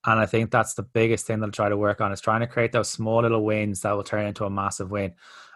And 0.05 0.21
i 0.21 0.25
think 0.25 0.51
that's 0.51 0.75
the 0.75 0.83
biggest 0.83 1.27
thing 1.27 1.41
that 1.41 1.47
i'll 1.47 1.51
try 1.51 1.67
to 1.67 1.75
work 1.75 1.99
on 1.99 2.13
is 2.13 2.21
trying 2.21 2.39
to 2.41 2.47
create 2.47 2.71
those 2.71 2.89
small 2.89 3.23
little 3.23 3.43
wins 3.43 3.81
that 3.81 3.91
will 3.91 4.03
turn 4.03 4.25
into 4.25 4.45
a 4.45 4.49
massive 4.49 4.89
win. 4.89 5.15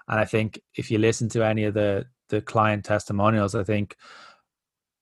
And 0.09 0.19
I 0.19 0.25
think 0.25 0.59
if 0.75 0.91
you 0.91 0.97
listen 0.97 1.29
to 1.29 1.45
any 1.45 1.63
of 1.63 1.73
the 1.73 2.05
the 2.29 2.41
client 2.41 2.85
testimonials, 2.85 3.55
I 3.55 3.63
think 3.63 3.95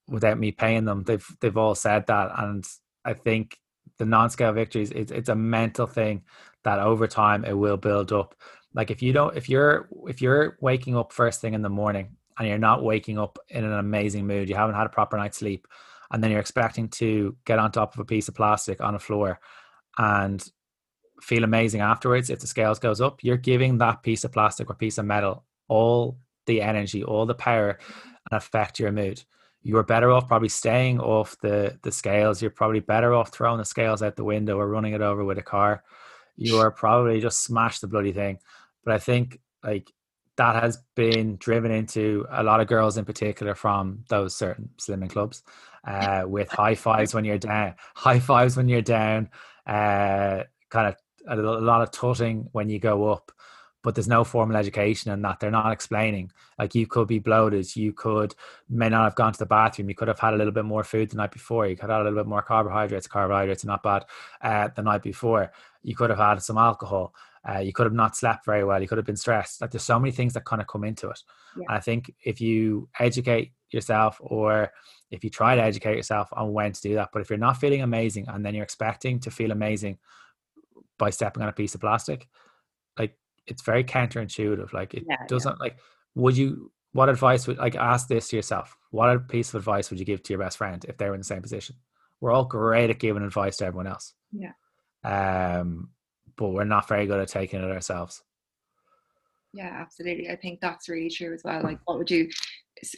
without 0.07 0.39
me 0.39 0.51
paying 0.51 0.85
them, 0.85 1.03
they've 1.03 1.27
they've 1.41 1.57
all 1.57 1.75
said 1.75 2.07
that. 2.07 2.31
And 2.37 2.65
I 3.05 3.13
think 3.13 3.57
the 3.97 4.05
non-scale 4.05 4.53
victories, 4.53 4.91
it's 4.91 5.11
it's 5.11 5.29
a 5.29 5.35
mental 5.35 5.87
thing 5.87 6.23
that 6.63 6.79
over 6.79 7.07
time 7.07 7.45
it 7.45 7.57
will 7.57 7.77
build 7.77 8.11
up. 8.11 8.35
Like 8.73 8.91
if 8.91 9.01
you 9.01 9.13
don't, 9.13 9.35
if 9.37 9.49
you're 9.49 9.89
if 10.07 10.21
you're 10.21 10.57
waking 10.61 10.95
up 10.95 11.13
first 11.13 11.41
thing 11.41 11.53
in 11.53 11.61
the 11.61 11.69
morning 11.69 12.15
and 12.37 12.47
you're 12.47 12.57
not 12.57 12.83
waking 12.83 13.17
up 13.17 13.39
in 13.49 13.63
an 13.63 13.73
amazing 13.73 14.27
mood, 14.27 14.49
you 14.49 14.55
haven't 14.55 14.75
had 14.75 14.85
a 14.85 14.89
proper 14.89 15.17
night's 15.17 15.37
sleep, 15.37 15.67
and 16.11 16.23
then 16.23 16.31
you're 16.31 16.39
expecting 16.39 16.87
to 16.89 17.35
get 17.45 17.59
on 17.59 17.71
top 17.71 17.93
of 17.93 17.99
a 17.99 18.05
piece 18.05 18.27
of 18.27 18.35
plastic 18.35 18.81
on 18.81 18.95
a 18.95 18.99
floor 18.99 19.39
and 19.97 20.51
feel 21.21 21.43
amazing 21.43 21.81
afterwards 21.81 22.29
if 22.29 22.39
the 22.39 22.47
scales 22.47 22.77
goes 22.77 23.01
up 23.01 23.23
you're 23.23 23.37
giving 23.37 23.79
that 23.79 24.03
piece 24.03 24.23
of 24.23 24.31
plastic 24.31 24.69
or 24.69 24.75
piece 24.75 24.99
of 24.99 25.05
metal 25.05 25.43
all 25.67 26.19
the 26.47 26.61
energy 26.61 27.03
all 27.03 27.25
the 27.25 27.35
power 27.35 27.77
and 28.31 28.37
affect 28.37 28.79
your 28.79 28.91
mood. 28.91 29.23
You're 29.61 29.83
better 29.83 30.11
off 30.11 30.27
probably 30.27 30.49
staying 30.49 30.99
off 30.99 31.37
the 31.41 31.77
the 31.83 31.91
scales. 31.91 32.41
You're 32.41 32.51
probably 32.51 32.79
better 32.79 33.13
off 33.13 33.31
throwing 33.31 33.59
the 33.59 33.65
scales 33.65 34.01
out 34.01 34.15
the 34.15 34.23
window 34.23 34.57
or 34.57 34.67
running 34.67 34.93
it 34.93 35.01
over 35.01 35.23
with 35.23 35.37
a 35.37 35.43
car. 35.43 35.83
You 36.35 36.57
are 36.57 36.71
probably 36.71 37.19
just 37.21 37.43
smash 37.43 37.79
the 37.79 37.87
bloody 37.87 38.13
thing. 38.13 38.39
But 38.83 38.93
i 38.93 38.99
think 38.99 39.39
like 39.63 39.91
that 40.37 40.61
has 40.63 40.77
been 40.95 41.35
driven 41.37 41.71
into 41.71 42.25
a 42.29 42.43
lot 42.43 42.61
of 42.61 42.67
girls 42.67 42.97
in 42.97 43.05
particular 43.05 43.55
from 43.55 44.03
those 44.07 44.35
certain 44.35 44.69
slimming 44.77 45.09
clubs 45.09 45.43
uh, 45.85 46.23
with 46.25 46.49
high 46.49 46.75
fives 46.75 47.13
when 47.13 47.25
you're 47.25 47.37
down 47.37 47.73
high 47.95 48.19
fives 48.19 48.55
when 48.55 48.69
you're 48.69 48.81
down 48.81 49.29
uh, 49.65 50.43
kind 50.69 50.87
of 50.87 50.95
a, 51.27 51.35
lot 51.35 51.81
of 51.81 51.91
tutting 51.91 52.47
when 52.53 52.69
you 52.69 52.79
go 52.79 53.11
up 53.11 53.31
but 53.87 53.95
there's 53.95 54.09
no 54.09 54.25
formal 54.25 54.57
education 54.57 55.13
in 55.13 55.21
that. 55.21 55.39
They're 55.39 55.49
not 55.49 55.71
explaining. 55.71 56.29
Like 56.59 56.75
you 56.75 56.87
could 56.87 57.07
be 57.07 57.19
bloated 57.19 57.73
you 57.73 57.93
could 57.93 58.35
may 58.67 58.89
not 58.89 59.05
have 59.05 59.15
gone 59.15 59.31
to 59.31 59.39
the 59.39 59.45
bathroom 59.45 59.87
you 59.87 59.95
could 59.95 60.09
have 60.09 60.19
had 60.19 60.33
a 60.33 60.35
little 60.35 60.51
bit 60.51 60.65
more 60.65 60.83
food 60.83 61.09
the 61.09 61.15
night 61.15 61.31
before 61.31 61.67
you 61.67 61.77
could 61.77 61.83
have 61.89 61.91
had 61.91 62.01
a 62.01 62.03
little 62.03 62.19
bit 62.19 62.27
more 62.27 62.41
carbohydrates 62.41 63.07
carbohydrates 63.07 63.63
are 63.63 63.67
not 63.67 63.83
bad 63.83 64.03
uh, 64.41 64.67
the 64.75 64.81
night 64.81 65.01
before. 65.01 65.53
You 65.83 65.95
could 65.95 66.09
have 66.09 66.19
had 66.19 66.43
some 66.43 66.57
alcohol 66.57 67.13
uh, 67.49 67.59
you 67.59 67.71
could 67.71 67.85
have 67.85 67.93
not 67.93 68.17
slept 68.17 68.43
very 68.45 68.65
well 68.65 68.81
you 68.81 68.89
could 68.89 68.97
have 68.97 69.05
been 69.05 69.15
stressed. 69.15 69.61
Like 69.61 69.71
there's 69.71 69.83
so 69.83 69.97
many 69.97 70.11
things 70.11 70.33
that 70.33 70.43
kind 70.43 70.61
of 70.61 70.67
come 70.67 70.83
into 70.83 71.07
it. 71.07 71.21
Yeah. 71.55 71.63
and 71.69 71.77
i 71.77 71.79
think 71.79 72.13
if 72.25 72.41
you 72.41 72.89
educate 72.99 73.53
yourself 73.69 74.17
or 74.19 74.69
if 75.11 75.23
you 75.23 75.29
try 75.29 75.55
to 75.55 75.63
educate 75.63 75.95
yourself 75.95 76.27
on 76.33 76.51
when 76.51 76.73
to 76.73 76.81
do 76.81 76.95
that 76.95 77.11
but 77.13 77.21
if 77.21 77.29
you're 77.29 77.39
not 77.39 77.55
feeling 77.55 77.83
amazing 77.83 78.27
and 78.27 78.45
then 78.45 78.53
you're 78.53 78.65
expecting 78.65 79.21
to 79.21 79.31
feel 79.31 79.51
amazing 79.51 79.97
by 80.97 81.09
stepping 81.09 81.41
on 81.41 81.47
a 81.47 81.53
piece 81.53 81.73
of 81.73 81.79
plastic 81.79 82.27
it's 83.47 83.61
very 83.61 83.83
counterintuitive 83.83 84.73
like 84.73 84.93
it 84.93 85.03
yeah, 85.07 85.25
doesn't 85.27 85.57
yeah. 85.59 85.63
like 85.63 85.77
would 86.15 86.37
you 86.37 86.71
what 86.93 87.09
advice 87.09 87.47
would 87.47 87.57
like 87.57 87.75
ask 87.75 88.07
this 88.07 88.29
to 88.29 88.35
yourself. 88.35 88.75
What 88.89 89.09
a 89.15 89.19
piece 89.19 89.49
of 89.49 89.55
advice 89.55 89.89
would 89.89 89.99
you 89.99 90.05
give 90.05 90.23
to 90.23 90.33
your 90.33 90.39
best 90.39 90.57
friend 90.57 90.83
if 90.87 90.97
they 90.97 91.05
were 91.07 91.13
in 91.13 91.19
the 91.19 91.25
same 91.25 91.43
position? 91.43 91.75
We're 92.21 92.31
all 92.31 92.45
great 92.45 92.89
at 92.89 92.97
giving 92.97 93.23
advice 93.23 93.57
to 93.57 93.65
everyone 93.65 93.87
else 93.87 94.15
yeah. 94.31 94.51
um 95.03 95.89
but 96.35 96.49
we're 96.49 96.65
not 96.65 96.87
very 96.87 97.07
good 97.07 97.19
at 97.19 97.27
taking 97.27 97.61
it 97.61 97.71
ourselves. 97.71 98.21
Yeah 99.53 99.71
absolutely 99.73 100.29
i 100.29 100.35
think 100.35 100.59
that's 100.59 100.89
really 100.89 101.09
true 101.09 101.33
as 101.33 101.41
well 101.43 101.63
like 101.63 101.79
what 101.85 101.97
would 101.97 102.11
you 102.11 102.29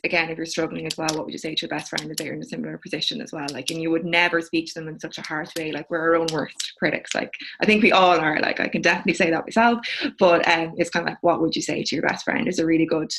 again, 0.04 0.30
if 0.30 0.38
you're 0.38 0.46
struggling 0.46 0.86
as 0.86 0.98
well, 0.98 1.10
what 1.14 1.26
would 1.26 1.34
you 1.34 1.40
say 1.40 1.56
to 1.56 1.62
your 1.62 1.70
best 1.70 1.90
friend 1.90 2.10
if 2.10 2.18
they're 2.18 2.34
in 2.34 2.42
a 2.42 2.46
similar 2.46 2.78
position 2.78 3.22
as 3.22 3.32
well? 3.32 3.48
Like, 3.52 3.70
and 3.70 3.82
you 3.82 3.92
would 3.92 4.06
never 4.06 4.42
speak 4.42 4.68
to 4.68 4.74
them 4.76 4.88
in 4.88 5.00
such 5.00 5.18
a 5.18 5.22
harsh 5.22 5.50
way. 5.58 5.72
Like, 5.72 5.90
we're 5.90 6.00
our 6.00 6.16
own 6.16 6.28
worst 6.32 6.74
critics. 6.78 7.14
Like, 7.14 7.34
I 7.62 7.66
think 7.66 7.84
we 7.84 7.92
all 7.92 8.20
are. 8.20 8.40
Like, 8.40 8.60
I 8.60 8.68
can 8.68 8.82
definitely 8.82 9.14
say 9.14 9.30
that 9.32 9.46
myself. 9.46 9.80
But 10.18 10.48
um, 10.48 10.74
it's 10.78 10.90
kind 10.90 11.08
of 11.08 11.12
like, 11.12 11.24
what 11.24 11.42
would 11.42 11.56
you 11.56 11.62
say 11.62 11.84
to 11.84 11.96
your 11.96 12.08
best 12.08 12.26
friend? 12.26 12.48
Is 12.48 12.60
a 12.60 12.66
really 12.66 12.86
good 12.86 13.12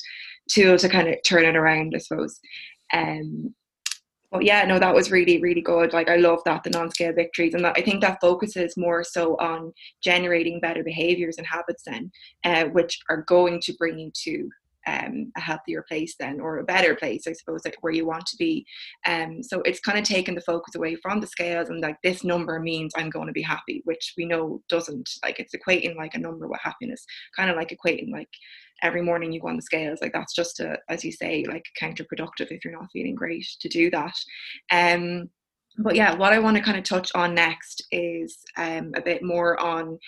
tool 0.51 0.77
to 0.79 0.89
kind 0.89 1.09
of 1.09 1.17
turn 1.25 1.45
it 1.45 1.57
around, 1.57 1.95
I 1.95 1.99
suppose. 1.99 2.41
Um, 2.93 3.55
but 4.33 4.45
yeah, 4.45 4.65
no, 4.65 4.79
that 4.79 4.95
was 4.95 5.11
really, 5.11 5.41
really 5.41 5.61
good. 5.61 5.93
Like, 5.93 6.09
I 6.09 6.17
love 6.17 6.41
that 6.45 6.63
the 6.63 6.71
non-scale 6.71 7.15
victories, 7.15 7.55
and 7.55 7.65
that, 7.65 7.75
I 7.77 7.83
think 7.83 8.01
that 8.01 8.21
focuses 8.21 8.77
more 8.77 9.03
so 9.03 9.37
on 9.41 9.73
generating 10.05 10.61
better 10.61 10.85
behaviors 10.85 11.37
and 11.37 11.47
habits 11.47 11.83
then, 11.85 12.13
uh, 12.45 12.67
which 12.67 12.97
are 13.11 13.25
going 13.27 13.61
to 13.63 13.73
bring 13.75 13.99
you 13.99 14.13
to 14.23 14.49
um, 14.87 15.31
a 15.37 15.41
healthier 15.41 15.85
place 15.89 16.15
then 16.19 16.41
or 16.41 16.59
a 16.59 16.65
better 16.65 16.95
place 16.95 17.27
i 17.27 17.33
suppose 17.33 17.63
like 17.65 17.77
where 17.81 17.93
you 17.93 18.07
want 18.07 18.27
to 18.27 18.37
be. 18.37 18.65
Um, 19.07 19.43
so 19.43 19.61
it's 19.63 19.81
kind 19.81 19.99
of 19.99 20.05
taken 20.05 20.35
the 20.35 20.41
focus 20.41 20.75
away 20.75 20.97
from 20.97 21.21
the 21.21 21.27
scales 21.27 21.69
and 21.69 21.81
like 21.81 21.97
this 22.03 22.25
number 22.25 22.59
means 22.61 22.93
i'm 22.97 23.11
going 23.11 23.27
to 23.27 23.33
be 23.33 23.43
happy 23.43 23.83
which 23.85 24.15
we 24.17 24.25
know 24.25 24.63
doesn't 24.69 25.09
like 25.23 25.39
it's 25.39 25.55
equating 25.55 25.97
like 25.97 26.15
a 26.15 26.19
number 26.19 26.49
with 26.49 26.61
happiness 26.63 27.05
kind 27.37 27.51
of 27.51 27.57
like 27.57 27.71
equating 27.71 28.11
like 28.11 28.29
every 28.83 29.03
morning 29.03 29.33
you 29.33 29.41
go 29.41 29.49
on 29.49 29.57
the 29.57 29.63
scales 29.63 29.99
like 30.01 30.13
that's 30.13 30.35
just 30.35 30.61
a, 30.61 30.79
as 30.89 31.05
you 31.05 31.13
say 31.13 31.45
like 31.49 31.65
counterproductive 31.81 32.51
if 32.51 32.65
you're 32.65 32.79
not 32.79 32.89
feeling 32.93 33.15
great 33.15 33.47
to 33.61 33.69
do 33.69 33.91
that. 33.91 34.15
Um 34.73 35.29
but 35.79 35.95
yeah 35.95 36.15
what 36.15 36.33
i 36.33 36.39
want 36.39 36.57
to 36.57 36.63
kind 36.63 36.77
of 36.77 36.85
touch 36.85 37.11
on 37.15 37.35
next 37.35 37.85
is 37.93 38.39
um, 38.57 38.93
a 38.97 39.01
bit 39.01 39.23
more 39.23 39.59
on 39.61 39.99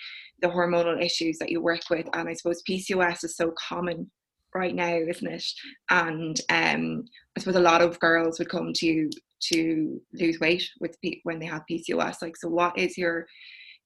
the 0.41 0.47
hormonal 0.47 1.01
issues 1.01 1.37
that 1.37 1.49
you 1.49 1.61
work 1.61 1.81
with 1.89 2.07
and 2.13 2.27
i 2.27 2.33
suppose 2.33 2.61
pcos 2.69 3.23
is 3.23 3.35
so 3.35 3.53
common 3.57 4.09
right 4.55 4.75
now, 4.75 4.95
isn't 4.95 5.27
it? 5.27 5.45
And 5.89 6.39
um, 6.49 7.05
I 7.35 7.39
suppose 7.39 7.55
a 7.55 7.61
lot 7.61 7.81
of 7.81 7.99
girls 7.99 8.39
would 8.39 8.49
come 8.49 8.73
to 8.73 9.09
to 9.51 10.01
lose 10.13 10.39
weight 10.39 10.69
with 10.79 10.97
when 11.23 11.39
they 11.39 11.45
have 11.45 11.63
PCOS. 11.69 12.21
Like, 12.21 12.37
so 12.37 12.47
what 12.47 12.77
is 12.77 12.97
your 12.97 13.27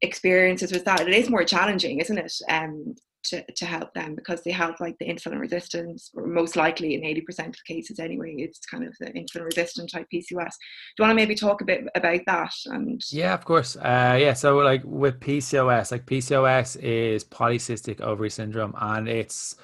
experiences 0.02 0.72
with 0.72 0.86
that? 0.86 1.02
It 1.02 1.10
is 1.10 1.32
more 1.32 1.44
challenging, 1.44 2.00
isn't 2.00 2.18
it? 2.18 2.34
Um, 2.50 2.96
to, 3.30 3.44
to 3.56 3.66
help 3.66 3.94
them 3.94 4.16
because 4.16 4.42
they 4.44 4.52
have 4.52 4.80
like 4.80 4.98
the 5.00 5.06
insulin 5.06 5.40
resistance, 5.40 6.12
or 6.16 6.28
most 6.28 6.56
likely 6.56 6.96
in 6.96 7.02
80% 7.02 7.50
of 7.50 7.66
cases 7.66 8.00
anyway, 8.00 8.36
it's 8.38 8.60
kind 8.66 8.86
of 8.86 8.96
the 9.00 9.08
insulin 9.08 9.46
resistant 9.46 9.92
type 9.92 10.08
PCOS. 10.14 10.32
Do 10.32 10.34
you 10.34 11.02
want 11.04 11.12
to 11.12 11.16
maybe 11.16 11.36
talk 11.36 11.62
a 11.62 11.66
bit 11.66 11.86
about 11.96 12.22
that? 12.26 12.54
And 12.66 13.02
yeah, 13.12 13.34
of 13.34 13.46
course. 13.46 13.76
Uh, 13.76 14.18
yeah, 14.20 14.34
so 14.34 14.58
like 14.58 14.82
with 14.86 15.20
PCOS, 15.20 15.92
like 15.92 16.06
PCOS 16.06 16.78
is 16.82 17.24
polycystic 17.24 18.02
ovary 18.02 18.30
syndrome, 18.30 18.74
and 18.80 19.08
it's 19.08 19.56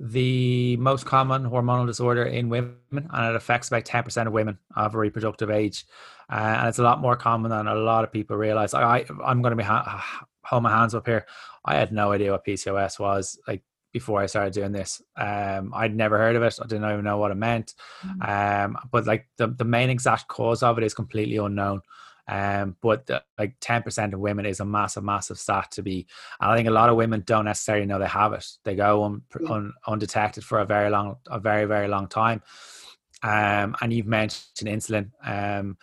the 0.00 0.76
most 0.78 1.06
common 1.06 1.44
hormonal 1.44 1.86
disorder 1.86 2.24
in 2.24 2.48
women, 2.48 2.76
and 2.90 3.26
it 3.26 3.36
affects 3.36 3.68
about 3.68 3.84
10% 3.84 4.26
of 4.26 4.32
women 4.32 4.58
of 4.76 4.94
a 4.94 4.98
reproductive 4.98 5.50
age. 5.50 5.84
Uh, 6.30 6.56
and 6.58 6.68
it's 6.68 6.78
a 6.78 6.82
lot 6.82 7.00
more 7.00 7.16
common 7.16 7.50
than 7.50 7.66
a 7.68 7.74
lot 7.74 8.04
of 8.04 8.12
people 8.12 8.36
realize. 8.36 8.74
I, 8.74 9.04
I'm 9.24 9.42
going 9.42 9.52
to 9.52 9.56
be 9.56 9.62
ha- 9.62 10.26
hold 10.44 10.62
my 10.62 10.70
hands 10.70 10.94
up 10.94 11.06
here. 11.06 11.26
I 11.64 11.76
had 11.76 11.92
no 11.92 12.12
idea 12.12 12.32
what 12.32 12.44
PCOS 12.44 12.98
was 12.98 13.38
like 13.46 13.62
before 13.92 14.20
I 14.20 14.26
started 14.26 14.54
doing 14.54 14.72
this. 14.72 15.02
Um, 15.16 15.72
I'd 15.74 15.94
never 15.94 16.18
heard 16.18 16.34
of 16.34 16.42
it. 16.42 16.58
I 16.60 16.66
didn't 16.66 16.90
even 16.90 17.04
know 17.04 17.18
what 17.18 17.30
it 17.30 17.36
meant. 17.36 17.74
Mm. 18.04 18.64
Um, 18.64 18.78
but 18.90 19.06
like 19.06 19.28
the, 19.36 19.48
the 19.48 19.64
main 19.64 19.90
exact 19.90 20.28
cause 20.28 20.62
of 20.62 20.78
it 20.78 20.84
is 20.84 20.94
completely 20.94 21.36
unknown. 21.36 21.82
Um, 22.28 22.76
but 22.80 23.06
the, 23.06 23.22
like 23.38 23.58
10% 23.60 24.12
of 24.12 24.20
women 24.20 24.46
is 24.46 24.60
a 24.60 24.64
massive, 24.64 25.04
massive 25.04 25.38
stat 25.38 25.70
to 25.72 25.82
be. 25.82 26.06
And 26.40 26.50
I 26.50 26.56
think 26.56 26.68
a 26.68 26.72
lot 26.72 26.88
of 26.88 26.96
women 26.96 27.22
don't 27.26 27.44
necessarily 27.44 27.86
know 27.86 27.98
they 27.98 28.06
have 28.06 28.32
it. 28.32 28.46
They 28.64 28.74
go 28.74 29.04
un, 29.04 29.22
un, 29.48 29.72
undetected 29.86 30.44
for 30.44 30.60
a 30.60 30.64
very 30.64 30.90
long, 30.90 31.16
a 31.26 31.40
very, 31.40 31.64
very 31.64 31.88
long 31.88 32.06
time. 32.06 32.42
Um, 33.22 33.76
and 33.80 33.92
you've 33.92 34.06
mentioned 34.06 34.68
insulin. 34.68 35.10
Um, 35.24 35.76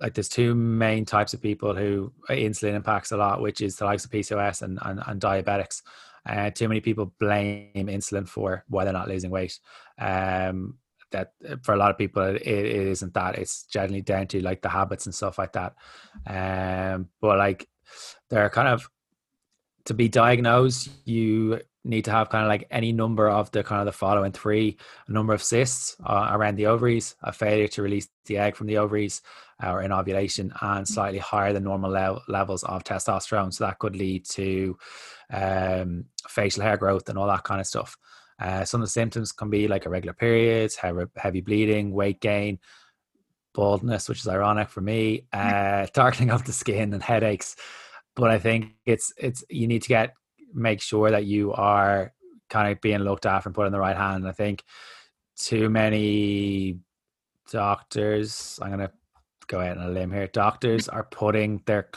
like 0.00 0.14
there's 0.14 0.28
two 0.28 0.54
main 0.54 1.04
types 1.04 1.34
of 1.34 1.42
people 1.42 1.74
who 1.74 2.12
insulin 2.28 2.74
impacts 2.74 3.12
a 3.12 3.16
lot, 3.16 3.42
which 3.42 3.60
is 3.60 3.76
the 3.76 3.84
likes 3.84 4.04
of 4.04 4.10
PCOS 4.10 4.62
and, 4.62 4.78
and, 4.82 5.02
and 5.06 5.20
diabetics. 5.20 5.82
Uh, 6.26 6.50
too 6.50 6.68
many 6.68 6.80
people 6.80 7.12
blame 7.18 7.70
insulin 7.74 8.28
for 8.28 8.64
why 8.68 8.84
they're 8.84 8.92
not 8.92 9.08
losing 9.08 9.30
weight. 9.30 9.58
Um, 9.98 10.78
that 11.12 11.32
uh, 11.48 11.56
for 11.62 11.74
a 11.74 11.76
lot 11.76 11.90
of 11.90 11.98
people 11.98 12.22
it, 12.22 12.42
it 12.42 12.86
isn't 12.88 13.14
that. 13.14 13.36
It's 13.36 13.64
generally 13.64 14.02
down 14.02 14.26
to 14.28 14.42
like 14.42 14.62
the 14.62 14.68
habits 14.68 15.06
and 15.06 15.14
stuff 15.14 15.38
like 15.38 15.52
that. 15.52 15.74
Um 16.26 17.08
but 17.20 17.38
like 17.38 17.68
they're 18.28 18.50
kind 18.50 18.68
of 18.68 18.88
to 19.86 19.94
be 19.94 20.08
diagnosed 20.08 20.90
you 21.04 21.60
need 21.84 22.04
to 22.04 22.10
have 22.10 22.28
kind 22.28 22.44
of 22.44 22.48
like 22.48 22.66
any 22.70 22.92
number 22.92 23.28
of 23.28 23.50
the 23.52 23.64
kind 23.64 23.80
of 23.80 23.86
the 23.86 23.92
following 23.92 24.32
three 24.32 24.76
a 25.08 25.12
number 25.12 25.32
of 25.32 25.42
cysts 25.42 25.96
uh, 26.04 26.28
around 26.32 26.56
the 26.56 26.66
ovaries 26.66 27.16
a 27.22 27.32
failure 27.32 27.68
to 27.68 27.82
release 27.82 28.08
the 28.26 28.36
egg 28.36 28.54
from 28.54 28.66
the 28.66 28.76
ovaries 28.76 29.22
uh, 29.62 29.72
or 29.72 29.82
in 29.82 29.92
ovulation 29.92 30.52
and 30.60 30.86
slightly 30.86 31.18
higher 31.18 31.52
than 31.52 31.64
normal 31.64 31.90
le- 31.90 32.22
levels 32.28 32.62
of 32.64 32.84
testosterone. 32.84 33.52
So 33.52 33.64
that 33.64 33.78
could 33.78 33.96
lead 33.96 34.24
to 34.30 34.76
um, 35.32 36.04
facial 36.28 36.62
hair 36.62 36.76
growth 36.76 37.08
and 37.08 37.18
all 37.18 37.26
that 37.26 37.44
kind 37.44 37.60
of 37.60 37.66
stuff 37.66 37.96
uh, 38.40 38.64
some 38.64 38.80
of 38.80 38.86
the 38.86 38.90
symptoms 38.90 39.32
can 39.32 39.50
be 39.50 39.68
like 39.68 39.86
irregular 39.86 40.14
periods, 40.14 40.76
heavy 41.16 41.40
bleeding, 41.40 41.92
weight 41.92 42.20
gain, 42.20 42.58
baldness, 43.54 44.08
which 44.08 44.20
is 44.20 44.28
ironic 44.28 44.70
for 44.70 44.80
me, 44.80 45.26
uh, 45.32 45.86
darkening 45.94 46.30
of 46.30 46.44
the 46.44 46.52
skin, 46.52 46.94
and 46.94 47.02
headaches. 47.02 47.56
But 48.16 48.30
I 48.30 48.38
think 48.38 48.74
it's 48.86 49.12
it's 49.16 49.44
you 49.50 49.66
need 49.66 49.82
to 49.82 49.88
get 49.88 50.14
make 50.54 50.80
sure 50.80 51.10
that 51.10 51.26
you 51.26 51.52
are 51.52 52.12
kind 52.48 52.72
of 52.72 52.80
being 52.80 52.98
looked 53.00 53.26
after 53.26 53.48
and 53.48 53.54
put 53.54 53.66
in 53.66 53.72
the 53.72 53.78
right 53.78 53.96
hand. 53.96 54.26
I 54.26 54.32
think 54.32 54.64
too 55.36 55.68
many 55.68 56.78
doctors. 57.50 58.58
I'm 58.62 58.70
gonna 58.70 58.90
go 59.46 59.60
out 59.60 59.78
on 59.78 59.86
a 59.86 59.90
limb 59.90 60.12
here. 60.12 60.26
Doctors 60.28 60.88
are 60.96 61.04
putting 61.04 61.62
their 61.66 61.88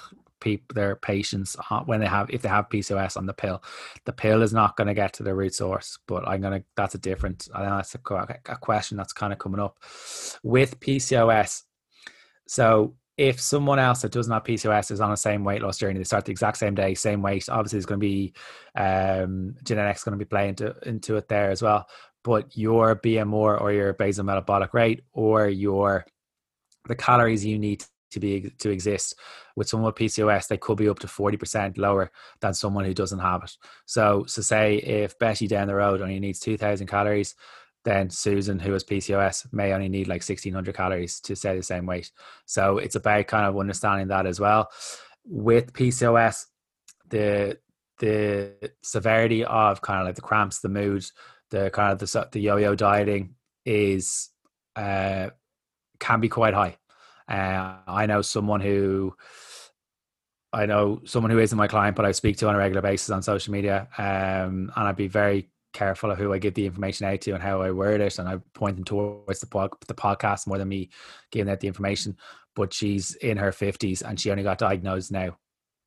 people 0.44 0.74
their 0.76 0.96
patients 0.96 1.56
when 1.86 2.00
they 2.00 2.06
have 2.08 2.30
if 2.30 2.42
they 2.42 2.50
have 2.50 2.70
PCOS 2.70 3.18
on 3.18 3.26
the 3.26 3.34
pill. 3.34 3.64
The 4.06 4.14
pill 4.14 4.42
is 4.42 4.54
not 4.54 4.78
going 4.78 4.88
to 4.88 4.94
get 4.94 5.14
to 5.14 5.24
the 5.24 5.34
root 5.34 5.56
source, 5.56 5.98
but 6.08 6.28
I'm 6.28 6.42
gonna 6.42 6.64
that's 6.76 6.96
a 6.96 7.00
different. 7.00 7.48
Know 7.54 7.78
that's 7.78 7.96
a, 7.96 8.40
a 8.50 8.58
question 8.58 8.98
that's 8.98 9.14
kind 9.14 9.34
of 9.34 9.40
coming 9.40 9.60
up 9.60 9.78
with 10.44 10.80
PCOS. 10.80 11.64
So 12.48 12.96
if 13.18 13.40
someone 13.40 13.80
else 13.80 14.02
that 14.02 14.12
doesn't 14.12 14.34
have 14.34 14.44
PCOS 14.44 14.92
is 14.92 15.00
on 15.00 15.12
the 15.12 15.18
same 15.18 15.44
weight 15.44 15.62
loss 15.62 15.78
journey, 15.78 16.00
they 16.00 16.04
start 16.04 16.26
the 16.26 16.32
exact 16.32 16.58
same 16.58 16.76
day, 16.76 16.96
same 16.96 17.22
weight. 17.22 17.48
Obviously, 17.48 17.78
there's 17.78 17.86
going 17.86 18.00
to 18.00 18.06
be 18.06 18.34
um, 18.76 19.56
genetics 19.64 20.04
going 20.04 20.18
to 20.18 20.24
be 20.24 20.28
playing 20.28 20.50
into, 20.50 20.76
into 20.84 21.16
it 21.18 21.28
there 21.28 21.52
as 21.52 21.62
well. 21.62 21.88
But 22.24 22.58
your 22.58 22.96
BMR 22.96 23.62
or 23.62 23.72
your 23.72 23.94
basal 23.94 24.24
metabolic 24.24 24.74
rate 24.74 25.04
or 25.12 25.48
your 25.48 26.06
the 26.88 26.96
calories 26.96 27.46
you 27.46 27.60
need 27.60 27.86
to 28.14 28.20
be 28.20 28.52
to 28.60 28.70
exist 28.70 29.16
with 29.56 29.68
someone 29.70 29.88
with 29.88 29.96
PCOS, 29.96 30.48
they 30.48 30.58
could 30.58 30.78
be 30.78 30.90
up 30.90 31.00
to 31.00 31.08
40% 31.08 31.78
lower 31.78 32.12
than 32.42 32.54
someone 32.54 32.86
who 32.86 32.94
doesn't 32.94 33.20
have 33.20 33.44
it. 33.44 33.52
So, 33.86 34.26
so 34.28 34.42
say 34.42 34.78
if 34.78 35.18
Betty 35.20 35.48
down 35.48 35.68
the 35.68 35.76
road 35.76 36.02
only 36.02 36.20
needs 36.20 36.40
2,000 36.40 36.88
calories, 36.88 37.36
then 37.84 38.10
Susan, 38.10 38.60
who 38.60 38.72
has 38.74 38.84
PCOS, 38.84 39.52
may 39.52 39.74
only 39.74 39.90
need 39.90 40.08
like 40.08 40.22
1600 40.22 40.76
calories 40.76 41.20
to 41.22 41.36
stay 41.36 41.56
the 41.56 41.64
same 41.64 41.86
weight. 41.86 42.12
So 42.46 42.78
it's 42.78 42.96
about 42.96 43.28
kind 43.28 43.46
of 43.46 43.58
understanding 43.58 44.08
that 44.08 44.26
as 44.26 44.40
well. 44.40 44.70
With 45.26 45.74
PCOS, 45.74 46.46
the 47.10 47.58
the 48.00 48.72
severity 48.82 49.46
of 49.46 49.82
kind 49.82 50.02
of 50.02 50.08
like 50.08 50.16
the 50.16 50.22
cramps, 50.22 50.60
the 50.60 50.70
mood, 50.70 51.06
the 51.52 51.70
kind 51.70 51.92
of 51.92 52.00
the 52.00 52.30
the 52.32 52.42
yo-yo 52.42 52.76
dieting 52.76 53.36
is 53.66 54.30
uh, 54.76 55.30
can 56.00 56.20
be 56.20 56.30
quite 56.30 56.54
high. 56.54 56.78
Uh, 57.28 57.76
I 57.88 58.06
know 58.06 58.22
someone 58.22 58.62
who 58.62 59.16
I 60.54 60.68
know 60.68 61.02
someone 61.06 61.32
who 61.32 61.40
isn't 61.40 61.58
my 61.58 61.68
client, 61.68 61.96
but 61.96 62.06
I 62.06 62.12
speak 62.12 62.38
to 62.38 62.48
on 62.48 62.56
a 62.56 62.60
regular 62.60 62.82
basis 62.82 63.10
on 63.10 63.24
social 63.24 63.52
media, 63.52 63.88
um, 63.98 64.72
and 64.76 64.88
I'd 64.88 64.96
be 64.96 65.08
very 65.08 65.50
careful 65.74 66.12
of 66.12 66.20
who 66.20 66.32
I 66.32 66.38
give 66.38 66.54
the 66.54 66.68
information 66.68 67.08
out 67.08 67.22
to 67.22 67.32
and 67.32 67.42
how 67.42 67.62
I 67.62 67.72
word 67.72 68.02
it, 68.02 68.20
and 68.20 68.30
I 68.30 68.38
point 68.54 68.76
them 68.76 68.86
towards 68.86 69.40
the 69.40 69.48
pod, 69.48 69.72
the 69.88 69.96
podcast 69.96 70.46
more 70.46 70.60
than 70.60 70.70
me 70.70 70.90
giving 71.32 71.52
out 71.52 71.60
the 71.60 71.68
information. 71.68 72.18
But 72.56 72.72
she's 72.72 73.16
in 73.16 73.38
her 73.38 73.52
fifties 73.52 74.04
and 74.04 74.20
she 74.20 74.30
only 74.30 74.44
got 74.44 74.60
diagnosed 74.60 75.12
now. 75.12 75.38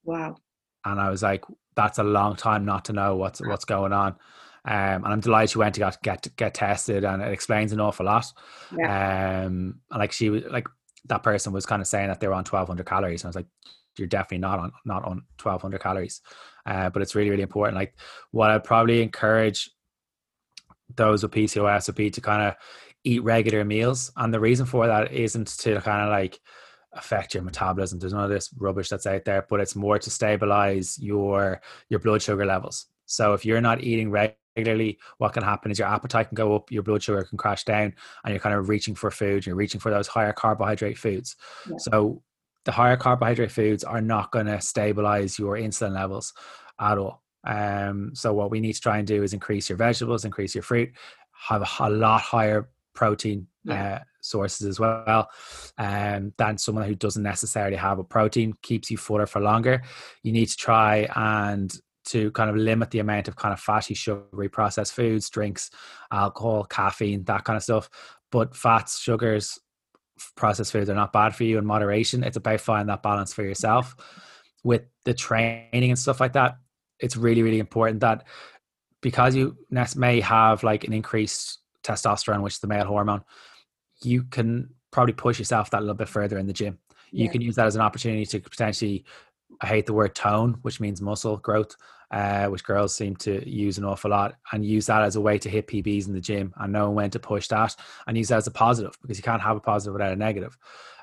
Wow! 0.03 0.37
And 0.84 1.01
I 1.01 1.11
was 1.11 1.22
like, 1.22 1.45
that's 1.76 1.99
a 1.99 2.05
long 2.05 2.34
time 2.34 2.64
not 2.64 2.87
to 2.87 2.93
know 2.93 3.14
what's 3.14 3.41
what's 3.41 3.64
going 3.64 3.93
on. 3.93 4.16
Um, 4.64 5.05
and 5.05 5.07
I'm 5.07 5.20
delighted 5.20 5.51
she 5.51 5.59
went 5.59 5.76
to 5.76 5.80
get 5.80 6.03
get 6.03 6.28
get 6.37 6.55
tested, 6.55 7.05
and 7.05 7.22
it 7.22 7.32
explains 7.32 7.72
an 7.72 7.80
awful 7.80 8.07
lot. 8.07 8.26
Yeah. 8.76 9.45
Um, 9.45 9.80
and 9.93 10.01
like 10.01 10.11
she 10.11 10.28
was 10.28 10.43
like 10.51 10.66
that 11.09 11.22
person 11.22 11.52
was 11.52 11.66
kind 11.66 11.82
of 11.82 11.88
saying 11.88 12.09
that 12.09 12.20
they 12.20 12.28
were 12.28 12.34
on 12.34 12.44
1,200 12.44 12.86
calories, 12.86 13.22
and 13.22 13.28
I 13.28 13.30
was 13.30 13.36
like, 13.36 13.46
you're 13.98 14.09
definitely 14.09 14.38
not 14.38 14.59
on 14.59 14.72
not 14.84 15.04
on 15.04 15.22
1,200 15.42 15.80
calories. 15.80 16.20
Uh, 16.66 16.90
but 16.90 17.02
it's 17.02 17.14
really 17.14 17.30
really 17.30 17.42
important. 17.42 17.76
Like 17.76 17.94
what 18.30 18.50
I'd 18.50 18.64
probably 18.64 19.02
encourage 19.02 19.70
those 20.94 21.22
with 21.22 21.32
PCOS 21.32 21.86
would 21.88 21.96
be 21.96 22.11
to 22.11 22.20
kind 22.20 22.42
of 22.42 22.54
eat 23.04 23.22
regular 23.22 23.64
meals. 23.64 24.12
And 24.16 24.32
the 24.32 24.40
reason 24.40 24.66
for 24.66 24.86
that 24.86 25.12
isn't 25.12 25.48
to 25.59 25.80
kind 25.80 26.02
of 26.02 26.11
like 26.11 26.38
affect 26.92 27.34
your 27.34 27.42
metabolism. 27.42 27.98
There's 27.98 28.12
none 28.12 28.24
of 28.24 28.30
this 28.30 28.50
rubbish 28.59 28.88
that's 28.88 29.07
out 29.07 29.24
there, 29.24 29.46
but 29.48 29.61
it's 29.61 29.76
more 29.76 29.98
to 29.98 30.11
stabilize 30.11 30.98
your 30.98 31.61
your 31.88 32.00
blood 32.00 32.22
sugar 32.22 32.46
levels. 32.46 32.86
So 33.07 33.34
if 33.34 33.44
you're 33.44 33.61
not 33.61 33.82
eating 33.82 34.11
regularly, 34.57 34.98
what 35.18 35.32
can 35.32 35.42
happen 35.42 35.70
is 35.70 35.78
your 35.78 35.88
appetite 35.88 36.28
can 36.28 36.34
go 36.34 36.54
up, 36.54 36.70
your 36.70 36.82
blood 36.82 37.02
sugar 37.02 37.22
can 37.24 37.38
crash 37.38 37.64
down, 37.64 37.94
and 38.24 38.32
you're 38.32 38.40
kind 38.40 38.54
of 38.54 38.68
reaching 38.68 38.94
for 38.94 39.11
food. 39.11 39.46
You're 39.46 39.57
reaching 39.57 39.80
for 39.80 39.90
those 39.90 40.09
higher 40.09 40.32
carbohydrate 40.32 40.98
foods. 40.98 41.36
Yeah. 41.68 41.76
So 41.78 42.22
the 42.64 42.72
higher 42.72 42.96
carbohydrate 42.96 43.52
foods 43.52 43.84
are 43.84 44.00
not 44.00 44.32
going 44.32 44.46
to 44.46 44.61
stabilize 44.61 45.38
your 45.38 45.57
insulin 45.57 45.94
levels 45.94 46.32
at 46.80 46.98
all. 46.98 47.22
Um, 47.46 48.11
so 48.14 48.32
what 48.32 48.50
we 48.50 48.61
need 48.61 48.72
to 48.72 48.80
try 48.80 48.98
and 48.98 49.07
do 49.07 49.22
is 49.22 49.32
increase 49.32 49.68
your 49.68 49.78
vegetables, 49.78 50.24
increase 50.24 50.54
your 50.54 50.62
fruit, 50.62 50.90
have 51.48 51.62
a, 51.62 51.84
a 51.84 51.90
lot 51.90 52.20
higher 52.20 52.68
protein 52.92 53.46
yeah. 53.64 53.94
uh, 53.94 53.98
sources 54.20 54.66
as 54.66 54.80
well. 54.80 55.28
Um, 55.78 56.32
than 56.38 56.59
someone 56.59 56.86
who 56.86 56.96
doesn't 56.96 57.22
necessarily 57.22 57.76
have 57.76 58.00
a 58.00 58.04
protein 58.04 58.54
keeps 58.62 58.90
you 58.90 58.96
fuller 58.96 59.26
for 59.26 59.40
longer. 59.40 59.82
You 60.24 60.32
need 60.32 60.46
to 60.46 60.57
try 60.57 61.09
and 61.14 61.72
to 62.07 62.30
kind 62.32 62.50
of 62.50 62.57
limit 62.57 62.90
the 62.90 62.98
amount 62.98 63.28
of 63.28 63.36
kind 63.36 63.52
of 63.52 63.61
fatty, 63.61 63.94
sugary 63.94 64.48
processed 64.48 64.94
foods, 64.94 65.30
drinks, 65.30 65.70
alcohol, 66.12 66.64
caffeine, 66.64 67.24
that 67.24 67.44
kind 67.44 67.57
of 67.57 67.62
stuff. 67.62 67.88
But 68.32 68.54
fats, 68.57 68.98
sugars, 68.98 69.59
processed 70.36 70.72
foods 70.72 70.90
are 70.90 70.94
not 70.94 71.12
bad 71.12 71.34
for 71.34 71.44
you 71.44 71.59
in 71.59 71.66
moderation. 71.66 72.24
It's 72.24 72.36
about 72.36 72.61
finding 72.61 72.86
that 72.88 73.02
balance 73.02 73.32
for 73.32 73.42
mm-hmm. 73.42 73.50
yourself. 73.50 73.94
With 74.64 74.82
the 75.04 75.14
training 75.14 75.90
and 75.90 75.98
stuff 75.98 76.20
like 76.20 76.32
that, 76.32 76.57
it's 76.98 77.16
really 77.16 77.42
really 77.42 77.59
important 77.59 78.00
that 78.00 78.24
because 79.00 79.34
you 79.34 79.57
may 79.96 80.20
have 80.20 80.62
like 80.62 80.84
an 80.84 80.92
increased 80.92 81.59
testosterone 81.82 82.42
which 82.42 82.54
is 82.54 82.59
the 82.59 82.66
male 82.66 82.86
hormone 82.86 83.22
you 84.02 84.22
can 84.24 84.68
probably 84.90 85.12
push 85.12 85.38
yourself 85.38 85.70
that 85.70 85.80
little 85.80 85.94
bit 85.94 86.09
further 86.09 86.38
in 86.38 86.46
the 86.46 86.52
gym 86.52 86.78
yeah. 87.12 87.24
you 87.24 87.30
can 87.30 87.40
use 87.40 87.54
that 87.54 87.66
as 87.66 87.76
an 87.76 87.82
opportunity 87.82 88.26
to 88.26 88.40
potentially 88.40 89.04
i 89.61 89.66
hate 89.66 89.86
the 89.86 89.92
word 89.92 90.14
tone 90.14 90.59
which 90.62 90.80
means 90.80 91.00
muscle 91.00 91.36
growth 91.36 91.76
uh, 92.16 92.46
which 92.46 92.64
girls 92.64 92.94
seem 92.94 93.14
to 93.14 93.46
use 93.48 93.76
an 93.76 93.84
awful 93.84 94.10
lot 94.10 94.36
and 94.52 94.64
use 94.64 94.86
that 94.86 95.02
as 95.02 95.16
a 95.16 95.20
way 95.20 95.36
to 95.38 95.50
hit 95.50 95.66
pbs 95.66 96.06
in 96.06 96.14
the 96.14 96.20
gym 96.20 96.54
and 96.56 96.72
know 96.72 96.90
when 96.90 97.10
to 97.10 97.18
push 97.18 97.46
that 97.48 97.76
and 98.06 98.16
use 98.16 98.28
that 98.28 98.38
as 98.38 98.46
a 98.46 98.50
positive 98.50 98.96
because 99.02 99.18
you 99.18 99.22
can't 99.22 99.42
have 99.42 99.56
a 99.56 99.60
positive 99.60 99.92
without 99.92 100.12
a 100.12 100.16
negative 100.16 100.56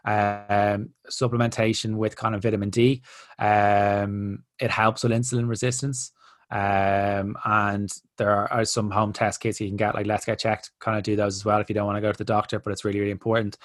um, 0.06 0.90
supplementation 1.10 1.96
with 1.96 2.16
kind 2.16 2.36
of 2.36 2.42
vitamin 2.42 2.70
D. 2.70 3.02
Um, 3.40 4.44
it 4.60 4.72
helps 4.72 5.04
with 5.04 5.12
insulin 5.12 5.48
resistance. 5.48 6.12
Um, 6.52 7.36
and 7.46 7.92
there 8.18 8.52
are, 8.54 8.64
some 8.66 8.92
home 8.92 9.12
test 9.12 9.40
kits 9.40 9.60
you 9.60 9.68
can 9.68 9.78
get, 9.78 9.96
like 9.96 10.06
Let's 10.06 10.26
Get 10.26 10.38
Checked, 10.38 10.70
kind 10.80 10.98
of 10.98 11.04
do 11.04 11.16
those 11.16 11.36
as 11.36 11.46
well 11.46 11.60
if 11.60 11.68
you 11.68 11.74
don't 11.74 11.88
want 11.88 11.98
to 11.98 12.02
go 12.02 12.12
to 12.12 12.18
the 12.18 12.24
doctor, 12.24 12.60
but 12.60 12.72
it's 12.72 12.86
really, 12.86 13.00
really 13.00 13.12
important. 13.12 13.58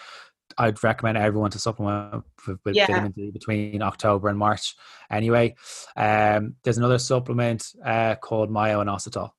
I'd 0.56 0.82
recommend 0.82 1.18
everyone 1.18 1.50
to 1.50 1.58
supplement 1.58 2.24
with, 2.46 2.58
with 2.64 2.74
yeah. 2.74 2.86
vitamin 2.86 3.12
D 3.12 3.30
between 3.30 3.82
October 3.82 4.28
and 4.28 4.38
March. 4.38 4.74
Anyway, 5.10 5.54
um, 5.96 6.54
there's 6.62 6.78
another 6.78 6.98
supplement 6.98 7.72
uh, 7.84 8.14
called 8.16 8.50
myo-inositol. 8.50 9.30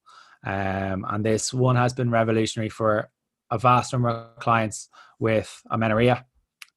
Um, 0.45 1.05
and 1.09 1.25
this 1.25 1.53
one 1.53 1.75
has 1.75 1.93
been 1.93 2.11
revolutionary 2.11 2.69
for 2.69 3.09
a 3.51 3.57
vast 3.57 3.93
number 3.93 4.09
of 4.09 4.39
clients 4.39 4.89
with 5.19 5.61
amenorrhea 5.69 6.25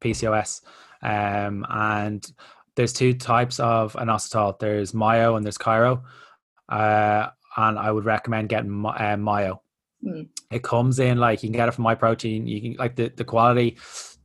PCOS. 0.01 0.63
Um, 1.03 1.67
and 1.69 2.27
there's 2.77 2.93
two 2.93 3.15
types 3.15 3.61
of 3.61 3.93
inositol. 3.95 4.59
There's 4.59 4.95
Myo 4.95 5.37
and 5.37 5.45
there's 5.45 5.59
Chiro. 5.59 6.03
Uh, 6.69 7.29
and 7.57 7.79
I 7.79 7.91
would 7.91 8.05
recommend 8.05 8.49
getting 8.49 8.85
uh, 8.87 9.17
Myo. 9.17 9.63
Mm. 10.05 10.29
It 10.51 10.63
comes 10.63 10.99
in 10.99 11.19
like 11.19 11.43
you 11.43 11.49
can 11.49 11.57
get 11.57 11.69
it 11.69 11.73
from 11.73 11.85
Myprotein. 11.85 12.49
You 12.49 12.61
can 12.61 12.73
like 12.75 12.97
the, 12.97 13.13
the 13.15 13.25
quality. 13.25 13.77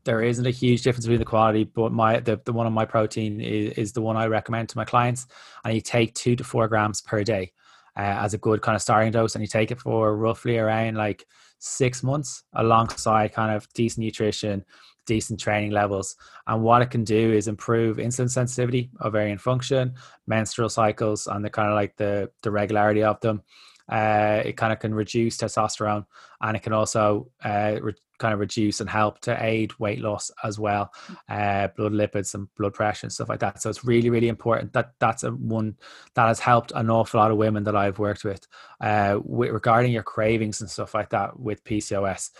There 0.07 0.23
isn't 0.23 0.47
a 0.47 0.51
huge 0.51 0.83
difference 0.83 1.05
between 1.05 1.19
the 1.19 1.25
quality, 1.25 1.65
but 1.65 1.91
my 1.91 2.21
the, 2.21 2.39
the 2.45 2.53
one 2.53 2.65
on 2.65 2.73
Myprotein 2.73 3.43
is, 3.43 3.77
is 3.77 3.91
the 3.91 4.01
one 4.01 4.15
I 4.15 4.27
recommend 4.27 4.69
to 4.69 4.77
my 4.77 4.85
clients. 4.85 5.27
And 5.65 5.75
you 5.75 5.81
take 5.81 6.15
two 6.15 6.37
to 6.37 6.45
four 6.45 6.67
grams 6.69 7.01
per 7.01 7.25
day 7.25 7.51
uh, 7.97 8.15
as 8.23 8.33
a 8.33 8.37
good 8.37 8.61
kind 8.61 8.75
of 8.77 8.81
starting 8.81 9.11
dose, 9.11 9.35
and 9.35 9.41
you 9.41 9.49
take 9.49 9.69
it 9.69 9.81
for 9.81 10.15
roughly 10.15 10.57
around 10.57 10.95
like 10.95 11.27
six 11.59 12.03
months 12.03 12.43
alongside 12.53 13.33
kind 13.33 13.53
of 13.53 13.67
decent 13.73 14.05
nutrition, 14.05 14.63
decent 15.05 15.41
training 15.41 15.71
levels. 15.71 16.15
And 16.45 16.63
what 16.63 16.81
it 16.81 16.89
can 16.89 17.03
do 17.03 17.33
is 17.33 17.49
improve 17.49 17.97
insulin 17.97 18.29
sensitivity, 18.29 18.89
ovarian 19.01 19.39
function, 19.39 19.95
menstrual 20.25 20.69
cycles, 20.69 21.27
and 21.27 21.43
the 21.43 21.49
kind 21.49 21.67
of 21.67 21.75
like 21.75 21.97
the 21.97 22.31
the 22.43 22.51
regularity 22.51 23.03
of 23.03 23.19
them. 23.19 23.43
Uh, 23.89 24.41
it 24.45 24.57
kind 24.57 24.73
of 24.73 24.79
can 24.79 24.93
reduce 24.93 25.37
testosterone, 25.37 26.05
and 26.39 26.55
it 26.55 26.63
can 26.63 26.73
also 26.73 27.29
uh, 27.43 27.75
re- 27.81 27.93
kind 28.17 28.33
of 28.33 28.39
reduce 28.39 28.79
and 28.79 28.89
help 28.89 29.19
to 29.21 29.43
aid 29.43 29.77
weight 29.79 29.99
loss 29.99 30.31
as 30.43 30.59
well, 30.59 30.91
uh, 31.29 31.67
blood 31.75 31.93
lipids 31.93 32.33
and 32.33 32.47
blood 32.55 32.73
pressure 32.73 33.05
and 33.05 33.13
stuff 33.13 33.29
like 33.29 33.39
that. 33.39 33.61
So 33.61 33.69
it's 33.69 33.85
really, 33.85 34.09
really 34.09 34.27
important 34.27 34.73
that 34.73 34.93
that's 34.99 35.23
a 35.23 35.31
one 35.31 35.77
that 36.15 36.27
has 36.27 36.39
helped 36.39 36.71
an 36.75 36.89
awful 36.89 37.19
lot 37.19 37.31
of 37.31 37.37
women 37.37 37.63
that 37.65 37.75
I've 37.75 37.99
worked 37.99 38.23
with, 38.23 38.47
uh, 38.81 39.19
with 39.23 39.51
regarding 39.51 39.91
your 39.91 40.03
cravings 40.03 40.61
and 40.61 40.69
stuff 40.69 40.93
like 40.93 41.09
that 41.09 41.39
with 41.39 41.63
PCOS. 41.63 42.31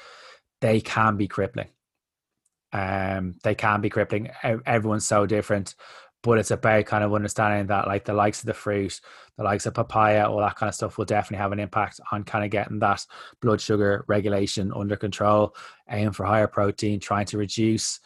They 0.62 0.82
can 0.82 1.18
be 1.18 1.28
crippling 1.28 1.70
um, 2.74 3.36
they 3.44 3.56
can 3.56 3.82
be 3.82 3.90
crippling. 3.90 4.30
Everyone's 4.44 5.06
so 5.06 5.26
different, 5.26 5.76
but 6.28 6.40
it's 6.40 6.52
about 6.52 6.86
kind 6.86 7.06
of 7.06 7.14
understanding 7.14 7.68
that 7.68 7.88
like 7.88 8.04
the 8.04 8.14
likes 8.14 8.42
of 8.42 8.48
the 8.48 8.54
fruit, 8.54 9.00
the 9.38 9.44
likes 9.46 9.66
of 9.66 9.74
papaya, 9.74 10.30
all 10.30 10.42
that 10.42 10.58
kind 10.58 10.68
of 10.68 10.76
stuff 10.76 10.98
will 10.98 11.06
definitely 11.06 11.42
have 11.42 11.54
an 11.54 11.60
impact 11.60 12.02
on 12.12 12.26
kind 12.26 12.44
of 12.44 12.52
getting 12.52 12.80
that 12.80 13.06
blood 13.42 13.62
sugar 13.62 14.04
regulation 14.08 14.74
under 14.76 14.98
control. 14.98 15.56
Aim 15.90 16.12
for 16.12 16.26
higher 16.26 16.48
protein, 16.48 17.00
trying 17.00 17.26
to 17.28 17.38
reduce 17.38 18.02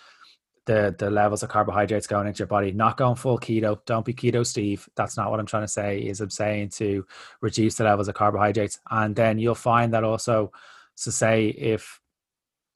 the 0.65 0.95
the 0.99 1.09
levels 1.09 1.41
of 1.41 1.49
carbohydrates 1.49 2.05
going 2.05 2.27
into 2.27 2.41
your 2.41 2.47
body. 2.47 2.71
Not 2.71 2.95
going 2.95 3.15
full 3.15 3.39
keto. 3.39 3.83
Don't 3.87 4.05
be 4.05 4.13
keto, 4.13 4.45
Steve. 4.45 4.87
That's 4.95 5.17
not 5.17 5.31
what 5.31 5.39
I'm 5.39 5.47
trying 5.47 5.63
to 5.63 5.67
say. 5.67 6.01
Is 6.01 6.21
I'm 6.21 6.29
saying 6.29 6.69
to 6.75 7.03
reduce 7.41 7.73
the 7.73 7.85
levels 7.85 8.07
of 8.07 8.13
carbohydrates, 8.13 8.79
and 8.91 9.15
then 9.15 9.39
you'll 9.39 9.55
find 9.55 9.95
that 9.95 10.03
also. 10.03 10.51
So 10.93 11.09
say 11.09 11.47
if 11.47 11.99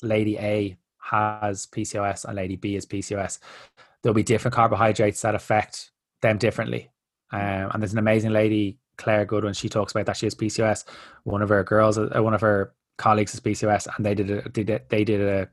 Lady 0.01 0.39
A 0.39 0.75
has 0.97 1.67
PCOS 1.67 2.25
and 2.25 2.35
Lady 2.35 2.55
B 2.55 2.75
is 2.75 2.87
PCOS, 2.87 3.37
there'll 4.05 4.13
be 4.13 4.21
different 4.21 4.53
carbohydrates 4.53 5.23
that 5.23 5.33
affect 5.33 5.89
them 6.21 6.37
differently. 6.37 6.91
Um, 7.31 7.71
and 7.73 7.81
there's 7.81 7.93
an 7.93 7.97
amazing 7.97 8.33
lady, 8.33 8.77
Claire 8.97 9.25
Goodwin. 9.25 9.55
She 9.55 9.67
talks 9.67 9.93
about 9.93 10.05
that 10.05 10.15
she 10.15 10.27
has 10.27 10.35
PCOS. 10.35 10.85
One 11.23 11.41
of 11.41 11.49
her 11.49 11.63
girls, 11.63 11.97
uh, 11.97 12.11
one 12.21 12.35
of 12.35 12.41
her 12.41 12.75
colleagues 12.99 13.31
has 13.31 13.41
PCOS, 13.41 13.87
and 13.97 14.05
they 14.05 14.13
did 14.13 14.29
a, 14.29 14.47
did 14.47 14.83
they 14.89 15.03
did 15.03 15.21
a 15.21 15.49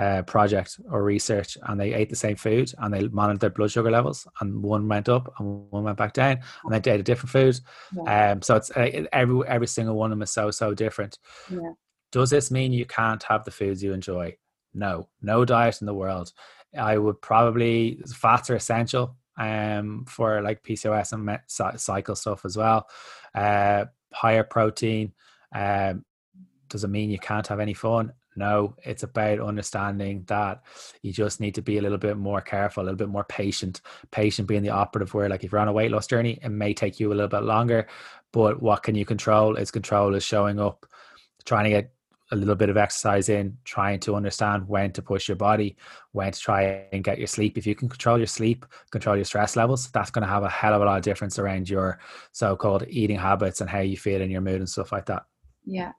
uh, 0.00 0.22
project 0.22 0.78
or 0.88 1.02
research 1.02 1.58
and 1.64 1.80
they 1.80 1.94
ate 1.94 2.10
the 2.10 2.16
same 2.16 2.36
food 2.36 2.72
and 2.78 2.94
they 2.94 3.08
monitored 3.08 3.40
their 3.40 3.50
blood 3.50 3.72
sugar 3.72 3.90
levels 3.90 4.26
and 4.40 4.62
one 4.62 4.86
went 4.88 5.08
up 5.08 5.32
and 5.38 5.70
one 5.70 5.84
went 5.84 5.96
back 5.96 6.12
down 6.12 6.38
and 6.64 6.72
they 6.72 6.92
ate 6.92 6.98
a 6.98 7.04
different 7.04 7.30
food 7.30 7.60
yeah. 7.92 8.32
um 8.32 8.42
so 8.42 8.56
it's 8.56 8.72
uh, 8.72 9.04
every 9.12 9.46
every 9.46 9.68
single 9.68 9.94
one 9.94 10.10
of 10.10 10.18
them 10.18 10.22
is 10.22 10.32
so 10.32 10.50
so 10.50 10.74
different 10.74 11.16
yeah. 11.48 11.70
does 12.10 12.28
this 12.28 12.50
mean 12.50 12.72
you 12.72 12.84
can't 12.84 13.22
have 13.22 13.44
the 13.44 13.52
foods 13.52 13.84
you 13.84 13.92
enjoy 13.92 14.34
no 14.74 15.08
no 15.22 15.44
diet 15.44 15.80
in 15.80 15.86
the 15.86 15.94
world 15.94 16.32
i 16.78 16.96
would 16.96 17.20
probably 17.20 18.00
fats 18.14 18.50
are 18.50 18.56
essential 18.56 19.16
um 19.38 20.04
for 20.08 20.42
like 20.42 20.62
pcos 20.62 21.12
and 21.12 21.80
cycle 21.80 22.14
stuff 22.14 22.44
as 22.44 22.56
well 22.56 22.88
uh 23.34 23.84
higher 24.12 24.44
protein 24.44 25.12
um 25.54 26.04
does 26.68 26.84
it 26.84 26.88
mean 26.88 27.10
you 27.10 27.18
can't 27.18 27.46
have 27.46 27.60
any 27.60 27.74
fun 27.74 28.12
no, 28.36 28.74
it's 28.84 29.02
about 29.02 29.40
understanding 29.40 30.24
that 30.26 30.62
you 31.02 31.12
just 31.12 31.40
need 31.40 31.54
to 31.54 31.62
be 31.62 31.78
a 31.78 31.82
little 31.82 31.98
bit 31.98 32.16
more 32.16 32.40
careful, 32.40 32.82
a 32.82 32.84
little 32.84 32.96
bit 32.96 33.08
more 33.08 33.24
patient. 33.24 33.80
Patient 34.10 34.48
being 34.48 34.62
the 34.62 34.70
operative 34.70 35.14
word. 35.14 35.30
Like 35.30 35.44
if 35.44 35.52
you're 35.52 35.60
on 35.60 35.68
a 35.68 35.72
weight 35.72 35.90
loss 35.90 36.06
journey, 36.06 36.38
it 36.42 36.48
may 36.48 36.74
take 36.74 36.98
you 36.98 37.08
a 37.08 37.14
little 37.14 37.28
bit 37.28 37.44
longer, 37.44 37.86
but 38.32 38.60
what 38.60 38.82
can 38.82 38.94
you 38.94 39.04
control? 39.04 39.56
Is 39.56 39.70
control 39.70 40.14
is 40.14 40.24
showing 40.24 40.58
up, 40.58 40.86
trying 41.44 41.64
to 41.64 41.70
get 41.70 41.92
a 42.32 42.36
little 42.36 42.54
bit 42.54 42.68
of 42.68 42.76
exercise 42.76 43.28
in, 43.28 43.56
trying 43.64 44.00
to 44.00 44.14
understand 44.14 44.66
when 44.66 44.92
to 44.92 45.02
push 45.02 45.28
your 45.28 45.36
body, 45.36 45.76
when 46.12 46.32
to 46.32 46.40
try 46.40 46.86
and 46.92 47.04
get 47.04 47.18
your 47.18 47.26
sleep. 47.26 47.58
If 47.58 47.66
you 47.66 47.74
can 47.74 47.88
control 47.88 48.18
your 48.18 48.26
sleep, 48.26 48.64
control 48.90 49.16
your 49.16 49.24
stress 49.24 49.56
levels, 49.56 49.90
that's 49.90 50.10
going 50.10 50.22
to 50.22 50.28
have 50.28 50.42
a 50.42 50.48
hell 50.48 50.74
of 50.74 50.82
a 50.82 50.84
lot 50.84 50.96
of 50.96 51.02
difference 51.02 51.38
around 51.38 51.68
your 51.68 51.98
so-called 52.32 52.84
eating 52.88 53.18
habits 53.18 53.60
and 53.60 53.68
how 53.68 53.80
you 53.80 53.96
feel 53.96 54.20
in 54.20 54.30
your 54.30 54.40
mood 54.40 54.60
and 54.60 54.68
stuff 54.68 54.92
like 54.92 55.06
that. 55.06 55.24
Yeah, 55.64 55.92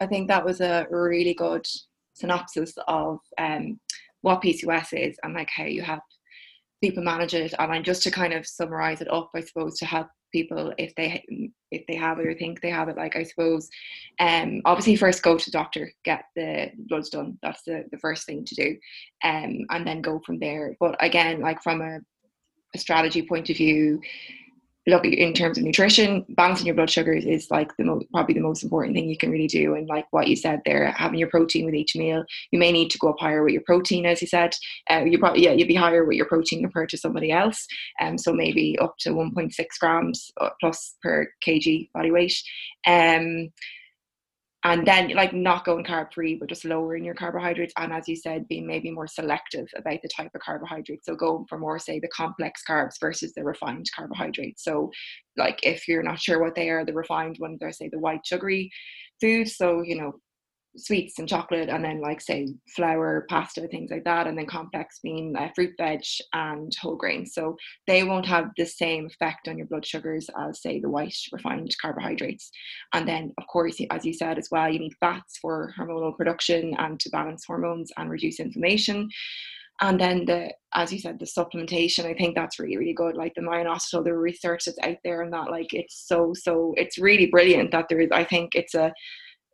I 0.00 0.06
think 0.06 0.28
that 0.28 0.44
was 0.44 0.60
a 0.60 0.86
really 0.90 1.34
good 1.34 1.66
synopsis 2.14 2.74
of 2.88 3.18
um, 3.38 3.80
what 4.20 4.42
PCOS 4.42 4.92
is 4.92 5.16
and 5.22 5.34
like 5.34 5.50
how 5.50 5.64
you 5.64 5.82
help 5.82 6.02
people 6.82 7.02
manage 7.02 7.34
it. 7.34 7.54
And 7.58 7.72
I 7.72 7.80
just 7.80 8.02
to 8.04 8.10
kind 8.10 8.32
of 8.32 8.46
summarize 8.46 9.00
it 9.00 9.12
up, 9.12 9.30
I 9.34 9.40
suppose, 9.40 9.78
to 9.78 9.86
help 9.86 10.08
people 10.32 10.72
if 10.78 10.94
they 10.94 11.24
if 11.70 11.84
they 11.86 11.94
have 11.94 12.18
it 12.18 12.26
or 12.26 12.34
think 12.34 12.60
they 12.60 12.70
have 12.70 12.88
it 12.88 12.96
like 12.96 13.16
i 13.16 13.22
suppose 13.22 13.68
um 14.18 14.60
obviously 14.64 14.96
first 14.96 15.22
go 15.22 15.36
to 15.36 15.50
doctor 15.50 15.92
get 16.04 16.24
the 16.34 16.70
bloods 16.88 17.10
done 17.10 17.38
that's 17.42 17.62
the, 17.62 17.84
the 17.92 17.98
first 17.98 18.26
thing 18.26 18.44
to 18.44 18.54
do 18.54 18.76
um 19.24 19.60
and 19.70 19.86
then 19.86 20.02
go 20.02 20.20
from 20.24 20.38
there. 20.38 20.76
But 20.80 20.96
again 21.00 21.40
like 21.40 21.62
from 21.62 21.80
a, 21.80 22.00
a 22.74 22.78
strategy 22.78 23.22
point 23.22 23.50
of 23.50 23.56
view 23.56 24.00
look 24.86 25.04
in 25.04 25.32
terms 25.32 25.58
of 25.58 25.64
nutrition 25.64 26.24
balancing 26.30 26.66
your 26.66 26.74
blood 26.74 26.90
sugars 26.90 27.24
is 27.24 27.50
like 27.50 27.76
the 27.76 27.84
most 27.84 28.06
probably 28.12 28.34
the 28.34 28.40
most 28.40 28.62
important 28.62 28.94
thing 28.94 29.08
you 29.08 29.16
can 29.16 29.30
really 29.30 29.46
do. 29.46 29.74
And 29.74 29.88
like 29.88 30.06
what 30.10 30.26
you 30.26 30.36
said 30.36 30.60
there 30.64 30.90
having 30.92 31.18
your 31.18 31.28
protein 31.28 31.64
with 31.64 31.74
each 31.74 31.94
meal 31.94 32.24
you 32.50 32.58
may 32.58 32.72
need 32.72 32.90
to 32.90 32.98
go 32.98 33.10
up 33.10 33.20
higher 33.20 33.44
with 33.44 33.52
your 33.52 33.62
protein 33.62 34.06
as 34.06 34.20
you 34.20 34.28
said. 34.28 34.54
Uh, 34.90 35.04
you 35.04 35.18
probably 35.18 35.44
yeah 35.44 35.52
you'd 35.52 35.68
be 35.68 35.74
higher 35.74 36.04
with 36.04 36.16
your 36.16 36.26
protein 36.26 36.62
compared 36.62 36.88
to 36.88 36.98
somebody 36.98 37.30
else. 37.30 37.66
Um 38.00 38.18
so 38.18 38.32
maybe 38.32 38.76
up 38.80 38.96
to 39.00 39.10
1.6 39.10 39.52
grams 39.80 40.32
uh, 40.40 40.50
plus 40.60 40.96
per 41.02 41.28
kg 41.46 41.90
body 41.94 42.10
weight. 42.10 42.42
Um 42.86 43.50
and 44.64 44.86
then 44.86 45.08
like 45.10 45.32
not 45.32 45.64
going 45.64 45.84
carb 45.84 46.12
free 46.12 46.36
but 46.36 46.48
just 46.48 46.64
lowering 46.64 47.04
your 47.04 47.14
carbohydrates 47.14 47.72
and 47.78 47.92
as 47.92 48.08
you 48.08 48.14
said 48.14 48.46
being 48.48 48.66
maybe 48.66 48.90
more 48.90 49.06
selective 49.06 49.66
about 49.76 50.00
the 50.02 50.08
type 50.08 50.30
of 50.34 50.40
carbohydrates. 50.40 51.06
So 51.06 51.14
going 51.14 51.46
for 51.48 51.58
more 51.58 51.78
say 51.78 51.98
the 51.98 52.08
complex 52.08 52.62
carbs 52.68 52.94
versus 53.00 53.32
the 53.34 53.44
refined 53.44 53.86
carbohydrates. 53.94 54.64
So 54.64 54.90
like 55.36 55.58
if 55.62 55.88
you're 55.88 56.02
not 56.02 56.20
sure 56.20 56.40
what 56.40 56.54
they 56.54 56.70
are 56.70 56.84
the 56.84 56.92
refined 56.92 57.36
ones 57.40 57.62
are 57.62 57.72
say 57.72 57.88
the 57.88 57.98
white 57.98 58.24
sugary 58.24 58.70
foods. 59.20 59.56
So 59.56 59.82
you 59.82 59.96
know 59.96 60.12
sweets 60.76 61.18
and 61.18 61.28
chocolate 61.28 61.68
and 61.68 61.84
then 61.84 62.00
like 62.00 62.20
say 62.20 62.48
flour 62.74 63.26
pasta 63.28 63.66
things 63.68 63.90
like 63.90 64.04
that 64.04 64.26
and 64.26 64.38
then 64.38 64.46
complex 64.46 65.00
being 65.02 65.34
uh, 65.36 65.48
fruit 65.54 65.72
veg 65.76 66.00
and 66.32 66.72
whole 66.80 66.96
grains. 66.96 67.34
So 67.34 67.56
they 67.86 68.04
won't 68.04 68.26
have 68.26 68.50
the 68.56 68.64
same 68.64 69.06
effect 69.06 69.48
on 69.48 69.58
your 69.58 69.66
blood 69.66 69.86
sugars 69.86 70.28
as 70.38 70.62
say 70.62 70.80
the 70.80 70.88
white 70.88 71.16
refined 71.32 71.74
carbohydrates. 71.80 72.50
And 72.94 73.06
then 73.06 73.32
of 73.38 73.46
course 73.46 73.78
as 73.90 74.04
you 74.04 74.12
said 74.12 74.38
as 74.38 74.48
well 74.50 74.68
you 74.68 74.78
need 74.78 74.94
fats 75.00 75.38
for 75.40 75.74
hormonal 75.78 76.16
production 76.16 76.74
and 76.78 76.98
to 77.00 77.10
balance 77.10 77.44
hormones 77.46 77.90
and 77.98 78.10
reduce 78.10 78.40
inflammation. 78.40 79.08
And 79.80 80.00
then 80.00 80.24
the 80.24 80.52
as 80.74 80.92
you 80.92 81.00
said 81.00 81.18
the 81.18 81.26
supplementation 81.26 82.06
i 82.06 82.14
think 82.14 82.34
that's 82.34 82.58
really 82.58 82.78
really 82.78 82.94
good. 82.94 83.16
Like 83.16 83.34
the 83.34 83.42
myo-inositol 83.42 84.04
the 84.04 84.14
research 84.14 84.64
that's 84.64 84.78
out 84.82 84.98
there 85.04 85.22
and 85.22 85.32
that 85.32 85.50
like 85.50 85.74
it's 85.74 86.06
so 86.06 86.32
so 86.34 86.72
it's 86.76 86.98
really 86.98 87.26
brilliant 87.26 87.72
that 87.72 87.86
there 87.88 88.00
is 88.00 88.10
i 88.12 88.24
think 88.24 88.54
it's 88.54 88.74
a 88.74 88.92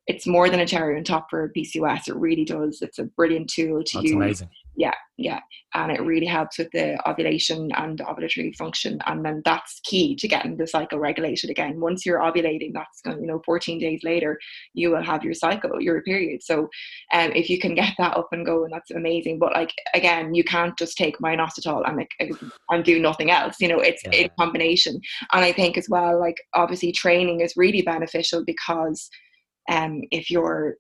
it's 0.09 0.27
more 0.27 0.49
than 0.49 0.61
a 0.61 0.67
cherry 0.67 0.97
on 0.97 1.05
top 1.05 1.29
for 1.29 1.53
PCOS. 1.55 2.09
It 2.09 2.17
really 2.17 2.45
does. 2.45 2.81
It's 2.81 2.99
a 2.99 3.05
brilliant 3.05 3.51
tool 3.51 3.85
to 3.85 3.99
That's 3.99 4.05
use. 4.05 4.15
Amazing. 4.15 4.49
Yeah, 4.75 4.95
yeah, 5.17 5.41
and 5.75 5.91
it 5.91 6.01
really 6.01 6.27
helps 6.27 6.57
with 6.57 6.71
the 6.73 6.97
ovulation 7.09 7.69
and 7.77 7.99
ovulatory 7.99 8.55
function, 8.55 9.01
and 9.07 9.25
then 9.25 9.43
that's 9.45 9.81
key 9.83 10.15
to 10.15 10.29
getting 10.29 10.57
the 10.57 10.69
cycle 10.69 11.01
regulated 11.01 11.51
again. 11.51 11.81
Once 11.81 12.07
you're 12.07 12.21
ovulating, 12.21 12.73
that's 12.73 13.01
going, 13.01 13.21
you 13.21 13.27
know, 13.27 13.43
14 13.45 13.81
days 13.81 14.01
later, 14.05 14.39
you 14.75 14.91
will 14.91 15.03
have 15.03 15.25
your 15.25 15.35
cycle, 15.35 15.83
your 15.83 16.01
period. 16.03 16.45
So, 16.45 16.69
um, 17.13 17.33
if 17.33 17.51
you 17.51 17.59
can 17.59 17.75
get 17.75 17.93
that 17.99 18.17
up 18.17 18.29
and 18.31 18.47
going, 18.47 18.71
that's 18.71 18.93
amazing. 18.93 19.41
But 19.41 19.53
like 19.53 19.75
again, 19.95 20.33
you 20.33 20.45
can't 20.45 20.79
just 20.79 20.97
take 20.97 21.21
myo-inositol 21.21 21.83
and 21.85 21.97
like 21.97 22.41
and 22.71 22.85
do 22.85 23.01
nothing 23.01 23.33
else. 23.33 23.57
You 23.59 23.67
know, 23.67 23.81
it's 23.81 24.03
yeah. 24.05 24.13
in 24.13 24.31
combination. 24.39 25.01
And 25.33 25.45
I 25.45 25.51
think 25.51 25.77
as 25.77 25.89
well, 25.89 26.21
like 26.21 26.37
obviously, 26.55 26.93
training 26.93 27.41
is 27.41 27.55
really 27.57 27.83
beneficial 27.83 28.45
because 28.47 29.11
um, 29.69 30.03
if 30.11 30.31
you're 30.31 30.77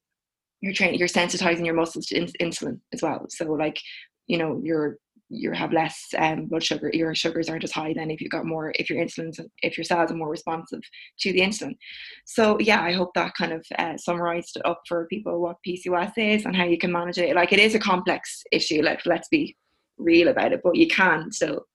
you're 0.60 0.72
training 0.72 0.98
you're 0.98 1.08
sensitizing 1.08 1.64
your 1.64 1.74
muscles 1.74 2.06
to 2.06 2.16
in- 2.16 2.48
insulin 2.50 2.80
as 2.92 3.02
well. 3.02 3.26
So 3.28 3.44
like 3.52 3.80
you 4.26 4.38
know 4.38 4.60
you're 4.62 4.96
you 5.30 5.52
have 5.52 5.72
less 5.72 6.06
um, 6.16 6.46
blood 6.46 6.62
sugar 6.62 6.90
your 6.92 7.14
sugars 7.14 7.50
aren't 7.50 7.64
as 7.64 7.72
high 7.72 7.92
then 7.92 8.10
if 8.10 8.20
you've 8.20 8.30
got 8.30 8.46
more 8.46 8.72
if 8.76 8.88
your 8.88 8.98
insulin 9.04 9.30
if 9.62 9.76
your 9.76 9.84
cells 9.84 10.10
are 10.10 10.16
more 10.16 10.30
responsive 10.30 10.80
to 11.20 11.32
the 11.32 11.40
insulin. 11.40 11.76
So 12.24 12.58
yeah 12.60 12.82
i 12.82 12.92
hope 12.92 13.10
that 13.14 13.34
kind 13.34 13.52
of 13.52 13.64
uh, 13.78 13.96
summarized 13.98 14.58
up 14.64 14.80
for 14.88 15.06
people 15.06 15.40
what 15.40 15.56
pcos 15.66 16.12
is 16.16 16.46
and 16.46 16.56
how 16.56 16.64
you 16.64 16.78
can 16.78 16.92
manage 16.92 17.18
it. 17.18 17.36
Like 17.36 17.52
it 17.52 17.58
is 17.58 17.74
a 17.74 17.78
complex 17.78 18.42
issue 18.52 18.82
like 18.82 19.00
let's 19.04 19.28
be 19.28 19.56
real 19.98 20.28
about 20.28 20.52
it 20.52 20.60
but 20.62 20.76
you 20.76 20.86
can 20.86 21.30
still 21.30 21.66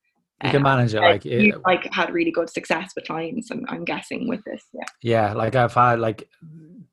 you 0.44 0.52
can 0.52 0.62
manage 0.62 0.94
it 0.94 1.02
like 1.02 1.26
you 1.26 1.62
like 1.66 1.92
had 1.94 2.12
really 2.12 2.32
good 2.32 2.50
success 2.50 2.92
with 2.96 3.06
clients 3.06 3.50
I'm, 3.52 3.66
I'm 3.70 3.86
guessing 3.86 4.28
with 4.28 4.44
this 4.46 4.64
yeah 4.74 4.86
yeah 5.02 5.34
like 5.34 5.56
i've 5.56 5.74
had 5.74 6.00
like 6.00 6.30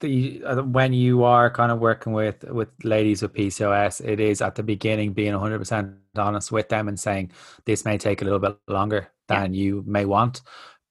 the 0.01 0.42
uh, 0.44 0.62
when 0.62 0.92
you 0.92 1.24
are 1.24 1.51
kind 1.51 1.70
of 1.70 1.78
working 1.78 2.12
with 2.12 2.42
with 2.44 2.68
ladies 2.84 3.22
with 3.22 3.34
pcos 3.34 4.05
it 4.07 4.20
is 4.20 4.40
at 4.40 4.55
the 4.55 4.62
beginning 4.62 5.12
being 5.12 5.32
100% 5.32 5.96
honest 6.16 6.51
with 6.53 6.68
them 6.68 6.88
and 6.88 6.98
saying 6.98 7.30
this 7.66 7.84
may 7.84 7.98
take 7.98 8.22
a 8.22 8.24
little 8.24 8.38
bit 8.38 8.57
longer 8.68 9.11
than 9.28 9.53
yeah. 9.53 9.62
you 9.62 9.84
may 9.86 10.05
want 10.05 10.42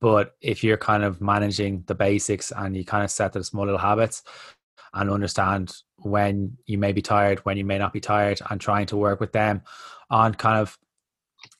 but 0.02 0.36
if 0.42 0.64
you're 0.64 0.78
kind 0.78 1.04
of 1.04 1.20
managing 1.22 1.84
the 1.88 1.96
basics 1.96 2.52
and 2.56 2.76
you 2.76 2.86
kind 2.86 3.04
of 3.04 3.12
set 3.12 3.34
the 3.34 3.44
small 3.44 3.66
little 3.66 3.80
habits 3.80 4.24
and 4.94 5.10
understand 5.10 5.76
when 5.98 6.58
you 6.66 6.78
may 6.78 6.92
be 6.92 7.02
tired 7.02 7.40
when 7.40 7.58
you 7.58 7.66
may 7.66 7.78
not 7.78 7.94
be 7.94 8.00
tired 8.00 8.40
and 8.50 8.62
trying 8.62 8.86
to 8.86 8.98
work 8.98 9.20
with 9.20 9.32
them 9.32 9.62
on 10.10 10.34
kind 10.34 10.60
of 10.60 10.78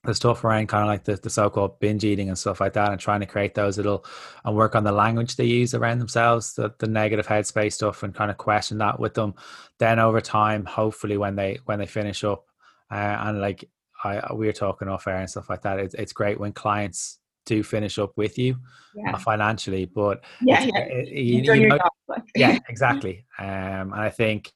the 0.04 0.16
stuff 0.16 0.44
around 0.44 0.68
kind 0.68 0.84
of 0.84 0.88
like 0.88 1.04
the, 1.04 1.16
the 1.18 1.30
so-called 1.30 1.80
binge 1.80 2.06
eating 2.06 2.30
and 2.30 2.38
stuff 2.38 2.62
like 2.62 2.74
that 2.74 2.92
and 2.92 3.02
trying 3.02 3.20
to 3.20 3.26
create 3.26 3.54
those 3.54 3.78
little 3.78 4.06
and 4.46 4.56
work 4.56 4.76
on 4.76 4.84
the 4.84 4.92
language 4.92 5.36
they 5.36 5.46
use 5.46 5.74
around 5.74 6.00
themselves 6.00 6.54
the, 6.54 6.74
the 6.80 6.88
negative 6.88 7.28
headspace 7.28 7.74
stuff 7.74 8.02
and 8.04 8.16
kind 8.16 8.32
of 8.32 8.38
question 8.38 8.78
that 8.78 9.00
with 9.00 9.14
them 9.14 9.34
then 9.78 10.00
over 10.00 10.22
time 10.22 10.64
hopefully 10.64 11.18
when 11.18 11.36
they 11.36 11.60
when 11.66 11.80
they 11.80 11.86
finish 11.86 12.24
up 12.24 12.46
uh, 12.92 13.18
and 13.22 13.42
like 13.42 13.66
I 14.04 14.34
we 14.34 14.48
are 14.48 14.54
talking 14.54 14.88
off 14.88 15.08
air 15.08 15.18
and 15.18 15.30
stuff 15.30 15.50
like 15.50 15.64
that 15.64 15.80
it's, 15.80 15.96
it's 15.96 16.14
great 16.14 16.40
when 16.40 16.54
clients 16.54 17.20
do 17.46 17.62
finish 17.62 18.00
up 18.00 18.14
with 18.16 18.38
you 18.38 18.56
yeah. 18.96 19.18
financially 19.18 19.84
but 19.84 20.24
yeah, 20.42 20.64
yeah. 20.64 20.80
It, 20.80 21.08
you, 21.10 21.54
you 21.54 21.68
know, 21.68 21.78
yeah 22.36 22.60
exactly 22.70 23.26
um 23.38 23.92
and 23.92 23.96
i 23.96 24.10
think 24.10 24.54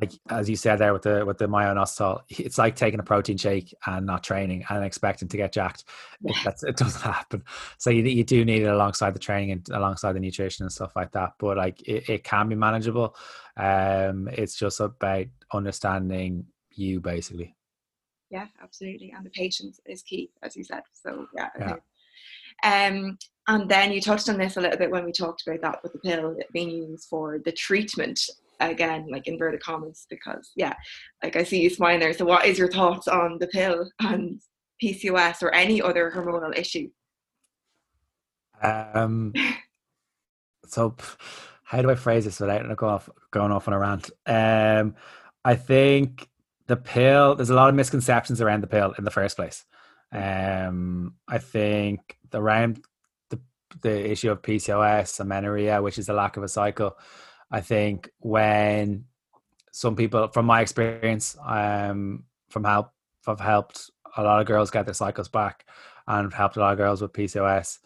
like 0.00 0.12
as 0.30 0.48
you 0.48 0.56
said 0.56 0.76
there 0.76 0.92
with 0.92 1.02
the 1.02 1.24
with 1.24 1.38
the 1.38 1.46
myo-inositol, 1.46 2.22
it's 2.28 2.58
like 2.58 2.76
taking 2.76 3.00
a 3.00 3.02
protein 3.02 3.36
shake 3.36 3.74
and 3.86 4.06
not 4.06 4.22
training 4.22 4.64
and 4.68 4.84
expecting 4.84 5.28
to 5.28 5.36
get 5.36 5.52
jacked. 5.52 5.84
It, 6.24 6.36
that's, 6.44 6.62
it 6.62 6.76
doesn't 6.76 7.00
happen. 7.12 7.42
So 7.78 7.90
you, 7.90 8.02
you 8.02 8.24
do 8.24 8.44
need 8.44 8.62
it 8.62 8.68
alongside 8.68 9.14
the 9.14 9.20
training 9.20 9.52
and 9.52 9.68
alongside 9.70 10.12
the 10.12 10.20
nutrition 10.20 10.64
and 10.64 10.72
stuff 10.72 10.94
like 10.96 11.12
that. 11.12 11.32
But 11.38 11.56
like 11.56 11.80
it, 11.88 12.08
it 12.08 12.24
can 12.24 12.48
be 12.48 12.54
manageable. 12.54 13.16
Um, 13.56 14.28
it's 14.32 14.56
just 14.56 14.80
about 14.80 15.26
understanding 15.52 16.46
you 16.72 17.00
basically. 17.00 17.54
Yeah, 18.30 18.46
absolutely. 18.62 19.12
And 19.16 19.24
the 19.24 19.30
patience 19.30 19.80
is 19.86 20.02
key, 20.02 20.30
as 20.42 20.56
you 20.56 20.64
said. 20.64 20.82
So 20.92 21.26
yeah. 21.34 21.48
yeah. 21.58 21.76
Um, 22.62 23.18
and 23.46 23.68
then 23.68 23.92
you 23.92 24.00
touched 24.00 24.28
on 24.28 24.36
this 24.36 24.56
a 24.56 24.60
little 24.60 24.76
bit 24.76 24.90
when 24.90 25.04
we 25.04 25.12
talked 25.12 25.46
about 25.46 25.62
that 25.62 25.82
with 25.82 25.92
the 25.92 25.98
pill 26.00 26.36
being 26.52 26.68
used 26.68 27.08
for 27.08 27.38
the 27.38 27.52
treatment 27.52 28.20
again 28.60 29.06
like 29.10 29.26
inverted 29.28 29.62
commas 29.62 30.06
because 30.10 30.50
yeah 30.56 30.74
like 31.22 31.36
i 31.36 31.44
see 31.44 31.60
you 31.60 31.70
smiling 31.70 32.00
there 32.00 32.12
so 32.12 32.24
what 32.24 32.44
is 32.44 32.58
your 32.58 32.70
thoughts 32.70 33.06
on 33.06 33.38
the 33.38 33.46
pill 33.46 33.88
and 34.00 34.40
PCOS 34.82 35.42
or 35.42 35.52
any 35.54 35.82
other 35.82 36.12
hormonal 36.14 36.56
issue? 36.56 36.88
Um, 38.62 39.32
so, 40.66 40.96
how 41.62 41.82
do 41.82 41.90
I 41.90 41.94
phrase 41.94 42.24
this 42.24 42.40
without 42.40 42.76
going 42.76 42.92
off, 42.92 43.08
going 43.30 43.52
off 43.52 43.68
on 43.68 43.74
a 43.74 43.78
rant? 43.78 44.10
Um, 44.26 44.94
I 45.44 45.54
think 45.54 46.28
the 46.66 46.76
pill, 46.76 47.34
there's 47.34 47.50
a 47.50 47.54
lot 47.54 47.68
of 47.68 47.74
misconceptions 47.74 48.40
around 48.40 48.62
the 48.62 48.68
pill 48.68 48.94
in 48.98 49.04
the 49.04 49.10
first 49.10 49.36
place. 49.36 49.64
Um, 50.12 51.14
I 51.28 51.38
think 51.38 52.16
around 52.32 52.82
the, 53.30 53.40
the 53.82 54.10
issue 54.10 54.30
of 54.30 54.42
PCOS, 54.42 55.20
amenorrhea, 55.20 55.82
which 55.82 55.98
is 55.98 56.06
the 56.06 56.14
lack 56.14 56.36
of 56.36 56.42
a 56.42 56.48
cycle, 56.48 56.96
I 57.50 57.60
think 57.60 58.10
when 58.18 59.04
some 59.72 59.96
people, 59.96 60.28
from 60.28 60.46
my 60.46 60.60
experience, 60.60 61.36
um, 61.44 62.24
from 62.50 62.64
help, 62.64 62.90
I've 63.26 63.40
helped 63.40 63.90
a 64.16 64.22
lot 64.22 64.40
of 64.40 64.46
girls 64.46 64.70
get 64.70 64.86
their 64.86 64.94
cycles 64.94 65.28
back 65.28 65.66
and 66.06 66.32
helped 66.32 66.56
a 66.56 66.60
lot 66.60 66.72
of 66.72 66.78
girls 66.78 67.02
with 67.02 67.12
PCOS 67.12 67.78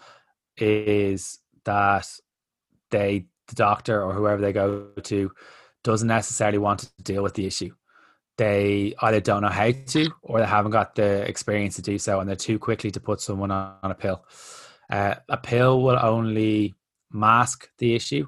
is 0.56 1.38
that 1.64 2.08
they, 2.90 3.26
the 3.48 3.54
doctor 3.54 4.02
or 4.02 4.12
whoever 4.12 4.40
they 4.40 4.52
go 4.52 4.88
to, 5.02 5.32
doesn't 5.82 6.08
necessarily 6.08 6.58
want 6.58 6.80
to 6.80 7.02
deal 7.02 7.22
with 7.22 7.34
the 7.34 7.46
issue. 7.46 7.74
They 8.38 8.94
either 9.00 9.20
don't 9.20 9.42
know 9.42 9.48
how 9.48 9.72
to 9.72 10.10
or 10.22 10.38
they 10.40 10.46
haven't 10.46 10.70
got 10.70 10.94
the 10.94 11.28
experience 11.28 11.76
to 11.76 11.82
do 11.82 11.98
so 11.98 12.20
and 12.20 12.28
they're 12.28 12.36
too 12.36 12.58
quickly 12.58 12.90
to 12.92 13.00
put 13.00 13.20
someone 13.20 13.50
on, 13.50 13.74
on 13.82 13.90
a 13.90 13.94
pill. 13.94 14.24
Uh, 14.90 15.16
a 15.28 15.36
pill 15.36 15.82
will 15.82 15.98
only 16.00 16.74
mask 17.12 17.68
the 17.78 17.94
issue 17.94 18.26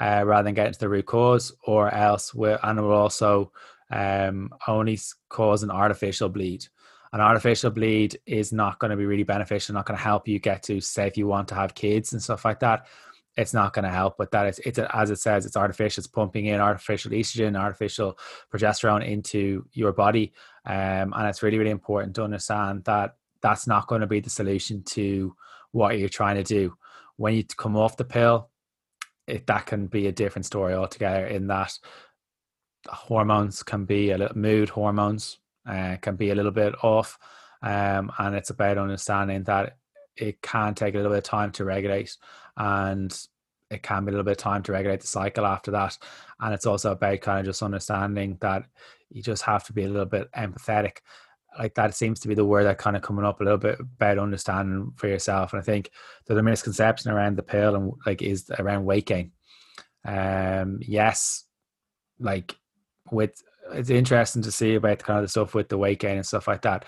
uh, 0.00 0.22
rather 0.24 0.44
than 0.44 0.54
get 0.54 0.72
to 0.72 0.78
the 0.78 0.88
root 0.88 1.06
cause, 1.06 1.54
or 1.64 1.92
else 1.92 2.34
will, 2.34 2.58
and 2.62 2.80
will 2.80 2.92
also 2.92 3.52
um, 3.90 4.50
only 4.66 4.98
cause 5.28 5.62
an 5.62 5.70
artificial 5.70 6.28
bleed. 6.28 6.66
An 7.12 7.20
artificial 7.20 7.70
bleed 7.70 8.18
is 8.26 8.52
not 8.52 8.78
going 8.78 8.90
to 8.90 8.96
be 8.96 9.06
really 9.06 9.22
beneficial, 9.22 9.74
not 9.74 9.86
going 9.86 9.96
to 9.96 10.04
help 10.04 10.28
you 10.28 10.38
get 10.38 10.62
to, 10.64 10.80
say, 10.80 11.06
if 11.06 11.16
you 11.16 11.26
want 11.26 11.48
to 11.48 11.54
have 11.54 11.74
kids 11.74 12.12
and 12.12 12.22
stuff 12.22 12.44
like 12.44 12.60
that. 12.60 12.86
It's 13.36 13.52
not 13.52 13.74
going 13.74 13.84
to 13.84 13.90
help 13.90 14.16
But 14.16 14.30
that 14.30 14.46
is 14.46 14.58
It's, 14.60 14.78
it's 14.78 14.90
as 14.92 15.10
it 15.10 15.18
says, 15.18 15.44
it's 15.44 15.56
artificial. 15.58 16.00
It's 16.00 16.06
pumping 16.06 16.46
in 16.46 16.58
artificial 16.60 17.10
estrogen, 17.12 17.58
artificial 17.58 18.18
progesterone 18.52 19.06
into 19.06 19.66
your 19.72 19.92
body, 19.92 20.32
um, 20.64 21.12
and 21.14 21.26
it's 21.28 21.42
really, 21.42 21.58
really 21.58 21.70
important 21.70 22.14
to 22.16 22.24
understand 22.24 22.84
that 22.84 23.16
that's 23.42 23.66
not 23.66 23.88
going 23.88 24.00
to 24.00 24.06
be 24.06 24.20
the 24.20 24.30
solution 24.30 24.82
to 24.84 25.36
what 25.72 25.98
you're 25.98 26.08
trying 26.08 26.36
to 26.36 26.42
do. 26.42 26.74
When 27.16 27.34
you 27.34 27.44
come 27.44 27.76
off 27.76 27.98
the 27.98 28.04
pill, 28.04 28.48
it, 29.26 29.46
that 29.46 29.66
can 29.66 29.86
be 29.86 30.06
a 30.06 30.12
different 30.12 30.46
story 30.46 30.74
altogether. 30.74 31.26
In 31.26 31.46
that 31.48 31.78
hormones 32.88 33.62
can 33.62 33.84
be 33.84 34.10
a 34.10 34.18
little 34.18 34.38
mood 34.38 34.68
hormones 34.68 35.38
uh, 35.68 35.96
can 36.00 36.16
be 36.16 36.30
a 36.30 36.34
little 36.34 36.52
bit 36.52 36.74
off, 36.84 37.18
um, 37.62 38.12
and 38.18 38.36
it's 38.36 38.50
about 38.50 38.78
understanding 38.78 39.42
that 39.44 39.76
it 40.16 40.40
can 40.40 40.74
take 40.74 40.94
a 40.94 40.96
little 40.96 41.12
bit 41.12 41.18
of 41.18 41.24
time 41.24 41.50
to 41.52 41.64
regulate, 41.64 42.16
and 42.56 43.26
it 43.70 43.82
can 43.82 44.04
be 44.04 44.10
a 44.10 44.12
little 44.12 44.24
bit 44.24 44.32
of 44.32 44.36
time 44.38 44.62
to 44.62 44.72
regulate 44.72 45.00
the 45.00 45.06
cycle 45.06 45.44
after 45.44 45.72
that. 45.72 45.98
And 46.40 46.54
it's 46.54 46.66
also 46.66 46.92
about 46.92 47.20
kind 47.20 47.40
of 47.40 47.46
just 47.46 47.62
understanding 47.62 48.38
that 48.40 48.64
you 49.10 49.22
just 49.22 49.42
have 49.42 49.64
to 49.64 49.72
be 49.72 49.84
a 49.84 49.88
little 49.88 50.06
bit 50.06 50.30
empathetic. 50.32 50.98
Like 51.58 51.74
that 51.74 51.94
seems 51.94 52.20
to 52.20 52.28
be 52.28 52.34
the 52.34 52.44
word 52.44 52.64
that 52.64 52.78
kind 52.78 52.96
of 52.96 53.02
coming 53.02 53.24
up 53.24 53.40
a 53.40 53.44
little 53.44 53.58
bit 53.58 53.78
about 53.80 54.18
understanding 54.18 54.92
for 54.96 55.08
yourself. 55.08 55.52
And 55.52 55.60
I 55.60 55.64
think 55.64 55.90
there's 56.26 56.38
a 56.38 56.42
misconception 56.42 57.10
around 57.10 57.36
the 57.36 57.42
pill 57.42 57.74
and 57.74 57.92
like 58.04 58.22
is 58.22 58.50
around 58.58 58.84
weight 58.84 59.06
gain. 59.06 59.32
Um, 60.04 60.78
yes, 60.82 61.44
like 62.18 62.56
with 63.10 63.42
it's 63.72 63.90
interesting 63.90 64.42
to 64.42 64.52
see 64.52 64.74
about 64.74 65.00
kind 65.00 65.18
of 65.18 65.24
the 65.24 65.28
stuff 65.28 65.54
with 65.54 65.68
the 65.68 65.78
weight 65.78 65.98
gain 65.98 66.16
and 66.16 66.26
stuff 66.26 66.46
like 66.46 66.62
that. 66.62 66.84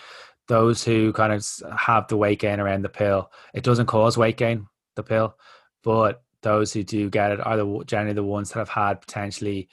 Those 0.47 0.85
who 0.85 1.13
kind 1.13 1.33
of 1.33 1.47
have 1.77 2.09
the 2.09 2.17
weight 2.17 2.41
gain 2.41 2.61
around 2.61 2.83
the 2.83 2.89
pill, 2.89 3.31
it 3.53 3.65
doesn't 3.65 3.87
cause 3.87 4.17
weight 4.17 4.37
gain, 4.37 4.67
the 4.97 5.03
pill, 5.03 5.37
but 5.83 6.23
those 6.43 6.73
who 6.73 6.83
do 6.85 7.11
get 7.11 7.33
it 7.33 7.45
are 7.45 7.57
the 7.57 7.85
generally 7.87 8.15
the 8.15 8.23
ones 8.23 8.51
that 8.51 8.61
have 8.61 8.69
had 8.69 9.01
potentially 9.01 9.69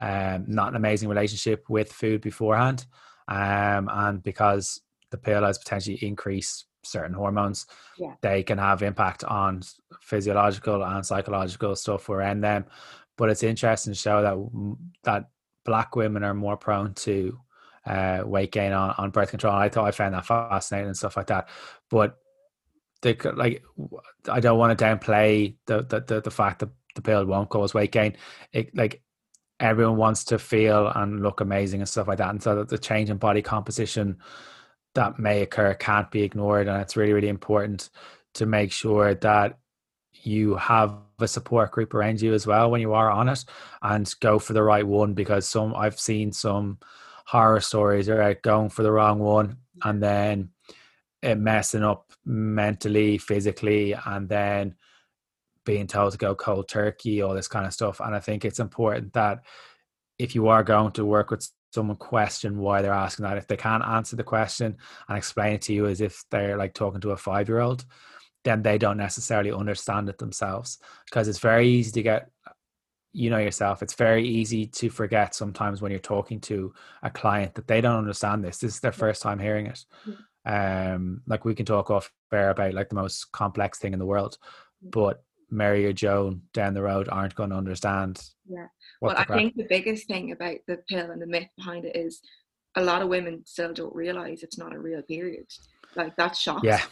um, 0.00 0.44
not 0.48 0.68
an 0.68 0.76
amazing 0.76 1.08
relationship 1.08 1.64
with 1.68 1.92
food 1.92 2.20
beforehand, 2.20 2.86
um, 3.28 3.88
and 3.92 4.22
because 4.22 4.80
the 5.10 5.18
pill 5.18 5.44
has 5.44 5.58
potentially 5.58 5.98
increased 6.02 6.66
certain 6.82 7.14
hormones, 7.14 7.66
yeah. 7.98 8.14
they 8.22 8.42
can 8.42 8.58
have 8.58 8.82
impact 8.82 9.24
on 9.24 9.62
physiological 10.00 10.84
and 10.84 11.04
psychological 11.04 11.74
stuff 11.76 12.08
around 12.08 12.40
them. 12.40 12.64
But 13.16 13.30
it's 13.30 13.42
interesting 13.42 13.92
to 13.92 13.98
show 13.98 14.22
that 14.22 14.76
that 15.04 15.30
black 15.64 15.96
women 15.96 16.22
are 16.22 16.34
more 16.34 16.56
prone 16.56 16.94
to 16.94 17.38
uh, 17.86 18.22
weight 18.24 18.52
gain 18.52 18.72
on, 18.72 18.94
on 18.98 19.10
birth 19.10 19.30
control. 19.30 19.54
I 19.54 19.68
thought 19.68 19.86
I 19.86 19.90
found 19.90 20.14
that 20.14 20.26
fascinating 20.26 20.88
and 20.88 20.96
stuff 20.96 21.16
like 21.16 21.28
that. 21.28 21.48
But 21.90 22.18
they 23.02 23.14
could, 23.14 23.36
like 23.36 23.62
I 24.28 24.40
don't 24.40 24.58
want 24.58 24.76
to 24.76 24.84
downplay 24.84 25.56
the, 25.66 25.82
the 25.82 26.00
the, 26.00 26.20
the 26.20 26.30
fact 26.30 26.60
that 26.60 26.70
the 26.94 27.02
pill 27.02 27.24
won't 27.24 27.48
cause 27.48 27.74
weight 27.74 27.92
gain. 27.92 28.16
It 28.52 28.74
like 28.76 29.02
everyone 29.60 29.96
wants 29.96 30.24
to 30.24 30.38
feel 30.38 30.88
and 30.94 31.22
look 31.22 31.40
amazing 31.40 31.80
and 31.80 31.88
stuff 31.88 32.08
like 32.08 32.18
that. 32.18 32.30
And 32.30 32.42
so 32.42 32.64
the 32.64 32.78
change 32.78 33.10
in 33.10 33.16
body 33.16 33.42
composition 33.42 34.18
that 34.94 35.18
may 35.18 35.42
occur 35.42 35.74
can't 35.74 36.10
be 36.10 36.22
ignored. 36.22 36.68
And 36.68 36.80
it's 36.80 36.96
really, 36.96 37.12
really 37.12 37.28
important 37.28 37.90
to 38.34 38.46
make 38.46 38.72
sure 38.72 39.14
that 39.14 39.58
you 40.22 40.56
have 40.56 40.94
a 41.20 41.28
support 41.28 41.70
group 41.70 41.94
around 41.94 42.20
you 42.20 42.34
as 42.34 42.46
well 42.46 42.70
when 42.70 42.80
you 42.80 42.92
are 42.92 43.10
on 43.10 43.28
it 43.28 43.44
and 43.82 44.12
go 44.20 44.38
for 44.38 44.52
the 44.52 44.62
right 44.62 44.86
one 44.86 45.14
because 45.14 45.48
some 45.48 45.74
I've 45.74 45.98
seen 45.98 46.32
some 46.32 46.78
horror 47.26 47.60
stories 47.60 48.08
about 48.08 48.42
going 48.42 48.70
for 48.70 48.82
the 48.82 48.92
wrong 48.92 49.18
one 49.18 49.58
and 49.84 50.02
then 50.02 50.50
it 51.22 51.38
messing 51.38 51.82
up 51.82 52.12
mentally, 52.24 53.18
physically, 53.18 53.94
and 54.04 54.28
then 54.28 54.74
being 55.66 55.86
told 55.86 56.12
to 56.12 56.18
go 56.18 56.34
cold 56.34 56.68
turkey, 56.68 57.20
all 57.20 57.34
this 57.34 57.48
kind 57.48 57.66
of 57.66 57.74
stuff. 57.74 58.00
And 58.00 58.14
I 58.14 58.20
think 58.20 58.44
it's 58.46 58.60
important 58.60 59.12
that 59.12 59.40
if 60.18 60.34
you 60.34 60.48
are 60.48 60.64
going 60.64 60.92
to 60.92 61.04
work 61.04 61.30
with 61.30 61.46
someone, 61.74 61.96
question 61.98 62.58
why 62.58 62.80
they're 62.80 62.92
asking 62.92 63.24
that. 63.24 63.36
If 63.36 63.46
they 63.46 63.58
can't 63.58 63.84
answer 63.84 64.16
the 64.16 64.24
question 64.24 64.78
and 65.08 65.18
explain 65.18 65.54
it 65.54 65.62
to 65.62 65.74
you 65.74 65.86
as 65.86 66.00
if 66.00 66.24
they're 66.30 66.56
like 66.56 66.72
talking 66.72 67.02
to 67.02 67.10
a 67.10 67.16
five 67.18 67.48
year 67.48 67.60
old, 67.60 67.84
then 68.46 68.62
they 68.62 68.78
don't 68.78 68.96
necessarily 68.96 69.52
understand 69.52 70.08
it 70.08 70.18
themselves 70.18 70.78
because 71.04 71.28
it's 71.28 71.40
very 71.40 71.68
easy 71.68 71.90
to 71.90 72.02
get 72.02 72.30
you 73.12 73.30
know 73.30 73.38
yourself 73.38 73.82
it's 73.82 73.94
very 73.94 74.28
easy 74.28 74.66
to 74.66 74.90
forget 74.90 75.34
sometimes 75.34 75.80
when 75.80 75.90
you're 75.90 75.98
talking 75.98 76.38
to 76.38 76.72
a 77.02 77.10
client 77.10 77.54
that 77.54 77.66
they 77.66 77.80
don't 77.80 77.96
understand 77.96 78.44
this 78.44 78.58
this 78.58 78.74
is 78.74 78.80
their 78.80 78.92
first 78.92 79.22
time 79.22 79.38
hearing 79.38 79.66
it 79.66 79.84
um 80.44 81.22
like 81.26 81.44
we 81.44 81.54
can 81.54 81.66
talk 81.66 81.90
off 81.90 82.12
air 82.30 82.50
about 82.50 82.74
like 82.74 82.90
the 82.90 82.94
most 82.94 83.32
complex 83.32 83.78
thing 83.78 83.94
in 83.94 83.98
the 83.98 84.04
world 84.04 84.36
but 84.82 85.24
mary 85.50 85.86
or 85.86 85.92
joan 85.92 86.42
down 86.52 86.74
the 86.74 86.82
road 86.82 87.08
aren't 87.10 87.34
going 87.34 87.50
to 87.50 87.56
understand 87.56 88.20
yeah 88.48 88.66
well 89.00 89.14
i 89.16 89.24
think 89.24 89.54
the 89.54 89.66
biggest 89.68 90.06
thing 90.08 90.32
about 90.32 90.56
the 90.66 90.76
pill 90.88 91.10
and 91.10 91.22
the 91.22 91.26
myth 91.26 91.48
behind 91.56 91.84
it 91.84 91.96
is 91.96 92.20
a 92.76 92.82
lot 92.82 93.00
of 93.00 93.08
women 93.08 93.42
still 93.46 93.72
don't 93.72 93.94
realize 93.94 94.42
it's 94.42 94.58
not 94.58 94.74
a 94.74 94.78
real 94.78 95.02
period 95.02 95.46
like 95.94 96.14
that's 96.16 96.40
shocking 96.40 96.68
yeah 96.68 96.82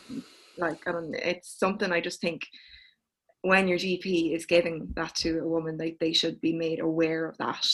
like, 0.58 0.86
I 0.86 0.92
don't. 0.92 1.14
It's 1.14 1.58
something 1.58 1.92
I 1.92 2.00
just 2.00 2.20
think 2.20 2.46
when 3.42 3.68
your 3.68 3.78
GP 3.78 4.34
is 4.34 4.46
giving 4.46 4.88
that 4.96 5.14
to 5.16 5.40
a 5.40 5.48
woman, 5.48 5.76
like 5.76 5.98
they 6.00 6.12
should 6.12 6.40
be 6.40 6.52
made 6.52 6.80
aware 6.80 7.26
of 7.26 7.36
that. 7.38 7.66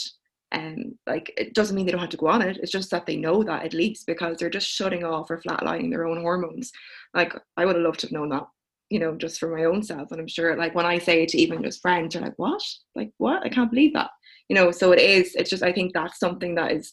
And 0.53 0.85
um, 0.85 0.99
like 1.07 1.33
it 1.37 1.55
doesn't 1.55 1.77
mean 1.77 1.87
they 1.87 1.93
don't 1.93 2.01
have 2.01 2.11
to 2.11 2.17
go 2.17 2.27
on 2.27 2.43
it. 2.43 2.59
It's 2.61 2.73
just 2.73 2.91
that 2.91 3.07
they 3.07 3.17
know 3.17 3.45
that 3.45 3.65
at 3.65 3.73
least 3.75 4.07
because 4.07 4.37
they're 4.37 4.51
just 4.51 4.67
shutting 4.67 5.05
off 5.05 5.31
or 5.31 5.41
flatlining 5.41 5.91
their 5.91 6.07
own 6.07 6.21
hormones. 6.21 6.73
Like 7.15 7.33
I 7.57 7.65
would 7.65 7.77
have 7.77 7.85
loved 7.85 8.01
to 8.01 8.07
have 8.07 8.13
known 8.13 8.31
that, 8.31 8.47
you 8.91 8.99
know, 8.99 9.15
just 9.15 9.39
for 9.39 9.57
my 9.57 9.65
own 9.65 9.83
self. 9.83 10.11
And 10.11 10.21
I'm 10.21 10.29
sure, 10.29 10.57
like 10.57 10.75
when 10.75 10.85
I 10.85 10.99
say 10.99 11.23
it 11.23 11.31
to 11.31 11.39
even 11.39 11.63
just 11.63 11.81
friends, 11.81 12.13
they're 12.13 12.23
like, 12.23 12.39
"What? 12.39 12.63
Like 12.95 13.13
what? 13.19 13.45
I 13.45 13.49
can't 13.49 13.71
believe 13.71 13.95
that." 13.95 14.11
You 14.49 14.57
know. 14.57 14.73
So 14.73 14.93
it 14.93 15.01
is. 15.01 15.35
It's 15.37 15.49
just 15.49 15.63
I 15.63 15.73
think 15.73 15.95
that's 15.95 16.19
something 16.19 16.57
that 16.57 16.73
is 16.73 16.91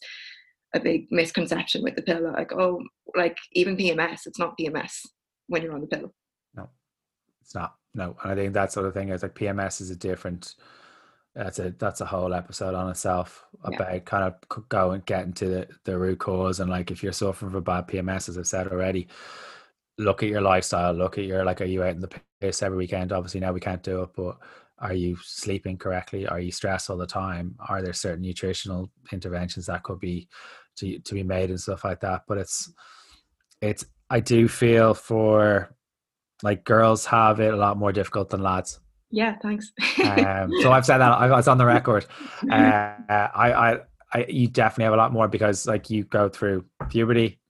a 0.74 0.80
big 0.80 1.08
misconception 1.10 1.82
with 1.82 1.96
the 1.96 2.02
pill. 2.02 2.32
Like 2.32 2.52
oh, 2.52 2.80
like 3.16 3.36
even 3.52 3.76
PMS, 3.76 4.26
it's 4.26 4.38
not 4.38 4.56
PMS 4.58 5.00
when 5.48 5.62
you're 5.62 5.74
on 5.74 5.80
the 5.80 5.88
pill. 5.88 6.14
No, 6.54 6.70
it's 7.42 7.54
not. 7.54 7.74
No, 7.94 8.16
and 8.22 8.32
I 8.32 8.34
think 8.36 8.54
that 8.54 8.72
sort 8.72 8.86
of 8.86 8.94
thing 8.94 9.08
is 9.08 9.22
like 9.22 9.34
PMS 9.34 9.80
is 9.80 9.90
a 9.90 9.96
different. 9.96 10.54
That's 11.34 11.58
a 11.58 11.70
that's 11.70 12.00
a 12.00 12.06
whole 12.06 12.32
episode 12.32 12.74
on 12.74 12.90
itself 12.90 13.44
about 13.62 13.92
yeah. 13.92 13.98
kind 14.00 14.24
of 14.24 14.68
going 14.68 15.02
getting 15.06 15.32
to 15.34 15.46
the, 15.46 15.68
the 15.84 15.96
root 15.96 16.18
cause 16.18 16.58
and 16.58 16.68
like 16.68 16.90
if 16.90 17.02
you're 17.02 17.12
suffering 17.12 17.52
from 17.52 17.62
bad 17.62 17.86
PMS, 17.86 18.28
as 18.28 18.38
I've 18.38 18.46
said 18.46 18.66
already, 18.68 19.08
look 19.98 20.22
at 20.22 20.28
your 20.28 20.40
lifestyle. 20.40 20.92
Look 20.92 21.18
at 21.18 21.24
your 21.24 21.44
like, 21.44 21.60
are 21.60 21.66
you 21.66 21.82
out 21.82 21.94
in 21.94 22.00
the 22.00 22.10
piss 22.40 22.62
every 22.62 22.78
weekend? 22.78 23.12
Obviously 23.12 23.40
now 23.40 23.52
we 23.52 23.60
can't 23.60 23.82
do 23.82 24.02
it, 24.02 24.10
but 24.16 24.38
are 24.78 24.94
you 24.94 25.16
sleeping 25.22 25.76
correctly? 25.76 26.26
Are 26.26 26.40
you 26.40 26.52
stressed 26.52 26.88
all 26.88 26.96
the 26.96 27.06
time? 27.06 27.56
Are 27.68 27.82
there 27.82 27.92
certain 27.92 28.22
nutritional 28.22 28.90
interventions 29.12 29.66
that 29.66 29.82
could 29.82 29.98
be 29.98 30.28
to 30.76 30.98
to 31.00 31.14
be 31.14 31.22
made 31.22 31.50
and 31.50 31.60
stuff 31.60 31.84
like 31.84 32.00
that? 32.00 32.22
But 32.28 32.38
it's 32.38 32.72
it's 33.60 33.84
I 34.08 34.20
do 34.20 34.48
feel 34.48 34.94
for 34.94 35.74
like 36.42 36.64
girls 36.64 37.04
have 37.06 37.40
it 37.40 37.52
a 37.52 37.56
lot 37.56 37.76
more 37.76 37.92
difficult 37.92 38.30
than 38.30 38.42
lads. 38.42 38.78
Yeah, 39.10 39.36
thanks. 39.42 39.72
um, 40.04 40.50
so 40.60 40.70
I've 40.72 40.86
said 40.86 40.98
that 40.98 41.12
I 41.12 41.28
was 41.30 41.48
on 41.48 41.58
the 41.58 41.66
record. 41.66 42.06
Uh, 42.50 42.94
I, 43.10 43.52
I, 43.52 43.78
I, 44.12 44.26
you 44.28 44.48
definitely 44.48 44.84
have 44.84 44.92
a 44.92 44.96
lot 44.96 45.12
more 45.12 45.28
because 45.28 45.66
like 45.66 45.90
you 45.90 46.04
go 46.04 46.28
through 46.28 46.64
puberty, 46.88 47.40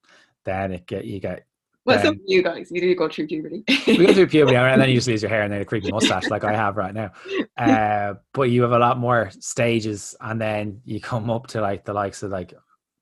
then 0.44 0.72
it 0.72 0.86
get 0.86 1.05
you 1.05 1.20
get 1.20 1.47
Well, 1.89 2.03
some 2.03 2.20
you 2.26 2.43
guys, 2.43 2.70
you 2.70 2.80
do 2.80 2.95
go 2.95 3.09
through 3.09 3.28
puberty. 3.28 3.64
we 3.86 4.07
go 4.07 4.12
through 4.12 4.26
puberty, 4.28 4.57
and 4.57 4.80
then 4.80 4.89
you 4.89 4.97
just 4.97 5.09
lose 5.09 5.22
your 5.22 5.30
hair 5.30 5.43
and 5.43 5.53
then 5.53 5.62
a 5.62 5.64
creepy 5.64 5.91
mustache, 5.91 6.28
like 6.28 6.45
I 6.45 6.55
have 6.55 6.76
right 6.76 6.95
now. 6.95 7.12
Uh, 7.57 8.14
but 8.32 8.51
you 8.51 8.62
have 8.62 8.72
a 8.72 8.78
lot 8.78 8.99
more 8.99 9.30
stages, 9.41 10.14
and 10.20 10.41
then 10.41 10.80
you 10.84 11.01
come 11.01 11.30
up 11.30 11.47
to 11.49 11.61
like 11.61 11.84
the 11.84 11.93
likes 11.93 12.22
of 12.22 12.30
like 12.30 12.55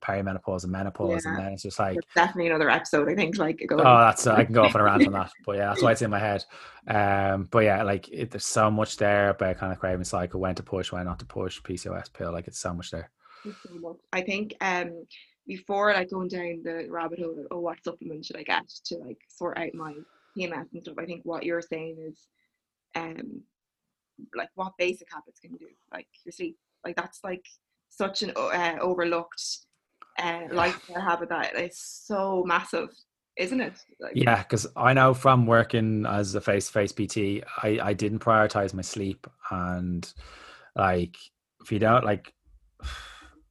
perimenopause 0.03 0.63
and 0.63 0.73
menopause, 0.73 1.25
yeah. 1.25 1.31
and 1.33 1.39
then 1.39 1.53
it's 1.53 1.63
just 1.63 1.79
like 1.79 1.97
it's 1.97 2.15
definitely 2.15 2.47
another 2.49 2.71
episode. 2.71 3.09
I 3.09 3.15
think 3.15 3.39
like 3.39 3.61
oh, 3.71 3.77
that's 3.77 4.27
uh, 4.27 4.35
I 4.35 4.45
can 4.45 4.55
go 4.55 4.65
off 4.65 4.75
on 4.75 4.81
a 4.81 4.85
rant 4.85 5.07
on 5.07 5.13
that, 5.15 5.33
but 5.45 5.57
yeah, 5.57 5.67
that's 5.67 5.83
why 5.83 5.93
it's 5.93 6.03
in 6.03 6.11
my 6.11 6.19
head. 6.19 6.45
Um, 6.87 7.49
but 7.51 7.65
yeah, 7.65 7.83
like 7.83 8.09
it, 8.11 8.31
there's 8.31 8.47
so 8.47 8.71
much 8.71 8.97
there 8.99 9.31
about 9.31 9.59
kind 9.59 9.73
of 9.73 9.81
craving 9.81 10.05
cycle, 10.05 10.41
when 10.41 10.55
to 10.55 10.63
push, 10.63 10.93
when 10.93 11.05
not 11.05 11.19
to 11.19 11.27
push, 11.27 11.61
PCOS 11.61 12.13
pill, 12.13 12.33
like 12.33 12.47
it's 12.47 12.61
so 12.61 12.73
much 12.73 12.91
there. 12.91 13.11
I 14.13 14.23
think 14.23 14.55
um 14.61 15.07
before 15.47 15.93
like 15.93 16.11
going 16.11 16.29
down 16.29 16.63
the 16.65 16.87
rabbit 16.91 17.21
hole 17.21 17.39
of 17.39 17.47
oh 17.51 17.61
what 17.61 17.83
supplement 17.83 18.25
should 18.25 18.37
I 18.37 18.43
get 18.43 18.69
to 18.87 18.97
like 18.99 19.19
sort 19.29 19.59
out 19.59 19.75
my 19.75 19.95
PMS 20.37 20.73
and 20.73 20.83
stuff, 20.83 20.97
I 20.99 21.07
think 21.07 21.23
what 21.25 21.45
you're 21.45 21.63
saying 21.63 21.97
is 22.01 22.27
um 22.95 23.43
like 24.35 24.49
what 24.55 24.73
basic 24.79 25.09
habits 25.13 25.41
can 25.41 25.53
you 25.53 25.59
do? 25.59 25.67
Like 25.93 26.09
your 26.25 26.33
sleep. 26.33 26.57
Like 26.85 26.97
that's 26.97 27.21
like 27.25 27.45
such 27.91 28.23
an 28.23 28.33
uh, 28.37 28.77
overlooked 28.81 29.43
uh, 30.19 30.43
lifestyle 30.51 31.01
habit 31.01 31.29
that 31.29 31.59
is 31.59 31.79
so 31.79 32.45
massive 32.47 32.89
isn't 33.37 33.61
it? 33.61 33.75
Like, 34.01 34.13
yeah, 34.15 34.43
because 34.43 34.67
I 34.77 34.95
know 34.95 35.13
from 35.13 35.47
working 35.47 36.07
as 36.07 36.35
a 36.35 36.41
face-to-face 36.41 36.93
PT, 36.93 37.45
I, 37.63 37.79
I 37.83 37.93
didn't 37.93 38.21
prioritize 38.21 38.73
my 38.73 38.83
sleep, 38.83 39.27
and 39.51 40.11
like 40.75 41.17
if 41.63 41.71
you 41.71 41.79
don't 41.79 42.05
like 42.05 42.33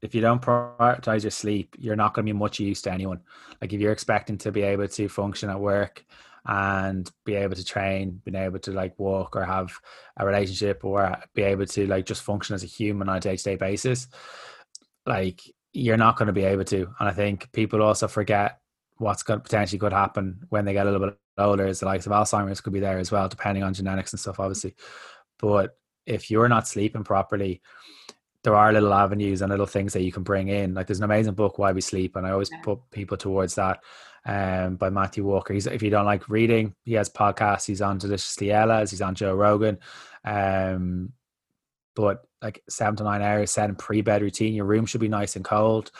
if 0.05 0.13
you 0.13 0.21
don't 0.21 0.41
prioritize 0.41 1.23
your 1.23 1.31
sleep, 1.31 1.75
you're 1.79 1.95
not 1.95 2.13
going 2.13 2.25
to 2.25 2.31
be 2.31 2.37
much 2.37 2.59
use 2.59 2.81
to 2.83 2.93
anyone. 2.93 3.21
Like 3.59 3.73
if 3.73 3.81
you're 3.81 3.91
expecting 3.91 4.37
to 4.39 4.51
be 4.51 4.61
able 4.61 4.87
to 4.87 5.09
function 5.09 5.49
at 5.49 5.59
work 5.59 6.05
and 6.45 7.11
be 7.25 7.33
able 7.33 7.55
to 7.55 7.65
train, 7.65 8.21
being 8.23 8.35
able 8.35 8.59
to 8.59 8.71
like 8.71 8.97
walk 8.99 9.35
or 9.35 9.43
have 9.43 9.73
a 10.17 10.25
relationship 10.25 10.85
or 10.85 11.17
be 11.33 11.41
able 11.41 11.65
to 11.65 11.87
like 11.87 12.05
just 12.05 12.21
function 12.21 12.53
as 12.53 12.63
a 12.63 12.67
human 12.67 13.09
on 13.09 13.17
a 13.17 13.19
day 13.19 13.35
to 13.35 13.43
day 13.43 13.55
basis, 13.55 14.07
like 15.07 15.41
you're 15.73 15.97
not 15.97 16.17
going 16.17 16.27
to 16.27 16.33
be 16.33 16.43
able 16.43 16.65
to. 16.65 16.87
And 16.99 17.09
I 17.09 17.11
think 17.11 17.51
people 17.51 17.81
also 17.81 18.07
forget 18.07 18.59
what's 18.97 19.23
going 19.23 19.39
to 19.39 19.43
potentially 19.43 19.79
could 19.79 19.91
happen 19.91 20.45
when 20.49 20.65
they 20.65 20.73
get 20.73 20.85
a 20.85 20.91
little 20.91 21.07
bit 21.07 21.17
older 21.39 21.65
is 21.65 21.79
the 21.79 21.87
likes 21.87 22.05
of 22.05 22.11
Alzheimer's 22.11 22.61
could 22.61 22.73
be 22.73 22.79
there 22.79 22.99
as 22.99 23.11
well, 23.11 23.27
depending 23.27 23.63
on 23.63 23.73
genetics 23.73 24.13
and 24.13 24.19
stuff, 24.19 24.39
obviously. 24.39 24.75
But 25.39 25.75
if 26.05 26.29
you're 26.29 26.47
not 26.47 26.67
sleeping 26.67 27.03
properly, 27.03 27.61
there 28.45 28.55
are 28.55 28.71
little 28.71 28.93
avenues 28.93 29.41
and 29.41 29.49
little 29.51 29.65
things 29.65 29.93
that 29.93 30.03
you 30.03 30.11
can 30.11 30.23
bring 30.23 30.47
in. 30.47 30.73
Like 30.73 30.87
there's 30.87 30.99
an 30.99 31.05
amazing 31.05 31.33
book, 31.33 31.57
Why 31.57 31.73
We 31.73 31.81
Sleep, 31.81 32.15
and 32.15 32.25
I 32.25 32.31
always 32.31 32.49
put 32.63 32.79
people 32.91 33.17
towards 33.17 33.55
that. 33.55 33.81
Um, 34.27 34.77
by 34.77 34.89
Matthew 34.89 35.23
Walker. 35.23 35.53
He's 35.53 35.67
if 35.67 35.83
you 35.83 35.91
don't 35.91 36.05
like 36.05 36.27
reading, 36.29 36.73
he 36.83 36.93
has 36.93 37.11
podcasts. 37.11 37.67
He's 37.67 37.79
on 37.81 37.99
Deliciously 37.99 38.51
Ella's. 38.51 38.89
He's 38.89 39.03
on 39.03 39.13
Joe 39.13 39.35
Rogan. 39.35 39.77
Um, 40.23 41.13
but 41.95 42.25
like 42.41 42.63
seven 42.67 42.95
to 42.97 43.03
nine 43.03 43.21
hours 43.21 43.51
set 43.51 43.69
in 43.69 43.75
pre-bed 43.75 44.23
routine. 44.23 44.55
Your 44.55 44.65
room 44.65 44.87
should 44.87 45.01
be 45.01 45.07
nice 45.07 45.35
and 45.35 45.45
cold. 45.45 45.91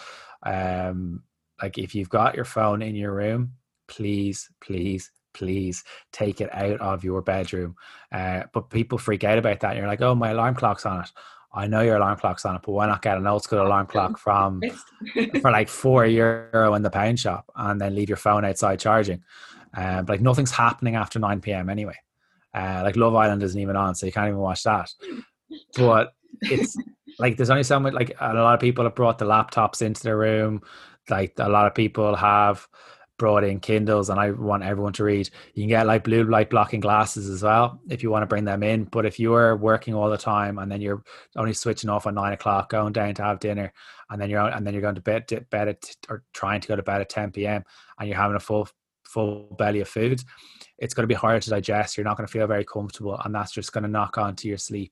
Um, 0.43 1.23
like 1.61 1.77
if 1.77 1.95
you've 1.95 2.09
got 2.09 2.35
your 2.35 2.45
phone 2.45 2.81
in 2.81 2.95
your 2.95 3.13
room, 3.13 3.53
please, 3.87 4.49
please, 4.59 5.11
please 5.33 5.83
take 6.11 6.41
it 6.41 6.53
out 6.53 6.81
of 6.81 7.03
your 7.03 7.21
bedroom. 7.21 7.75
Uh, 8.11 8.43
but 8.53 8.69
people 8.69 8.97
freak 8.97 9.23
out 9.23 9.37
about 9.37 9.59
that. 9.59 9.75
You're 9.75 9.87
like, 9.87 10.01
oh, 10.01 10.15
my 10.15 10.31
alarm 10.31 10.55
clock's 10.55 10.85
on 10.85 11.01
it. 11.01 11.11
I 11.55 11.67
know 11.67 11.81
your 11.81 11.95
alarm 11.95 12.17
clock's 12.19 12.45
on 12.45 12.55
it, 12.55 12.61
but 12.63 12.73
why 12.73 12.85
not 12.85 13.01
get 13.01 13.17
an 13.17 13.25
old 13.25 13.43
school 13.43 13.65
alarm 13.65 13.87
clock 13.87 14.17
from 14.17 14.61
for 15.41 15.51
like 15.51 15.69
four 15.69 16.05
euro 16.05 16.73
in 16.73 16.81
the 16.81 16.89
pound 16.89 17.19
shop 17.19 17.49
and 17.55 17.79
then 17.79 17.95
leave 17.95 18.09
your 18.09 18.17
phone 18.17 18.43
outside 18.43 18.79
charging? 18.79 19.23
Uh, 19.75 20.01
but 20.01 20.13
like 20.13 20.21
nothing's 20.21 20.51
happening 20.51 20.95
after 20.95 21.17
9 21.17 21.41
p.m. 21.41 21.69
anyway. 21.69 21.95
Uh, 22.53 22.81
like 22.83 22.95
Love 22.95 23.15
Island 23.15 23.41
isn't 23.43 23.59
even 23.59 23.75
on, 23.75 23.95
so 23.95 24.05
you 24.05 24.11
can't 24.11 24.27
even 24.27 24.39
watch 24.39 24.63
that. 24.63 24.89
But 25.77 26.13
it's 26.41 26.77
like 27.19 27.37
there's 27.37 27.49
only 27.49 27.63
so 27.63 27.79
much. 27.79 27.93
Like 27.93 28.15
a 28.19 28.33
lot 28.33 28.53
of 28.53 28.59
people 28.59 28.83
have 28.83 28.95
brought 28.95 29.17
the 29.17 29.25
laptops 29.25 29.81
into 29.81 30.03
their 30.03 30.17
room. 30.17 30.61
Like 31.09 31.33
a 31.37 31.49
lot 31.49 31.67
of 31.67 31.75
people 31.75 32.15
have 32.15 32.67
brought 33.17 33.43
in 33.43 33.59
Kindles 33.59 34.09
and 34.09 34.19
I 34.19 34.31
want 34.31 34.63
everyone 34.63 34.93
to 34.93 35.03
read. 35.03 35.29
You 35.53 35.63
can 35.63 35.69
get 35.69 35.87
like 35.87 36.03
blue 36.03 36.23
light 36.23 36.49
blocking 36.49 36.79
glasses 36.79 37.29
as 37.29 37.43
well 37.43 37.79
if 37.89 38.03
you 38.03 38.11
want 38.11 38.23
to 38.23 38.27
bring 38.27 38.45
them 38.45 38.63
in. 38.63 38.85
But 38.85 39.05
if 39.05 39.19
you're 39.19 39.55
working 39.55 39.93
all 39.93 40.09
the 40.09 40.17
time 40.17 40.57
and 40.59 40.71
then 40.71 40.81
you're 40.81 41.03
only 41.35 41.53
switching 41.53 41.89
off 41.89 42.07
at 42.07 42.13
nine 42.13 42.33
o'clock, 42.33 42.69
going 42.69 42.93
down 42.93 43.13
to 43.15 43.23
have 43.23 43.39
dinner, 43.39 43.73
and 44.09 44.21
then 44.21 44.29
you're 44.29 44.41
and 44.41 44.65
then 44.65 44.73
you're 44.73 44.81
going 44.81 44.95
to 44.95 45.01
bed 45.01 45.27
to 45.29 45.41
bed 45.41 45.67
at 45.67 45.95
or 46.09 46.23
trying 46.33 46.61
to 46.61 46.67
go 46.67 46.75
to 46.75 46.83
bed 46.83 47.01
at 47.01 47.09
10 47.09 47.31
p.m. 47.31 47.63
and 47.99 48.07
you're 48.09 48.17
having 48.17 48.35
a 48.35 48.39
full 48.39 48.67
full 49.03 49.55
belly 49.57 49.79
of 49.79 49.87
food, 49.87 50.21
it's 50.77 50.93
going 50.93 51.03
to 51.03 51.07
be 51.07 51.13
hard 51.13 51.41
to 51.41 51.49
digest. 51.49 51.95
You're 51.95 52.03
not 52.03 52.17
going 52.17 52.27
to 52.27 52.31
feel 52.31 52.47
very 52.47 52.65
comfortable, 52.65 53.19
and 53.23 53.33
that's 53.33 53.51
just 53.51 53.71
going 53.71 53.83
to 53.83 53.89
knock 53.89 54.17
onto 54.17 54.47
your 54.47 54.57
sleep. 54.57 54.91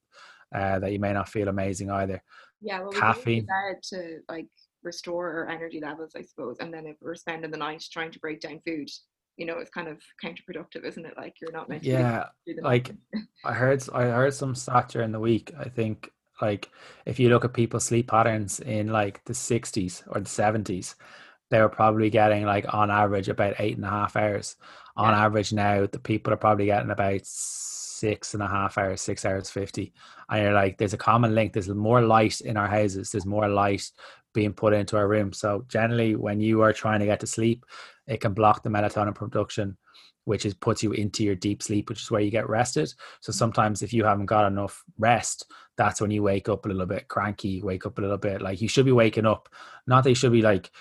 Uh, 0.54 0.78
that 0.78 0.92
you 0.92 1.00
may 1.00 1.12
not 1.12 1.28
feel 1.28 1.48
amazing 1.48 1.90
either. 1.90 2.22
Yeah, 2.62 2.82
well, 2.82 2.92
caffeine 2.92 3.48
to 3.90 4.20
like 4.30 4.48
restore 4.84 5.32
our 5.32 5.50
energy 5.50 5.80
levels, 5.80 6.14
I 6.16 6.22
suppose. 6.22 6.58
And 6.60 6.74
then 6.74 6.86
if 6.86 6.98
we're 7.02 7.16
spending 7.16 7.52
the 7.52 7.58
night 7.58 7.84
trying 7.92 8.12
to 8.12 8.20
break 8.20 8.42
down 8.42 8.60
food, 8.66 8.90
you 9.38 9.46
know, 9.46 9.58
it's 9.58 9.72
kind 9.72 9.88
of 9.88 10.00
counterproductive, 10.24 10.86
isn't 10.86 11.06
it? 11.06 11.16
Like 11.18 11.36
you're 11.42 11.52
not 11.52 11.70
meant 11.70 11.84
to. 11.84 11.90
Yeah, 11.90 12.26
like 12.62 12.92
I 13.44 13.54
heard, 13.54 13.84
I 13.94 14.04
heard 14.04 14.34
some 14.34 14.56
stat 14.56 14.90
during 14.90 15.12
the 15.12 15.20
week. 15.20 15.52
I 15.60 15.70
think 15.70 16.10
like 16.42 16.70
if 17.06 17.20
you 17.20 17.30
look 17.30 17.46
at 17.46 17.54
people's 17.54 17.86
sleep 17.86 18.10
patterns 18.10 18.60
in 18.60 18.88
like 18.88 19.24
the 19.26 19.34
60s 19.34 20.04
or 20.08 20.20
the 20.20 20.30
70s, 20.30 20.96
they 21.50 21.62
were 21.62 21.70
probably 21.70 22.10
getting 22.10 22.46
like 22.46 22.74
on 22.74 22.90
average 22.90 23.30
about 23.30 23.56
eight 23.60 23.76
and 23.76 23.86
a 23.86 23.90
half 23.90 24.16
hours. 24.16 24.56
On 24.96 25.10
yeah. 25.10 25.26
average 25.26 25.54
now, 25.54 25.88
the 25.92 26.00
people 26.00 26.34
are 26.34 26.38
probably 26.38 26.66
getting 26.66 26.92
about 26.92 27.22
six 27.24 28.34
and 28.34 28.44
a 28.44 28.48
half 28.48 28.78
hours, 28.78 29.02
six 29.02 29.26
hours 29.26 29.50
fifty. 29.50 29.94
And 30.30 30.44
you're 30.44 30.54
like, 30.54 30.78
there's 30.78 30.94
a 30.94 30.98
common 30.98 31.36
link. 31.36 31.54
There's 31.54 31.70
more 31.70 32.02
light 32.02 32.42
in 32.42 32.58
our 32.58 32.68
houses. 32.68 33.12
There's 33.12 33.26
more 33.26 33.48
light 33.48 33.90
being 34.34 34.54
put 34.54 34.74
into 34.74 34.98
our 34.98 35.08
room. 35.08 35.34
So 35.34 35.66
generally, 35.68 36.16
when 36.16 36.40
you 36.40 36.62
are 36.62 36.74
trying 36.74 37.00
to 37.00 37.06
get 37.06 37.20
to 37.22 37.28
sleep, 37.28 37.66
it 38.08 38.20
can 38.20 38.34
block 38.34 38.64
the 38.64 38.70
melatonin 38.70 39.16
production, 39.16 39.78
which 40.26 40.46
is 40.46 40.54
puts 40.54 40.84
you 40.84 40.92
into 40.92 41.24
your 41.24 41.36
deep 41.36 41.64
sleep, 41.64 41.90
which 41.90 42.02
is 42.02 42.12
where 42.12 42.22
you 42.22 42.32
get 42.32 42.50
rested. 42.50 42.94
So 43.22 43.32
mm. 43.32 43.36
sometimes 43.36 43.82
if 43.82 43.94
you 43.94 44.04
haven't 44.04 44.26
got 44.26 44.48
enough 44.48 44.84
rest, 44.98 45.52
that's 45.78 46.02
when 46.02 46.12
you 46.12 46.24
wake 46.24 46.50
up 46.50 46.66
a 46.66 46.70
little 46.70 46.86
bit 46.86 47.08
cranky, 47.08 47.62
wake 47.62 47.86
up 47.86 47.98
a 47.98 48.02
little 48.02 48.18
bit 48.18 48.42
like 48.42 48.62
you 48.62 48.68
should 48.68 48.86
be 48.86 48.92
waking 48.92 49.26
up. 49.26 49.50
Not 49.88 50.04
that 50.04 50.10
you 50.10 50.16
should 50.16 50.32
be 50.32 50.42
like 50.42 50.72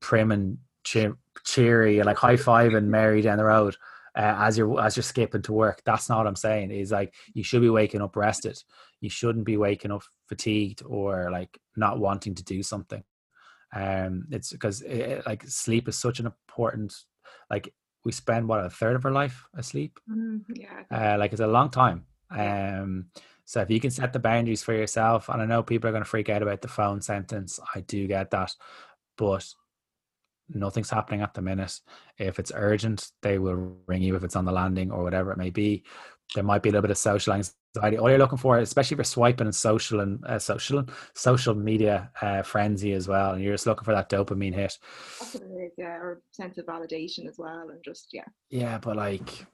prim 0.00 0.32
and 0.32 0.58
cheer, 0.84 1.16
cheery 1.44 1.98
and 1.98 2.06
like 2.06 2.16
high 2.16 2.36
five 2.36 2.74
and 2.74 2.90
merry 2.90 3.22
down 3.22 3.38
the 3.38 3.44
road. 3.44 3.76
Uh, 4.16 4.34
as 4.38 4.58
you're 4.58 4.80
as 4.80 4.96
you're 4.96 5.04
skipping 5.04 5.40
to 5.40 5.52
work. 5.52 5.82
That's 5.84 6.08
not 6.08 6.18
what 6.18 6.26
I'm 6.26 6.34
saying. 6.34 6.72
Is 6.72 6.90
like 6.90 7.14
you 7.32 7.44
should 7.44 7.62
be 7.62 7.70
waking 7.70 8.02
up 8.02 8.16
rested. 8.16 8.60
You 9.00 9.10
shouldn't 9.10 9.44
be 9.44 9.56
waking 9.56 9.90
up 9.90 10.02
fatigued 10.28 10.82
or 10.86 11.30
like 11.30 11.58
not 11.76 11.98
wanting 11.98 12.34
to 12.36 12.44
do 12.44 12.62
something. 12.62 13.02
Um 13.74 14.26
it's 14.30 14.52
because 14.52 14.82
it, 14.82 15.00
eh, 15.00 15.22
like 15.26 15.44
sleep 15.46 15.88
is 15.88 15.98
such 15.98 16.20
an 16.20 16.26
important 16.26 16.94
like 17.50 17.72
we 18.04 18.12
spend 18.12 18.48
what 18.48 18.64
a 18.64 18.70
third 18.70 18.96
of 18.96 19.04
our 19.04 19.12
life 19.12 19.44
asleep? 19.54 20.00
Mm, 20.10 20.42
yeah 20.54 21.14
uh, 21.14 21.18
like 21.18 21.32
it's 21.32 21.40
a 21.40 21.46
long 21.46 21.70
time. 21.70 22.06
Um 22.30 23.06
so 23.44 23.60
if 23.60 23.70
you 23.70 23.80
can 23.80 23.90
set 23.90 24.12
the 24.12 24.18
boundaries 24.20 24.62
for 24.62 24.72
yourself 24.72 25.28
and 25.28 25.42
i 25.42 25.44
know 25.44 25.60
people 25.60 25.88
are 25.88 25.92
going 25.92 26.04
to 26.04 26.08
freak 26.08 26.28
out 26.28 26.40
about 26.40 26.62
the 26.62 26.68
phone 26.68 27.02
sentence 27.02 27.58
i 27.74 27.80
do 27.80 28.06
get 28.06 28.30
that 28.30 28.52
but 29.18 29.44
nothing's 30.52 30.90
happening 30.90 31.20
at 31.20 31.34
the 31.34 31.42
minute. 31.42 31.80
If 32.18 32.38
it's 32.38 32.52
urgent 32.54 33.08
they 33.22 33.38
will 33.38 33.76
ring 33.86 34.02
you 34.02 34.16
if 34.16 34.24
it's 34.24 34.36
on 34.36 34.44
the 34.44 34.52
landing 34.52 34.90
or 34.90 35.02
whatever 35.02 35.32
it 35.32 35.38
may 35.38 35.50
be 35.50 35.84
there 36.34 36.44
might 36.44 36.62
be 36.62 36.68
a 36.68 36.72
little 36.72 36.82
bit 36.82 36.90
of 36.90 36.98
social 36.98 37.32
anxiety. 37.32 37.98
All 37.98 38.08
you're 38.08 38.18
looking 38.18 38.38
for, 38.38 38.58
especially 38.58 38.96
for 38.96 39.04
swiping 39.04 39.46
and 39.46 39.54
social 39.54 40.00
and 40.00 40.24
uh, 40.24 40.38
social 40.38 40.84
social 41.14 41.54
media 41.54 42.10
uh, 42.20 42.42
frenzy 42.42 42.92
as 42.92 43.08
well, 43.08 43.32
and 43.32 43.42
you're 43.42 43.54
just 43.54 43.66
looking 43.66 43.84
for 43.84 43.94
that 43.94 44.08
dopamine 44.08 44.54
hit. 44.54 44.78
yeah, 45.76 45.96
or 45.96 46.22
sense 46.32 46.58
of 46.58 46.66
validation 46.66 47.26
as 47.28 47.36
well, 47.38 47.70
and 47.70 47.82
just 47.84 48.08
yeah. 48.12 48.24
Yeah, 48.50 48.78
but 48.78 48.96
like, 48.96 49.46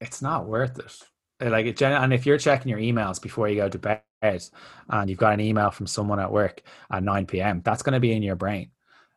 it's 0.00 0.22
not 0.22 0.46
worth 0.46 0.78
it. 0.78 1.02
Uh, 1.44 1.50
like, 1.50 1.66
it, 1.66 1.82
and 1.82 2.12
if 2.12 2.24
you're 2.24 2.38
checking 2.38 2.70
your 2.70 2.80
emails 2.80 3.20
before 3.20 3.48
you 3.48 3.56
go 3.56 3.68
to 3.68 3.78
bed, 3.78 4.02
and 4.22 5.10
you've 5.10 5.18
got 5.18 5.34
an 5.34 5.40
email 5.40 5.70
from 5.70 5.86
someone 5.86 6.18
at 6.18 6.32
work 6.32 6.62
at 6.90 7.02
9 7.02 7.26
p.m., 7.26 7.60
that's 7.64 7.82
going 7.82 7.92
to 7.92 8.00
be 8.00 8.12
in 8.12 8.22
your 8.22 8.34
brain 8.34 8.70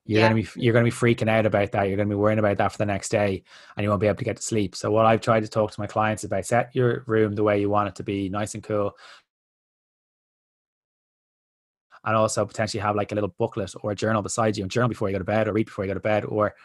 you're 0.09 0.21
yeah. 0.21 0.29
gonna 0.29 0.41
be 0.41 0.47
you're 0.55 0.73
gonna 0.73 0.85
be 0.85 0.89
freaking 0.89 1.29
out 1.29 1.45
about 1.45 1.71
that. 1.71 1.87
You're 1.87 1.95
gonna 1.95 2.09
be 2.09 2.15
worrying 2.15 2.39
about 2.39 2.57
that 2.57 2.71
for 2.71 2.79
the 2.79 2.85
next 2.87 3.09
day, 3.09 3.43
and 3.77 3.83
you 3.83 3.91
won't 3.91 4.01
be 4.01 4.07
able 4.07 4.17
to 4.17 4.23
get 4.23 4.37
to 4.37 4.41
sleep. 4.41 4.75
So 4.75 4.89
what 4.89 5.05
I've 5.05 5.21
tried 5.21 5.43
to 5.43 5.47
talk 5.47 5.69
to 5.71 5.79
my 5.79 5.85
clients 5.85 6.23
about: 6.23 6.47
set 6.47 6.71
your 6.73 7.03
room 7.05 7.35
the 7.35 7.43
way 7.43 7.61
you 7.61 7.69
want 7.69 7.89
it 7.89 7.95
to 7.97 8.03
be, 8.03 8.27
nice 8.27 8.55
and 8.55 8.63
cool, 8.63 8.97
and 12.03 12.15
also 12.15 12.43
potentially 12.43 12.81
have 12.81 12.95
like 12.95 13.11
a 13.11 13.15
little 13.15 13.35
booklet 13.37 13.71
or 13.83 13.91
a 13.91 13.95
journal 13.95 14.23
beside 14.23 14.57
you, 14.57 14.63
and 14.63 14.71
journal 14.71 14.89
before 14.89 15.09
you 15.09 15.13
go 15.13 15.19
to 15.19 15.25
bed, 15.25 15.47
or 15.47 15.53
read 15.53 15.67
before 15.67 15.85
you 15.85 15.89
go 15.89 15.93
to 15.93 15.99
bed, 15.99 16.25
or 16.25 16.55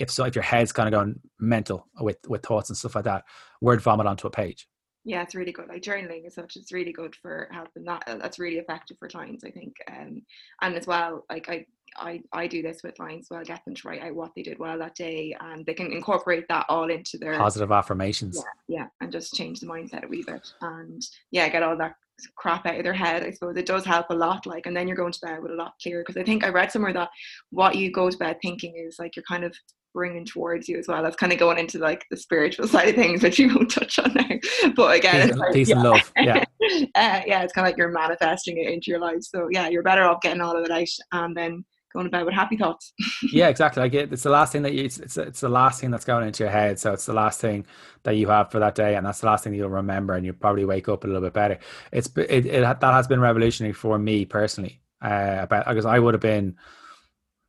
if 0.00 0.10
so, 0.10 0.24
if 0.24 0.34
your 0.34 0.42
head's 0.42 0.72
kind 0.72 0.88
of 0.88 0.92
going 0.92 1.20
mental 1.38 1.86
with 2.00 2.18
with 2.26 2.42
thoughts 2.42 2.70
and 2.70 2.76
stuff 2.76 2.96
like 2.96 3.04
that, 3.04 3.22
word 3.60 3.80
vomit 3.80 4.08
onto 4.08 4.26
a 4.26 4.30
page 4.30 4.66
yeah 5.04 5.22
it's 5.22 5.34
really 5.34 5.52
good 5.52 5.68
like 5.68 5.82
journaling 5.82 6.26
is 6.26 6.34
such 6.34 6.56
it's 6.56 6.72
really 6.72 6.92
good 6.92 7.14
for 7.16 7.48
helping 7.52 7.84
that 7.84 8.02
that's 8.06 8.38
really 8.38 8.58
effective 8.58 8.98
for 8.98 9.08
clients 9.08 9.44
i 9.44 9.50
think 9.50 9.74
um 9.90 10.20
and 10.60 10.74
as 10.74 10.86
well 10.86 11.24
like 11.30 11.48
i 11.48 11.64
I, 11.96 12.22
I 12.32 12.46
do 12.46 12.62
this 12.62 12.82
with 12.82 12.96
clients 12.96 13.28
so 13.28 13.36
I'll 13.36 13.44
get 13.44 13.64
them 13.64 13.74
to 13.74 13.88
write 13.88 14.02
out 14.02 14.14
what 14.14 14.32
they 14.34 14.42
did 14.42 14.58
well 14.58 14.78
that 14.78 14.94
day 14.94 15.36
and 15.40 15.64
they 15.66 15.74
can 15.74 15.92
incorporate 15.92 16.46
that 16.48 16.66
all 16.68 16.90
into 16.90 17.18
their 17.18 17.36
positive 17.36 17.72
affirmations. 17.72 18.42
Yeah, 18.68 18.78
yeah, 18.78 18.86
and 19.00 19.12
just 19.12 19.34
change 19.34 19.60
the 19.60 19.66
mindset 19.66 20.04
a 20.04 20.08
wee 20.08 20.24
bit 20.26 20.46
and 20.62 21.02
yeah, 21.30 21.48
get 21.48 21.62
all 21.62 21.76
that 21.76 21.94
crap 22.36 22.66
out 22.66 22.76
of 22.76 22.84
their 22.84 22.92
head. 22.92 23.22
I 23.22 23.30
suppose 23.30 23.56
it 23.56 23.66
does 23.66 23.84
help 23.84 24.06
a 24.10 24.14
lot. 24.14 24.46
Like, 24.46 24.66
and 24.66 24.76
then 24.76 24.86
you're 24.86 24.96
going 24.96 25.12
to 25.12 25.20
bed 25.20 25.42
with 25.42 25.52
a 25.52 25.56
lot 25.56 25.74
clearer. 25.82 26.02
Because 26.02 26.20
I 26.20 26.24
think 26.24 26.44
I 26.44 26.48
read 26.48 26.72
somewhere 26.72 26.92
that 26.92 27.10
what 27.50 27.76
you 27.76 27.90
go 27.90 28.10
to 28.10 28.16
bed 28.16 28.36
thinking 28.42 28.74
is 28.76 28.96
like 28.98 29.16
you're 29.16 29.24
kind 29.28 29.44
of 29.44 29.54
bringing 29.92 30.24
towards 30.24 30.68
you 30.68 30.78
as 30.78 30.86
well. 30.88 31.02
That's 31.02 31.16
kind 31.16 31.32
of 31.32 31.38
going 31.38 31.58
into 31.58 31.78
like 31.78 32.04
the 32.10 32.16
spiritual 32.16 32.68
side 32.68 32.88
of 32.88 32.94
things, 32.94 33.22
which 33.22 33.38
you 33.38 33.48
won't 33.48 33.70
touch 33.70 33.98
on 33.98 34.12
now. 34.14 34.26
But 34.76 34.96
again, 34.96 35.28
peace, 35.28 35.36
like, 35.36 35.52
peace 35.52 35.68
yeah. 35.68 35.74
and 35.76 35.84
love. 35.84 36.12
Yeah, 36.16 36.44
uh, 36.94 37.20
yeah, 37.26 37.42
it's 37.42 37.52
kind 37.52 37.66
of 37.66 37.70
like 37.70 37.76
you're 37.76 37.90
manifesting 37.90 38.58
it 38.58 38.72
into 38.72 38.90
your 38.90 39.00
life. 39.00 39.22
So 39.22 39.48
yeah, 39.50 39.68
you're 39.68 39.82
better 39.82 40.04
off 40.04 40.20
getting 40.20 40.40
all 40.40 40.56
of 40.56 40.64
it 40.64 40.70
out 40.70 40.88
and 41.12 41.36
then 41.36 41.64
going 41.92 42.04
to 42.04 42.10
bed 42.10 42.24
with 42.24 42.34
happy 42.34 42.56
thoughts. 42.56 42.92
yeah, 43.32 43.48
exactly. 43.48 43.82
Like 43.82 43.94
it, 43.94 44.12
it's 44.12 44.22
the 44.22 44.30
last 44.30 44.52
thing 44.52 44.62
that 44.62 44.72
you, 44.74 44.84
it's, 44.84 44.98
it's 44.98 45.16
it's 45.16 45.40
the 45.40 45.48
last 45.48 45.80
thing 45.80 45.90
that's 45.90 46.04
going 46.04 46.26
into 46.26 46.44
your 46.44 46.52
head. 46.52 46.78
So 46.78 46.92
it's 46.92 47.06
the 47.06 47.12
last 47.12 47.40
thing 47.40 47.66
that 48.04 48.16
you 48.16 48.28
have 48.28 48.50
for 48.50 48.58
that 48.60 48.74
day, 48.74 48.96
and 48.96 49.06
that's 49.06 49.20
the 49.20 49.26
last 49.26 49.44
thing 49.44 49.54
you'll 49.54 49.68
remember, 49.68 50.14
and 50.14 50.24
you'll 50.24 50.34
probably 50.34 50.64
wake 50.64 50.88
up 50.88 51.04
a 51.04 51.06
little 51.06 51.22
bit 51.22 51.32
better. 51.32 51.58
It's 51.92 52.08
it, 52.16 52.46
it 52.46 52.60
that 52.62 52.82
has 52.82 53.06
been 53.06 53.20
revolutionary 53.20 53.72
for 53.72 53.98
me 53.98 54.24
personally. 54.24 54.80
Uh, 55.02 55.38
about 55.40 55.66
because 55.66 55.86
I 55.86 55.98
would 55.98 56.12
have 56.12 56.20
been 56.20 56.56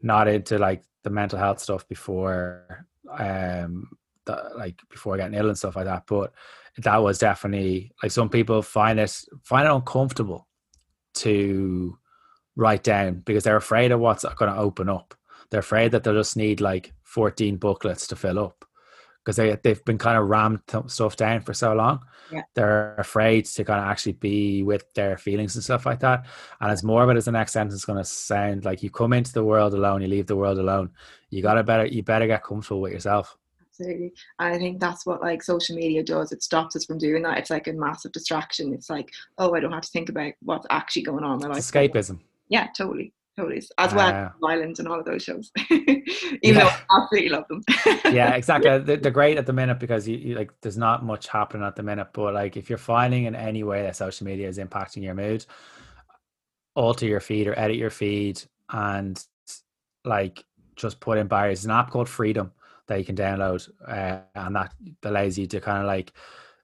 not 0.02 0.28
into 0.28 0.58
like 0.58 0.84
the 1.04 1.10
mental 1.10 1.40
health 1.40 1.60
stuff 1.60 1.88
before 1.88 2.88
um 3.18 3.90
the, 4.26 4.52
like 4.56 4.80
before 4.90 5.18
getting 5.18 5.38
ill 5.38 5.50
and 5.50 5.58
stuff 5.58 5.76
like 5.76 5.86
that 5.86 6.04
but 6.08 6.34
that 6.78 6.98
was 6.98 7.18
definitely 7.18 7.92
like 8.02 8.12
some 8.12 8.30
people 8.30 8.62
find 8.62 9.00
it 9.00 9.16
find 9.44 9.68
it 9.68 9.72
uncomfortable 9.72 10.48
to 11.14 11.98
write 12.56 12.84
down 12.84 13.22
because 13.26 13.44
they're 13.44 13.56
afraid 13.58 13.92
of 13.92 14.00
what's 14.00 14.24
going 14.24 14.52
to 14.52 14.60
open 14.60 14.90
up. 14.90 15.16
They're 15.50 15.60
afraid 15.60 15.92
that 15.92 16.04
they'll 16.04 16.14
just 16.14 16.38
need 16.38 16.62
like 16.62 16.94
14 17.04 17.58
booklets 17.58 18.08
to 18.08 18.16
fill 18.16 18.40
up 18.40 18.66
because 19.24 19.36
they, 19.36 19.58
they've 19.64 19.84
been 19.86 19.98
kind 19.98 20.18
of 20.18 20.28
rammed 20.28 20.62
stuff 20.88 21.16
down 21.16 21.42
for 21.42 21.54
so 21.54 21.74
long. 21.74 22.04
Yeah. 22.32 22.44
they're 22.56 22.96
afraid 22.96 23.44
to 23.46 23.66
kind 23.66 23.82
of 23.82 23.88
actually 23.88 24.14
be 24.14 24.64
with 24.64 24.86
their 24.94 25.18
feelings 25.18 25.56
and 25.56 25.64
stuff 25.64 25.86
like 25.86 26.00
that. 26.00 26.26
And 26.62 26.72
as 26.72 26.82
morbid 26.82 27.18
as 27.18 27.26
the 27.26 27.32
next 27.34 27.52
sentence 27.52 27.74
is 27.74 27.84
going 27.84 27.98
to 27.98 28.06
sound 28.06 28.64
like 28.64 28.82
you 28.82 28.90
come 28.90 29.12
into 29.12 29.34
the 29.34 29.44
world 29.44 29.74
alone 29.74 30.02
you 30.02 30.08
leave 30.08 30.28
the 30.28 30.36
world 30.38 30.58
alone 30.58 30.92
you 31.32 31.42
gotta 31.42 31.64
better 31.64 31.86
you 31.86 32.04
better 32.04 32.28
get 32.28 32.44
comfortable 32.44 32.82
with 32.82 32.94
yourself. 32.94 33.38
Absolutely. 33.68 34.14
And 34.40 34.54
i 34.54 34.58
think 34.58 34.80
that's 34.80 35.06
what 35.06 35.22
like 35.22 35.42
social 35.42 35.76
media 35.76 36.04
does. 36.04 36.32
It 36.32 36.44
stops 36.44 36.76
us 36.76 36.86
from 36.86 37.00
doing 37.00 37.24
that. 37.24 37.38
It's 37.40 37.50
like 37.50 37.68
a 37.68 37.74
massive 37.74 38.12
distraction. 38.12 38.74
It's 38.74 38.90
like 38.90 39.12
oh 39.38 39.56
i 39.56 39.60
don't 39.60 39.72
have 39.72 39.82
to 39.82 39.90
think 39.90 40.10
about 40.10 40.34
what's 40.42 40.68
actually 40.70 41.04
going 41.04 41.24
on 41.24 41.42
in 41.42 41.48
my 41.48 41.56
life. 41.56 41.64
Escapism 41.64 42.20
yeah 42.52 42.68
totally 42.78 43.12
totally. 43.38 43.64
As 43.78 43.94
well 43.94 44.10
Uh, 44.10 44.50
as 44.52 44.80
and 44.80 44.88
all 44.90 45.00
of 45.00 45.06
those 45.06 45.24
shows. 45.24 45.52
Even 45.72 46.62
though 46.62 46.68
I 46.68 46.82
absolutely 46.92 47.30
love 47.30 47.46
them. 47.50 47.64
Yeah 48.14 48.36
exactly. 48.36 48.78
They- 48.88 48.98
they're 48.98 49.12
great 49.12 49.38
at 49.38 49.46
the 49.46 49.54
minute 49.54 49.80
because 49.80 50.08
you, 50.08 50.18
you 50.18 50.36
like 50.36 50.52
there's 50.62 50.78
not 50.78 51.04
much 51.06 51.28
happening 51.30 51.66
at 51.66 51.76
the 51.78 51.84
minute 51.92 52.10
but 52.14 52.34
like 52.34 52.58
if 52.58 52.70
you're 52.70 52.78
finding 52.96 53.24
in 53.26 53.36
any 53.36 53.64
way 53.64 53.82
that 53.84 53.96
social 53.96 54.26
media 54.26 54.48
is 54.50 54.58
impacting 54.60 55.02
your 55.02 55.16
mood 55.16 55.46
alter 56.76 57.06
your 57.06 57.20
feed 57.20 57.48
or 57.48 57.58
edit 57.58 57.78
your 57.78 57.90
feed 57.90 58.42
and 58.72 59.26
like 60.06 60.44
just 60.76 61.00
put 61.00 61.18
in 61.18 61.28
barriers. 61.28 61.60
There's 61.60 61.66
an 61.66 61.72
app 61.80 61.92
called 61.92 62.10
freedom 62.10 62.52
that 62.88 62.98
you 63.00 63.06
can 63.06 63.16
download 63.16 63.70
uh, 63.88 64.20
and 64.36 64.56
that 64.56 64.74
allows 65.04 65.38
you 65.38 65.48
to 65.48 65.62
kind 65.62 65.80
of 65.80 65.86
like 65.86 66.12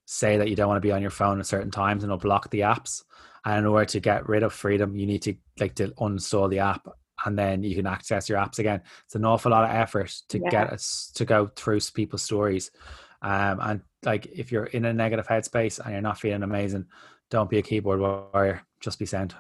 say 0.10 0.38
that 0.38 0.47
you 0.47 0.55
don't 0.55 0.70
want 0.70 0.78
to 0.82 0.88
be 0.88 0.91
on 0.93 1.01
your 1.01 1.12
phone 1.12 1.38
at 1.38 1.45
certain 1.45 1.70
times 1.70 2.01
and 2.01 2.10
it'll 2.10 2.18
block 2.18 2.49
the 2.49 2.62
apps. 2.62 3.03
And 3.43 3.60
in 3.60 3.66
order 3.66 3.84
to 3.86 3.99
get 3.99 4.28
rid 4.30 4.41
of 4.41 4.53
freedom 4.53 4.95
you 4.95 5.05
need 5.05 5.22
to 5.24 5.36
like 5.60 5.76
to 5.76 5.89
uninstall 5.99 6.49
the 6.49 6.60
app 6.60 6.88
and 7.26 7.38
then 7.38 7.62
you 7.62 7.76
can 7.76 7.86
access 7.86 8.30
your 8.30 8.38
apps 8.39 8.58
again. 8.60 8.82
It's 9.05 9.16
an 9.16 9.26
awful 9.26 9.51
lot 9.51 9.66
of 9.66 9.76
effort 9.76 10.14
to 10.30 10.39
Yeah. 10.39 10.49
get 10.49 10.72
us 10.72 11.12
to 11.16 11.26
go 11.26 11.47
through 11.55 11.82
people's 11.93 12.24
stories. 12.24 12.72
Um 13.22 13.60
and 13.62 13.82
like 14.05 14.28
if 14.28 14.49
you're 14.51 14.66
in 14.66 14.86
a 14.86 14.93
negative 14.93 15.28
headspace 15.28 15.80
and 15.80 15.91
you're 15.91 16.01
not 16.01 16.20
feeling 16.20 16.43
amazing 16.43 16.86
don't 17.30 17.49
be 17.49 17.58
a 17.58 17.62
keyboard 17.62 17.99
warrior. 17.99 18.62
Just 18.80 18.99
be 18.99 19.05
sent. 19.05 19.36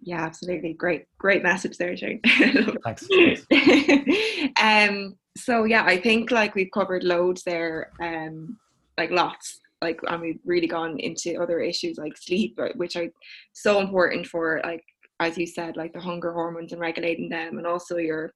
Yeah 0.00 0.24
absolutely. 0.24 0.72
Great 0.72 1.04
great 1.18 1.42
message 1.42 1.76
there 1.76 1.94
Shane 1.96 2.20
thanks. 2.84 3.06
Um 4.62 5.16
so 5.36 5.64
yeah 5.64 5.84
i 5.84 5.98
think 6.00 6.30
like 6.30 6.54
we've 6.54 6.70
covered 6.72 7.04
loads 7.04 7.42
there 7.42 7.90
um 8.00 8.56
like 8.96 9.10
lots 9.10 9.60
like 9.82 10.00
and 10.08 10.20
we've 10.20 10.40
really 10.44 10.66
gone 10.66 10.98
into 10.98 11.40
other 11.40 11.60
issues 11.60 11.98
like 11.98 12.16
sleep 12.16 12.58
which 12.76 12.96
are 12.96 13.06
so 13.52 13.80
important 13.80 14.26
for 14.26 14.60
like 14.64 14.82
as 15.20 15.38
you 15.38 15.46
said 15.46 15.76
like 15.76 15.92
the 15.92 16.00
hunger 16.00 16.32
hormones 16.32 16.72
and 16.72 16.80
regulating 16.80 17.28
them 17.28 17.58
and 17.58 17.66
also 17.66 17.96
your 17.96 18.32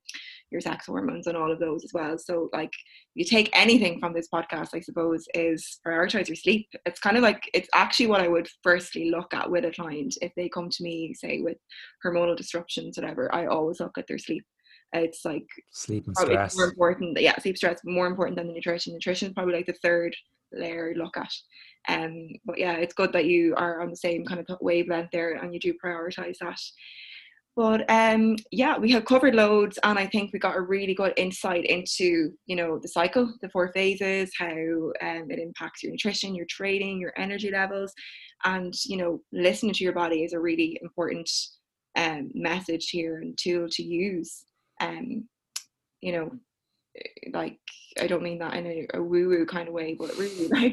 your 0.50 0.60
sex 0.60 0.86
hormones 0.86 1.26
and 1.26 1.36
all 1.36 1.50
of 1.50 1.60
those 1.60 1.84
as 1.84 1.92
well. 1.92 2.18
So 2.18 2.48
like 2.52 2.72
you 3.14 3.24
take 3.24 3.50
anything 3.52 3.98
from 3.98 4.12
this 4.12 4.28
podcast 4.32 4.70
i 4.74 4.80
suppose 4.80 5.24
is 5.34 5.78
prioritize 5.86 6.28
your 6.28 6.36
sleep. 6.36 6.66
It's 6.86 7.00
kind 7.00 7.16
of 7.16 7.22
like 7.22 7.42
it's 7.54 7.68
actually 7.74 8.08
what 8.08 8.20
i 8.20 8.28
would 8.28 8.48
firstly 8.62 9.10
look 9.10 9.32
at 9.32 9.50
with 9.50 9.64
a 9.64 9.70
client. 9.70 10.16
If 10.20 10.32
they 10.36 10.48
come 10.48 10.68
to 10.70 10.82
me 10.82 11.14
say 11.14 11.40
with 11.40 11.58
hormonal 12.04 12.36
disruptions 12.36 12.96
whatever 12.96 13.32
i 13.34 13.46
always 13.46 13.80
look 13.80 13.96
at 13.98 14.06
their 14.08 14.18
sleep 14.18 14.44
it's 14.92 15.24
like 15.24 15.46
sleep 15.70 16.06
and 16.06 16.14
probably 16.14 16.34
stress. 16.34 16.56
more 16.56 16.66
important 16.66 17.20
yeah 17.20 17.38
sleep 17.38 17.56
stress 17.56 17.80
more 17.84 18.06
important 18.06 18.36
than 18.36 18.48
the 18.48 18.54
nutrition. 18.54 18.92
Nutrition 18.92 19.28
is 19.28 19.34
probably 19.34 19.54
like 19.54 19.66
the 19.66 19.74
third 19.82 20.14
layer 20.52 20.94
look 20.96 21.16
at. 21.16 21.32
Um 21.88 22.28
but 22.44 22.58
yeah 22.58 22.74
it's 22.74 22.94
good 22.94 23.12
that 23.12 23.26
you 23.26 23.54
are 23.56 23.80
on 23.80 23.90
the 23.90 23.96
same 23.96 24.24
kind 24.24 24.40
of 24.40 24.58
wavelength 24.60 25.10
there 25.12 25.34
and 25.34 25.54
you 25.54 25.60
do 25.60 25.74
prioritize 25.84 26.36
that. 26.40 26.60
But 27.56 27.88
um 27.88 28.36
yeah 28.50 28.78
we 28.78 28.90
have 28.92 29.04
covered 29.04 29.34
loads 29.34 29.78
and 29.82 29.98
i 29.98 30.06
think 30.06 30.32
we 30.32 30.38
got 30.38 30.56
a 30.56 30.60
really 30.60 30.94
good 30.94 31.12
insight 31.16 31.64
into 31.66 32.32
you 32.46 32.56
know 32.56 32.78
the 32.80 32.88
cycle 32.88 33.32
the 33.42 33.50
four 33.50 33.72
phases 33.72 34.30
how 34.38 34.46
um, 34.46 35.26
it 35.30 35.38
impacts 35.38 35.82
your 35.82 35.92
nutrition 35.92 36.34
your 36.34 36.46
training 36.46 37.00
your 37.00 37.12
energy 37.16 37.50
levels. 37.50 37.92
And 38.44 38.74
you 38.86 38.96
know 38.96 39.20
listening 39.32 39.74
to 39.74 39.84
your 39.84 39.92
body 39.92 40.24
is 40.24 40.32
a 40.32 40.40
really 40.40 40.78
important 40.82 41.30
um, 41.96 42.30
message 42.34 42.88
here 42.90 43.18
and 43.18 43.36
tool 43.38 43.68
to 43.68 43.82
use 43.82 44.44
um 44.80 45.28
you 46.00 46.12
know 46.12 46.30
like 47.32 47.58
I 48.00 48.06
don't 48.06 48.22
mean 48.22 48.38
that 48.38 48.54
in 48.54 48.66
a, 48.66 48.86
a 48.94 49.02
woo 49.02 49.28
woo 49.28 49.46
kind 49.46 49.68
of 49.68 49.74
way, 49.74 49.94
but 49.98 50.16
really 50.16 50.48
like 50.48 50.72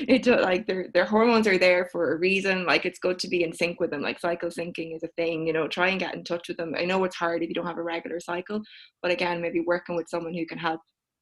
it 0.00 0.26
like 0.26 0.66
their 0.66 0.88
their 0.94 1.04
hormones 1.04 1.46
are 1.46 1.58
there 1.58 1.88
for 1.90 2.12
a 2.12 2.18
reason. 2.18 2.64
Like 2.64 2.86
it's 2.86 2.98
good 2.98 3.18
to 3.20 3.28
be 3.28 3.42
in 3.42 3.52
sync 3.52 3.80
with 3.80 3.90
them. 3.90 4.02
Like 4.02 4.20
cycle 4.20 4.48
syncing 4.48 4.94
is 4.94 5.02
a 5.02 5.08
thing. 5.16 5.46
You 5.46 5.52
know, 5.52 5.68
try 5.68 5.88
and 5.88 6.00
get 6.00 6.14
in 6.14 6.24
touch 6.24 6.48
with 6.48 6.56
them. 6.56 6.74
I 6.78 6.84
know 6.84 7.02
it's 7.04 7.16
hard 7.16 7.42
if 7.42 7.48
you 7.48 7.54
don't 7.54 7.66
have 7.66 7.78
a 7.78 7.82
regular 7.82 8.20
cycle, 8.20 8.62
but 9.02 9.10
again, 9.10 9.40
maybe 9.40 9.60
working 9.60 9.96
with 9.96 10.08
someone 10.08 10.34
who 10.34 10.46
can 10.46 10.58
help 10.58 10.80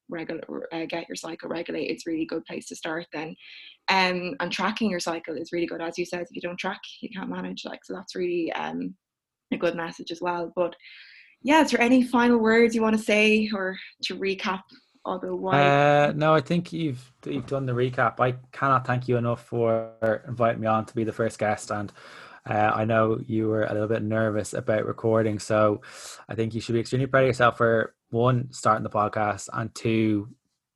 regular 0.09 0.41
uh, 0.73 0.85
get 0.87 1.07
your 1.07 1.15
cycle 1.15 1.47
regulate 1.47 1.85
it's 1.85 2.07
really 2.07 2.25
good 2.25 2.43
place 2.45 2.65
to 2.65 2.75
start 2.75 3.05
then 3.13 3.35
um 3.89 4.35
and 4.39 4.51
tracking 4.51 4.89
your 4.89 4.99
cycle 4.99 5.35
is 5.35 5.51
really 5.51 5.67
good 5.67 5.83
as 5.83 5.99
you 5.99 6.05
said 6.05 6.21
if 6.21 6.29
you 6.31 6.41
don't 6.41 6.57
track 6.57 6.79
you 7.01 7.09
can't 7.09 7.29
manage 7.29 7.63
like 7.63 7.85
so 7.85 7.93
that's 7.93 8.15
really 8.15 8.51
um 8.53 8.95
a 9.53 9.57
good 9.57 9.75
message 9.75 10.11
as 10.11 10.19
well 10.19 10.51
but 10.55 10.75
yeah, 11.41 11.63
is 11.63 11.71
there 11.71 11.81
any 11.81 12.03
final 12.03 12.37
words 12.37 12.75
you 12.75 12.81
want 12.81 12.97
to 12.97 13.01
say 13.01 13.49
or 13.53 13.77
to 14.03 14.15
recap 14.15 14.61
the 15.21 15.35
why? 15.35 15.59
Uh, 15.59 16.13
no, 16.15 16.33
I 16.33 16.41
think 16.41 16.71
you've 16.71 17.11
you've 17.25 17.47
done 17.47 17.65
the 17.65 17.73
recap. 17.73 18.19
I 18.19 18.35
cannot 18.51 18.85
thank 18.85 19.07
you 19.07 19.17
enough 19.17 19.43
for 19.45 20.21
inviting 20.27 20.61
me 20.61 20.67
on 20.67 20.85
to 20.85 20.95
be 20.95 21.03
the 21.03 21.11
first 21.11 21.39
guest, 21.39 21.71
and 21.71 21.91
uh, 22.47 22.71
I 22.73 22.85
know 22.85 23.19
you 23.25 23.47
were 23.47 23.63
a 23.63 23.73
little 23.73 23.87
bit 23.87 24.03
nervous 24.03 24.53
about 24.53 24.85
recording, 24.85 25.39
so 25.39 25.81
I 26.27 26.35
think 26.35 26.53
you 26.53 26.61
should 26.61 26.73
be 26.73 26.79
extremely 26.79 27.07
proud 27.07 27.21
of 27.21 27.27
yourself 27.27 27.57
for 27.57 27.95
one 28.11 28.49
starting 28.51 28.83
the 28.83 28.89
podcast, 28.89 29.49
and 29.51 29.73
two, 29.73 30.29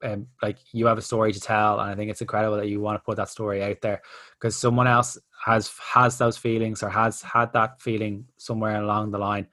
um, 0.04 0.28
like 0.42 0.58
you 0.72 0.88
have 0.88 0.98
a 0.98 1.04
story 1.04 1.34
to 1.34 1.40
tell, 1.40 1.80
and 1.80 1.92
I 1.92 1.96
think 1.96 2.10
it's 2.10 2.22
incredible 2.22 2.58
that 2.58 2.70
you 2.70 2.82
want 2.82 3.00
to 3.00 3.06
put 3.06 3.18
that 3.18 3.30
story 3.30 3.62
out 3.64 3.82
there 3.82 4.02
because 4.40 4.56
someone 4.56 4.88
else 4.88 5.18
has 5.46 5.72
has 5.80 6.18
those 6.18 6.38
feelings 6.38 6.82
or 6.82 6.90
has 6.90 7.22
had 7.22 7.54
that 7.54 7.82
feeling 7.82 8.26
somewhere 8.38 8.82
along 8.82 9.12
the 9.12 9.20
line. 9.20 9.48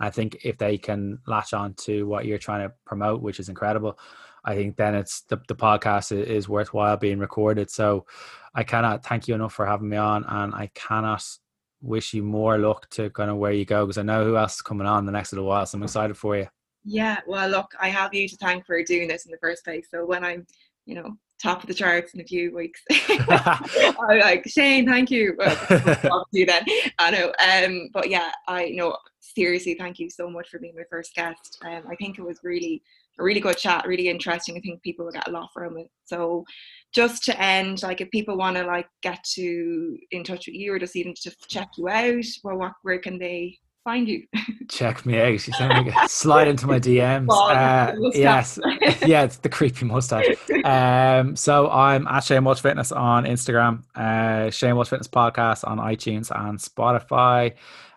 I 0.00 0.10
think 0.10 0.38
if 0.44 0.58
they 0.58 0.78
can 0.78 1.18
latch 1.26 1.52
on 1.54 1.74
to 1.74 2.06
what 2.06 2.24
you're 2.24 2.38
trying 2.38 2.68
to 2.68 2.74
promote, 2.84 3.22
which 3.22 3.40
is 3.40 3.48
incredible, 3.48 3.98
I 4.44 4.54
think 4.54 4.76
then 4.76 4.94
it's 4.94 5.22
the, 5.22 5.40
the 5.48 5.54
podcast 5.54 6.12
is, 6.12 6.28
is 6.28 6.48
worthwhile 6.48 6.96
being 6.96 7.18
recorded. 7.18 7.70
So 7.70 8.06
I 8.54 8.62
cannot 8.62 9.04
thank 9.04 9.26
you 9.26 9.34
enough 9.34 9.54
for 9.54 9.66
having 9.66 9.88
me 9.88 9.96
on, 9.96 10.24
and 10.24 10.54
I 10.54 10.70
cannot 10.74 11.24
wish 11.80 12.14
you 12.14 12.22
more 12.22 12.58
luck 12.58 12.88
to 12.90 13.10
kind 13.10 13.30
of 13.30 13.36
where 13.36 13.52
you 13.52 13.64
go 13.64 13.84
because 13.84 13.98
I 13.98 14.02
know 14.02 14.24
who 14.24 14.36
else 14.36 14.54
is 14.54 14.62
coming 14.62 14.86
on 14.86 15.06
the 15.06 15.12
next 15.12 15.32
little 15.32 15.46
while. 15.46 15.66
So 15.66 15.76
I'm 15.76 15.82
excited 15.82 16.16
for 16.16 16.36
you. 16.36 16.48
Yeah, 16.84 17.20
well, 17.26 17.48
look, 17.48 17.72
I 17.80 17.88
have 17.88 18.12
you 18.14 18.28
to 18.28 18.36
thank 18.36 18.66
for 18.66 18.82
doing 18.82 19.08
this 19.08 19.24
in 19.24 19.32
the 19.32 19.38
first 19.38 19.64
place. 19.64 19.86
So 19.90 20.04
when 20.04 20.24
I'm, 20.24 20.46
you 20.86 20.94
know, 20.94 21.16
top 21.42 21.62
of 21.62 21.68
the 21.68 21.74
charts 21.74 22.14
in 22.14 22.20
a 22.20 22.24
few 22.24 22.54
weeks, 22.54 22.82
I'm 23.08 24.18
like 24.20 24.46
Shane, 24.46 24.86
thank 24.86 25.10
you. 25.10 25.34
Well, 25.38 26.26
you 26.32 26.46
then. 26.46 26.64
I 26.98 27.10
know. 27.10 27.32
Um, 27.42 27.88
but 27.92 28.10
yeah, 28.10 28.32
I 28.48 28.70
know 28.70 28.96
seriously, 29.34 29.74
thank 29.74 29.98
you 29.98 30.10
so 30.10 30.28
much 30.28 30.48
for 30.48 30.58
being 30.58 30.74
my 30.76 30.84
first 30.90 31.14
guest. 31.14 31.58
Um, 31.64 31.82
I 31.90 31.94
think 31.96 32.18
it 32.18 32.22
was 32.22 32.40
really 32.42 32.82
a 33.18 33.22
really 33.22 33.40
good 33.40 33.56
chat, 33.56 33.86
really 33.86 34.08
interesting. 34.08 34.56
I 34.56 34.60
think 34.60 34.82
people 34.82 35.04
will 35.04 35.12
get 35.12 35.28
a 35.28 35.30
lot 35.30 35.50
from 35.54 35.78
it. 35.78 35.88
So 36.04 36.44
just 36.92 37.24
to 37.24 37.40
end, 37.40 37.82
like 37.82 38.00
if 38.00 38.10
people 38.10 38.36
want 38.36 38.56
to 38.56 38.64
like 38.64 38.88
get 39.02 39.22
to 39.34 39.96
in 40.10 40.24
touch 40.24 40.46
with 40.46 40.56
you 40.56 40.72
or 40.72 40.78
just 40.78 40.96
even 40.96 41.14
to 41.22 41.34
check 41.48 41.68
you 41.78 41.88
out, 41.88 42.24
well, 42.42 42.56
what 42.56 42.72
where 42.82 42.98
can 42.98 43.18
they 43.18 43.58
find 43.84 44.08
you? 44.08 44.26
Check 44.68 45.04
me 45.04 45.20
out. 45.20 45.38
She's 45.38 45.60
like, 45.60 46.08
slide 46.08 46.48
into 46.48 46.66
my 46.66 46.80
DMs. 46.80 47.28
Uh, 47.30 48.10
yes, 48.14 48.58
yeah, 49.06 49.24
it's 49.24 49.36
the 49.36 49.50
creepy 49.50 49.84
mustache. 49.84 50.36
Um, 50.64 51.36
so 51.36 51.70
I'm 51.70 52.06
at 52.08 52.24
Shane 52.24 52.44
Walsh 52.44 52.60
Fitness 52.60 52.90
on 52.90 53.24
Instagram, 53.24 53.82
uh, 53.94 54.50
Shane 54.50 54.74
Walsh 54.74 54.88
Fitness 54.88 55.08
podcast 55.08 55.68
on 55.68 55.78
iTunes 55.78 56.32
and 56.34 56.58
Spotify. 56.58 57.52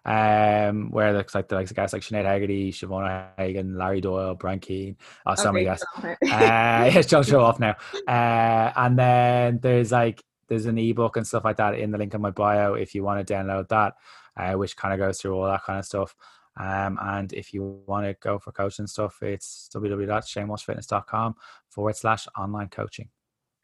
Um, 0.08 0.90
where 0.90 1.12
looks 1.12 1.36
like 1.36 1.50
the 1.50 1.56
likes 1.56 1.70
of 1.70 1.76
guys 1.76 1.92
like 1.92 2.02
Sinead 2.02 2.24
Haggerty, 2.24 2.72
Siobhan 2.72 3.28
Hagan, 3.38 3.78
Larry 3.78 4.00
Doyle, 4.00 4.36
Brian 4.36 4.60
Keane, 4.60 4.96
oh, 5.26 5.36
so 5.36 5.52
many 5.52 5.66
guys. 5.66 5.84
uh, 6.02 6.16
yeah, 6.24 7.02
don't 7.02 7.26
show 7.26 7.42
off 7.42 7.60
now. 7.60 7.76
Uh, 8.08 8.72
and 8.78 8.98
then 8.98 9.60
there's 9.62 9.92
like 9.92 10.24
there's 10.48 10.66
an 10.66 10.78
ebook 10.78 11.18
and 11.18 11.28
stuff 11.28 11.44
like 11.44 11.58
that 11.58 11.78
in 11.78 11.92
the 11.92 11.98
link 11.98 12.14
in 12.14 12.22
my 12.22 12.32
bio 12.32 12.76
if 12.76 12.96
you 12.96 13.04
want 13.04 13.26
to 13.26 13.34
download 13.34 13.68
that, 13.68 13.96
uh, 14.38 14.54
which 14.54 14.78
kind 14.78 14.94
of 14.94 15.00
goes 15.00 15.20
through 15.20 15.38
all 15.38 15.46
that 15.46 15.64
kind 15.66 15.80
of 15.80 15.86
stuff. 15.86 16.16
Um, 16.60 16.98
and 17.02 17.34
if 17.34 17.54
you 17.54 17.82
want 17.86 18.06
to 18.06 18.14
go 18.14 18.40
for 18.40 18.52
coaching 18.54 18.88
stuff, 18.88 19.22
it's 19.22 19.70
www.shanewalshfitness.com 19.76 21.36
forward 21.70 21.96
slash 21.98 22.28
online 22.38 22.70
coaching. 22.70 23.10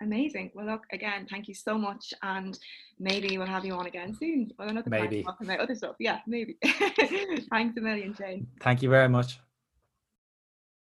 Amazing. 0.04 0.52
Well, 0.54 0.66
look, 0.66 0.84
again, 0.92 1.26
thank 1.30 1.48
you 1.48 1.56
so 1.56 1.78
much. 1.78 2.14
And 2.22 2.58
maybe 3.00 3.38
we'll 3.38 3.48
have 3.48 3.66
you 3.66 3.74
on 3.74 3.88
again 3.88 4.14
soon. 4.14 4.52
Well, 4.60 4.68
another 4.68 4.90
maybe. 4.90 5.24
talking 5.24 5.48
about 5.48 5.62
other 5.62 5.76
stuff. 5.76 5.96
Yeah, 6.00 6.20
maybe. 6.28 6.58
Thanks 7.50 7.78
a 7.78 7.82
million, 7.82 8.14
Jane. 8.14 8.48
Thank 8.60 8.84
you 8.84 8.90
very 8.90 9.10
much. 9.10 9.40